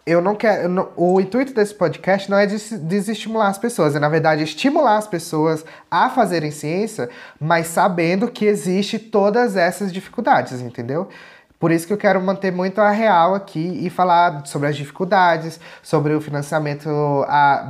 [0.05, 0.63] Eu não quero.
[0.63, 4.97] Eu não, o intuito desse podcast não é desestimular as pessoas, é na verdade estimular
[4.97, 7.09] as pessoas a fazerem ciência,
[7.39, 11.07] mas sabendo que existe todas essas dificuldades, entendeu?
[11.63, 15.61] Por isso que eu quero manter muito a real aqui e falar sobre as dificuldades,
[15.81, 16.89] sobre o financiamento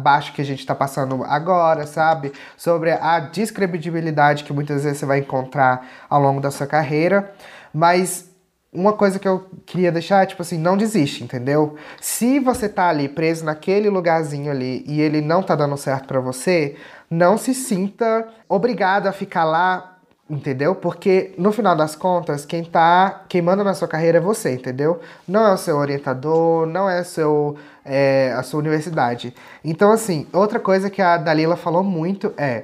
[0.01, 2.33] baixo que a gente está passando agora, sabe?
[2.57, 7.31] Sobre a descredibilidade que muitas vezes você vai encontrar ao longo da sua carreira.
[7.71, 8.31] Mas
[8.73, 11.75] uma coisa que eu queria deixar é, tipo assim, não desiste, entendeu?
[12.01, 16.19] Se você tá ali preso naquele lugarzinho ali e ele não tá dando certo para
[16.19, 16.75] você,
[17.11, 19.92] não se sinta obrigado a ficar lá
[20.29, 20.73] Entendeu?
[20.73, 25.01] Porque no final das contas, quem tá queimando na sua carreira é você, entendeu?
[25.27, 29.35] Não é o seu orientador, não é, seu, é a sua universidade.
[29.63, 32.63] Então, assim, outra coisa que a Dalila falou muito é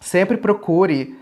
[0.00, 1.18] sempre procure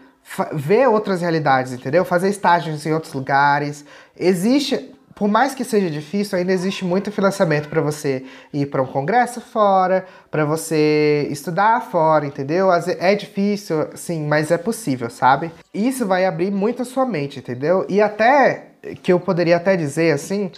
[0.52, 2.04] ver outras realidades, entendeu?
[2.04, 3.84] Fazer estágios em outros lugares.
[4.16, 8.86] Existe por mais que seja difícil, ainda existe muito financiamento para você ir para um
[8.86, 12.70] congresso fora, para você estudar fora, entendeu?
[12.98, 15.52] É difícil, sim, mas é possível, sabe?
[15.72, 17.86] Isso vai abrir muito a sua mente, entendeu?
[17.88, 18.70] E até
[19.00, 20.50] que eu poderia até dizer assim,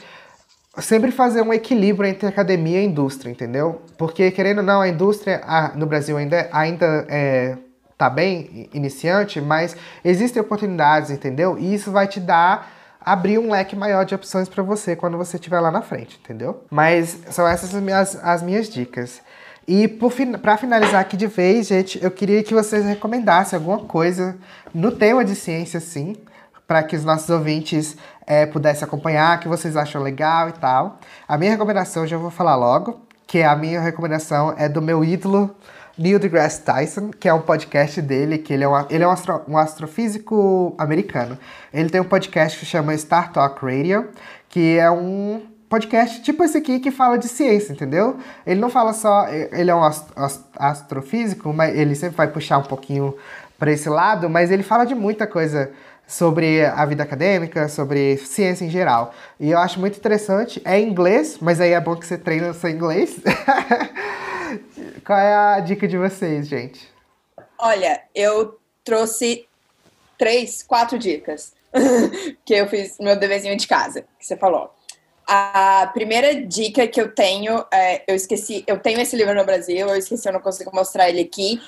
[0.79, 3.83] sempre fazer um equilíbrio entre academia e indústria, entendeu?
[3.99, 5.43] Porque, querendo ou não, a indústria
[5.75, 7.59] no Brasil ainda, ainda é,
[7.99, 11.59] tá bem iniciante, mas existem oportunidades, entendeu?
[11.59, 12.74] E isso vai te dar
[13.05, 16.65] abrir um leque maior de opções para você quando você estiver lá na frente, entendeu?
[16.71, 19.21] Mas são essas as minhas, as minhas dicas.
[19.67, 24.37] E para finalizar aqui de vez, gente, eu queria que vocês recomendassem alguma coisa
[24.75, 26.17] no tema de ciência, sim,
[26.67, 30.99] para que os nossos ouvintes é, pudessem acompanhar, que vocês acham legal e tal.
[31.27, 35.55] A minha recomendação, já vou falar logo, que a minha recomendação é do meu ídolo
[35.97, 39.11] Neil deGrasse Tyson, que é um podcast dele, que ele é, um, ele é um,
[39.11, 41.39] astro, um astrofísico americano.
[41.73, 44.09] Ele tem um podcast que chama Star Talk Radio,
[44.49, 48.17] que é um podcast tipo esse aqui que fala de ciência, entendeu?
[48.47, 49.83] Ele não fala só, ele é um
[50.57, 53.15] astrofísico, mas ele sempre vai puxar um pouquinho
[53.59, 55.71] para esse lado, mas ele fala de muita coisa
[56.07, 59.15] sobre a vida acadêmica, sobre ciência em geral.
[59.39, 60.61] E eu acho muito interessante.
[60.65, 63.17] É em inglês, mas aí é bom que você treine o seu inglês.
[65.05, 66.89] Qual é a dica de vocês, gente?
[67.59, 69.47] Olha, eu trouxe
[70.19, 71.53] três, quatro dicas
[72.45, 74.71] que eu fiz no meu deverzinho de casa, que você falou.
[75.27, 79.89] A primeira dica que eu tenho, é, eu esqueci, eu tenho esse livro no Brasil,
[79.89, 81.61] eu esqueci, eu não consigo mostrar ele aqui,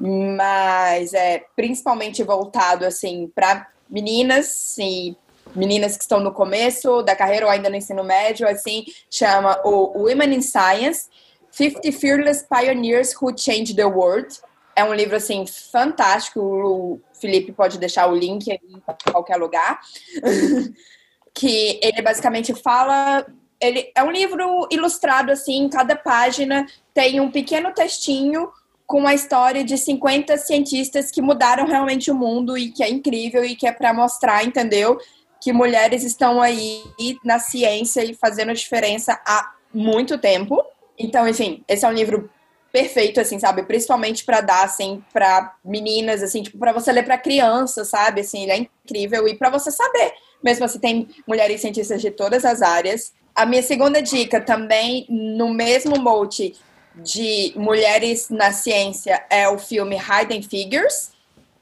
[0.00, 5.16] mas é principalmente voltado assim para meninas e
[5.54, 10.02] meninas que estão no começo da carreira ou ainda no ensino médio, assim, chama o
[10.02, 11.08] Women in Science,
[11.50, 14.28] 50 Fearless Pioneers Who Changed the World.
[14.76, 19.80] É um livro assim fantástico, o Felipe pode deixar o link em qualquer lugar.
[21.38, 23.24] que ele basicamente fala.
[23.60, 28.50] Ele é um livro ilustrado, assim, cada página tem um pequeno textinho
[28.86, 33.44] com a história de 50 cientistas que mudaram realmente o mundo e que é incrível
[33.44, 34.98] e que é para mostrar, entendeu?
[35.40, 36.82] Que mulheres estão aí
[37.24, 40.64] na ciência e fazendo diferença há muito tempo.
[40.98, 42.30] Então, enfim, esse é um livro
[42.72, 43.62] perfeito, assim, sabe?
[43.62, 48.20] Principalmente para dar, assim, para meninas, assim, tipo, para você ler para criança, sabe?
[48.20, 50.12] Assim, ele é incrível e para você saber
[50.42, 53.12] mesmo assim tem mulheres cientistas de todas as áreas.
[53.34, 56.54] A minha segunda dica também, no mesmo molde
[56.94, 61.12] de mulheres na ciência, é o filme Hidden Figures,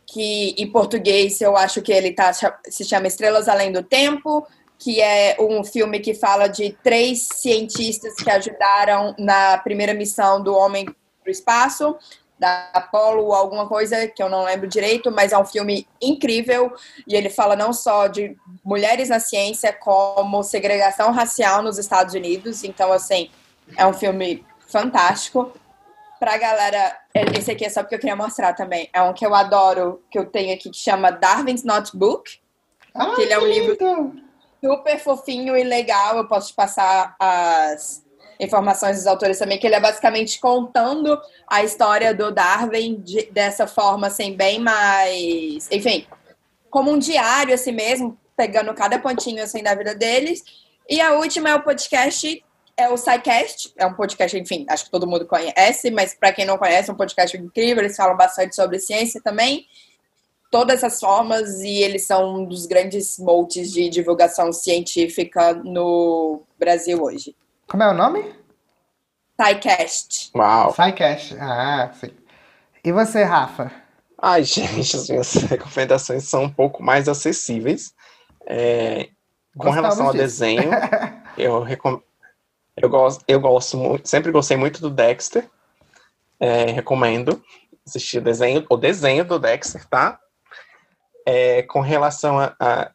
[0.07, 4.47] que em português eu acho que ele tá, se chama Estrelas Além do Tempo,
[4.79, 10.55] que é um filme que fala de três cientistas que ajudaram na primeira missão do
[10.55, 11.97] homem para o espaço
[12.39, 16.75] da Apollo, alguma coisa que eu não lembro direito, mas é um filme incrível
[17.07, 22.63] e ele fala não só de mulheres na ciência, como segregação racial nos Estados Unidos.
[22.63, 23.31] Então, assim,
[23.77, 25.53] é um filme fantástico.
[26.19, 28.89] Pra galera, esse aqui é só porque eu queria mostrar também.
[28.93, 32.39] É um que eu adoro, que eu tenho aqui, que chama Darwin's Notebook.
[32.95, 33.77] Ah, que ele é um livro
[34.63, 36.17] super fofinho e legal.
[36.17, 38.05] Eu posso te passar as
[38.39, 43.67] informações dos autores também, que ele é basicamente contando a história do Darwin de, dessa
[43.67, 45.69] forma, assim, bem mais.
[45.71, 46.07] Enfim,
[46.71, 50.43] como um diário, assim mesmo, pegando cada pontinho, assim, da vida deles.
[50.89, 52.45] E a última é o podcast,
[52.77, 56.45] é o SciCast, é um podcast, enfim, acho que todo mundo conhece, mas para quem
[56.45, 59.67] não conhece, é um podcast incrível, eles falam bastante sobre ciência também.
[60.51, 67.03] Todas as formas, e eles são um dos grandes moldes de divulgação científica no Brasil
[67.03, 67.37] hoje.
[67.67, 68.33] Como é o nome?
[69.41, 70.31] SciCast.
[70.35, 70.73] Uau.
[70.73, 72.11] SciCast, ah, sim.
[72.85, 73.71] E você, Rafa?
[74.21, 77.93] Ai, gente, as minhas recomendações são um pouco mais acessíveis.
[78.47, 79.09] É,
[79.57, 80.23] com relação ao disso.
[80.23, 80.71] desenho,
[81.37, 82.01] eu, recom...
[82.77, 85.49] eu, gosto, eu gosto muito, sempre gostei muito do Dexter.
[86.39, 87.43] É, recomendo
[87.87, 90.21] assistir o desenho, o desenho do Dexter, tá?
[91.27, 92.93] É, com relação a, a,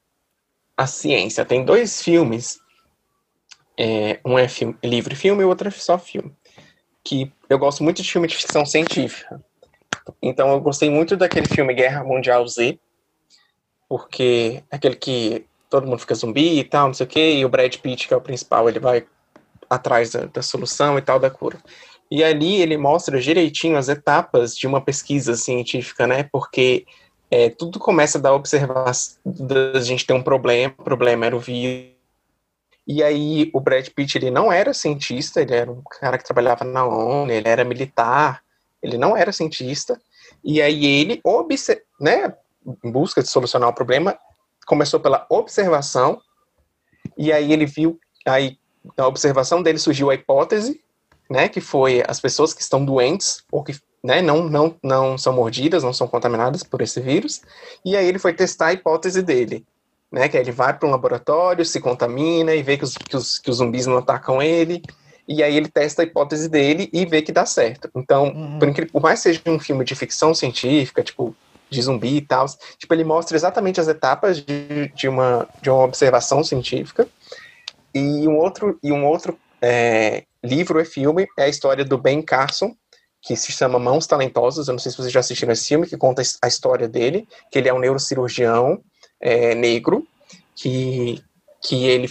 [0.77, 2.61] a ciência, tem dois filmes
[3.77, 6.31] é, um é filme, livro e filme e outro é só filme.
[7.03, 9.43] Que eu gosto muito de filme de ficção científica.
[10.21, 12.79] Então eu gostei muito daquele filme Guerra Mundial Z,
[13.89, 17.45] porque é aquele que todo mundo fica zumbi e tal, não sei o quê, e
[17.45, 19.05] o Brad Pitt, que é o principal, ele vai
[19.69, 21.57] atrás da, da solução e tal, da cura.
[22.09, 26.23] E ali ele mostra direitinho as etapas de uma pesquisa científica, né?
[26.23, 26.85] Porque
[27.31, 31.91] é, tudo começa da observação, da gente ter um problema, o problema era o vírus,
[32.85, 36.65] e aí o Brad Pitt ele não era cientista, ele era um cara que trabalhava
[36.65, 38.43] na ONU, ele era militar,
[38.81, 39.99] ele não era cientista.
[40.43, 41.21] E aí ele,
[41.99, 42.35] né,
[42.83, 44.17] em busca de solucionar o problema,
[44.65, 46.21] começou pela observação.
[47.17, 48.57] E aí ele viu, aí
[48.97, 50.81] na observação dele surgiu a hipótese,
[51.29, 55.33] né, que foi as pessoas que estão doentes ou que né, não, não, não são
[55.33, 57.41] mordidas, não são contaminadas por esse vírus.
[57.85, 59.65] E aí ele foi testar a hipótese dele.
[60.11, 60.27] né?
[60.27, 63.49] Que ele vai para um laboratório, se contamina e vê que os, que os, que
[63.49, 64.81] os zumbis não atacam ele.
[65.27, 67.89] E aí ele testa a hipótese dele e vê que dá certo.
[67.95, 68.59] Então, uhum.
[68.59, 71.35] por, incrível, por mais que seja um filme de ficção científica, tipo,
[71.69, 72.45] de zumbi e tal,
[72.77, 77.07] tipo, ele mostra exatamente as etapas de, de, uma, de uma observação científica.
[77.93, 82.21] E um outro, e um outro é, livro e filme é a história do Ben
[82.21, 82.75] Carson,
[83.21, 84.67] que se chama Mãos Talentosas.
[84.67, 87.59] Eu não sei se vocês já assistiram esse filme, que conta a história dele, que
[87.59, 88.81] ele é um neurocirurgião
[89.19, 90.07] é, negro,
[90.55, 91.23] que,
[91.61, 92.09] que ele,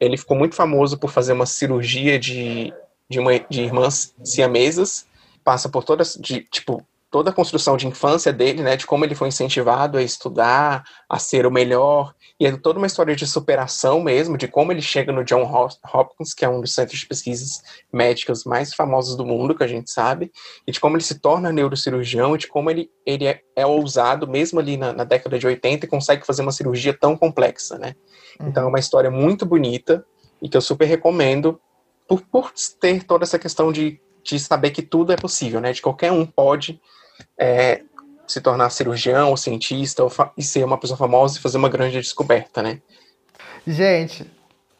[0.00, 2.72] ele ficou muito famoso por fazer uma cirurgia de,
[3.08, 5.06] de, uma, de irmãs siamesas,
[5.44, 9.14] passa por todas, de, tipo, toda a construção de infância dele, né, de como ele
[9.14, 14.00] foi incentivado a estudar, a ser o melhor, e é toda uma história de superação
[14.00, 17.62] mesmo, de como ele chega no John Hopkins, que é um dos centros de pesquisas
[17.92, 20.30] médicas mais famosos do mundo, que a gente sabe,
[20.66, 24.28] e de como ele se torna neurocirurgião, e de como ele, ele é, é ousado,
[24.28, 27.94] mesmo ali na, na, década de 80, e consegue fazer uma cirurgia tão complexa, né.
[28.38, 28.48] Uhum.
[28.48, 30.04] Então é uma história muito bonita,
[30.40, 31.60] e que eu super recomendo,
[32.06, 35.72] por, por ter toda essa questão de de saber que tudo é possível, né?
[35.72, 36.80] De qualquer um pode
[37.38, 37.82] é,
[38.28, 41.98] se tornar cirurgião ou cientista ou e ser uma pessoa famosa e fazer uma grande
[41.98, 42.78] descoberta, né?
[43.66, 44.30] Gente,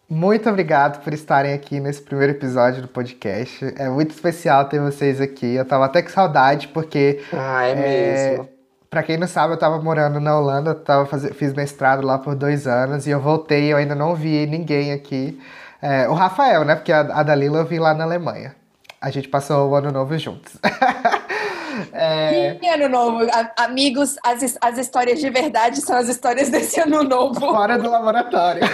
[0.08, 3.74] muito obrigado por estarem aqui nesse primeiro episódio do podcast.
[3.76, 5.54] É muito especial ter vocês aqui.
[5.54, 7.22] Eu tava até com saudade, porque.
[7.32, 8.48] Ah, é, é mesmo.
[8.88, 11.28] Pra quem não sabe, eu tava morando na Holanda, tava faz...
[11.36, 14.92] fiz mestrado lá por dois anos e eu voltei e eu ainda não vi ninguém
[14.92, 15.38] aqui.
[15.82, 16.74] É, o Rafael, né?
[16.74, 18.56] Porque a, a Dalila eu vi lá na Alemanha.
[18.98, 20.56] A gente passou o ano novo juntos.
[21.92, 22.54] É...
[22.54, 23.26] Que ano novo?
[23.56, 27.40] Amigos, as, as histórias de verdade são as histórias desse ano novo.
[27.40, 28.62] Fora do laboratório.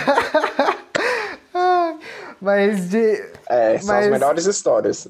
[2.40, 3.24] Mas de.
[3.48, 4.06] É, são Mas...
[4.06, 5.08] as melhores histórias.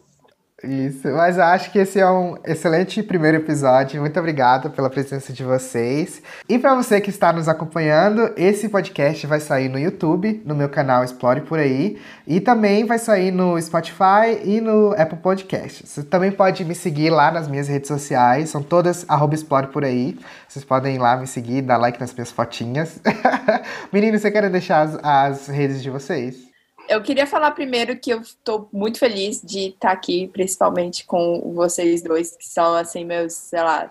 [0.65, 4.01] Isso, mas acho que esse é um excelente primeiro episódio.
[4.01, 6.23] Muito obrigado pela presença de vocês.
[6.49, 10.69] E para você que está nos acompanhando, esse podcast vai sair no YouTube, no meu
[10.69, 15.89] canal Explore Por Aí, e também vai sair no Spotify e no Apple Podcasts.
[15.89, 20.19] Você também pode me seguir lá nas minhas redes sociais, são todas Explore Por Aí.
[20.49, 23.01] Vocês podem ir lá me seguir, dar like nas minhas fotinhas.
[23.93, 26.54] Meninos, você quer deixar as, as redes de vocês?
[26.89, 31.53] Eu queria falar primeiro que eu estou muito feliz de estar tá aqui, principalmente com
[31.55, 33.91] vocês dois, que são, assim, meus, sei lá,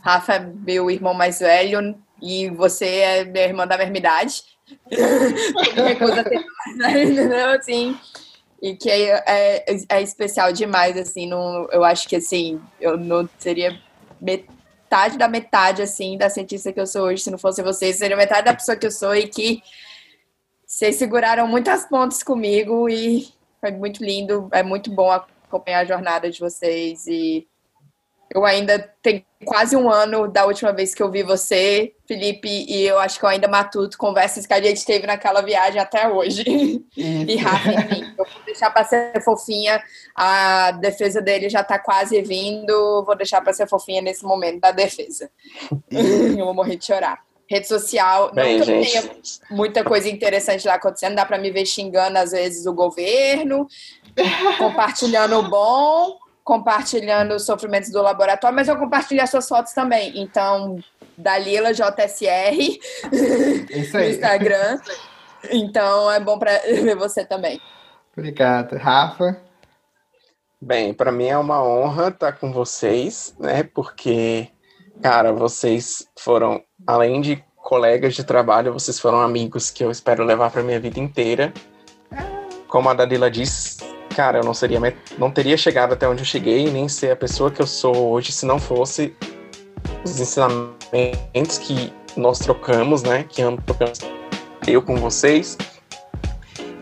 [0.00, 4.42] Rafa é meu irmão mais velho e você é minha irmã da mesma idade.
[6.76, 7.50] mais, entendeu?
[7.50, 7.98] Assim,
[8.60, 13.28] e que é, é, é, especial demais, assim, não, eu acho que, assim, eu não
[13.38, 13.78] seria
[14.20, 18.16] metade da metade, assim, da cientista que eu sou hoje, se não fosse vocês, seria
[18.16, 19.62] metade da pessoa que eu sou e que
[20.66, 23.28] vocês seguraram muitas pontes comigo e
[23.60, 24.48] foi muito lindo.
[24.50, 27.06] É muito bom acompanhar a jornada de vocês.
[27.06, 27.46] E
[28.28, 32.82] eu ainda tenho quase um ano da última vez que eu vi você, Felipe, e
[32.82, 36.44] eu acho que eu ainda matuto conversas que a gente teve naquela viagem até hoje.
[36.96, 39.80] e Rafa, enfim, eu vou deixar para ser fofinha.
[40.16, 43.04] A defesa dele já está quase vindo.
[43.04, 45.30] Vou deixar para ser fofinha nesse momento da defesa.
[45.88, 48.32] eu vou morrer de chorar rede social.
[48.32, 48.92] Bem, não que gente.
[48.92, 49.10] tenha
[49.50, 53.66] muita coisa interessante lá acontecendo, dá para me ver xingando às vezes o governo,
[54.58, 60.12] compartilhando o bom, compartilhando os sofrimentos do laboratório, mas eu compartilho as suas fotos também.
[60.20, 60.78] Então,
[61.16, 62.78] Dalila JSR
[63.92, 64.78] no Instagram.
[65.50, 67.60] Então é bom para ver você também.
[68.16, 68.76] Obrigado.
[68.76, 69.40] Rafa?
[70.60, 73.62] Bem, para mim é uma honra estar com vocês, né?
[73.62, 74.48] Porque,
[75.02, 80.50] cara, vocês foram além de colegas de trabalho, vocês foram amigos que eu espero levar
[80.50, 81.52] para minha vida inteira.
[82.68, 83.78] Como a Dadila disse,
[84.14, 84.80] cara, eu não seria
[85.18, 88.30] não teria chegado até onde eu cheguei, nem ser a pessoa que eu sou hoje
[88.30, 89.16] se não fosse
[90.04, 93.24] os ensinamentos que nós trocamos, né?
[93.28, 93.92] Que ando trocando
[94.66, 95.58] eu com vocês.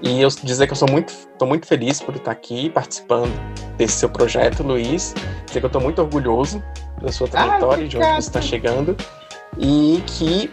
[0.03, 3.33] E eu dizer que eu sou muito, tô muito feliz por estar aqui participando
[3.79, 5.15] desse seu projeto, Luiz.
[5.47, 6.63] Dizer que eu estou muito orgulhoso
[7.01, 8.95] da sua trajetória, de onde você está chegando.
[9.59, 10.53] E que,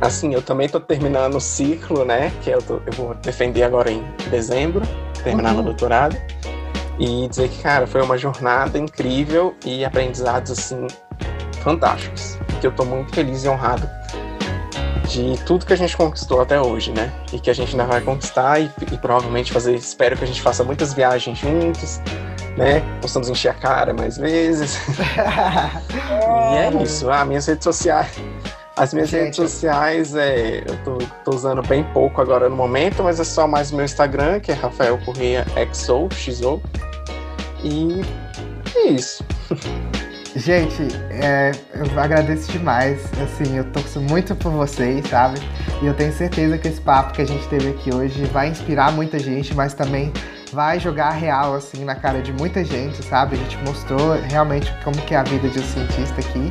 [0.00, 2.32] assim, eu também estou terminando o ciclo, né?
[2.42, 4.82] Que eu, tô, eu vou defender agora em dezembro,
[5.22, 5.56] terminar uhum.
[5.56, 6.16] meu doutorado.
[6.98, 10.86] E dizer que, cara, foi uma jornada incrível e aprendizados, assim,
[11.62, 12.38] fantásticos.
[12.60, 13.88] Que eu estou muito feliz e honrado
[15.06, 17.12] de tudo que a gente conquistou até hoje, né?
[17.32, 19.74] E que a gente ainda vai conquistar e, e provavelmente fazer.
[19.74, 22.00] Espero que a gente faça muitas viagens juntos,
[22.56, 22.80] né?
[23.00, 24.78] Possamos encher a cara mais vezes.
[26.52, 27.10] e é isso.
[27.10, 28.10] Ah, minhas redes sociais.
[28.76, 29.22] As minhas Gente.
[29.22, 33.46] redes sociais, é, eu tô, tô, usando bem pouco agora no momento, mas é só
[33.46, 36.62] mais o meu Instagram, que é Rafael Correia XO, XO.
[37.64, 38.02] E
[38.74, 39.24] é isso.
[40.36, 43.00] Gente, é, eu agradeço demais.
[43.22, 45.40] Assim, eu torço muito por vocês, sabe?
[45.80, 48.92] E eu tenho certeza que esse papo que a gente teve aqui hoje vai inspirar
[48.92, 50.12] muita gente, mas também
[50.56, 53.36] vai jogar real assim na cara de muita gente, sabe?
[53.36, 56.50] A gente mostrou realmente como que é a vida de um cientista aqui.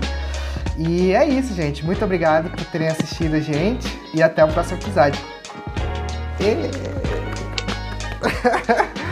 [0.77, 1.84] E é isso, gente.
[1.84, 5.19] Muito obrigado por terem assistido a gente e até o próximo episódio.
[6.40, 6.95] E...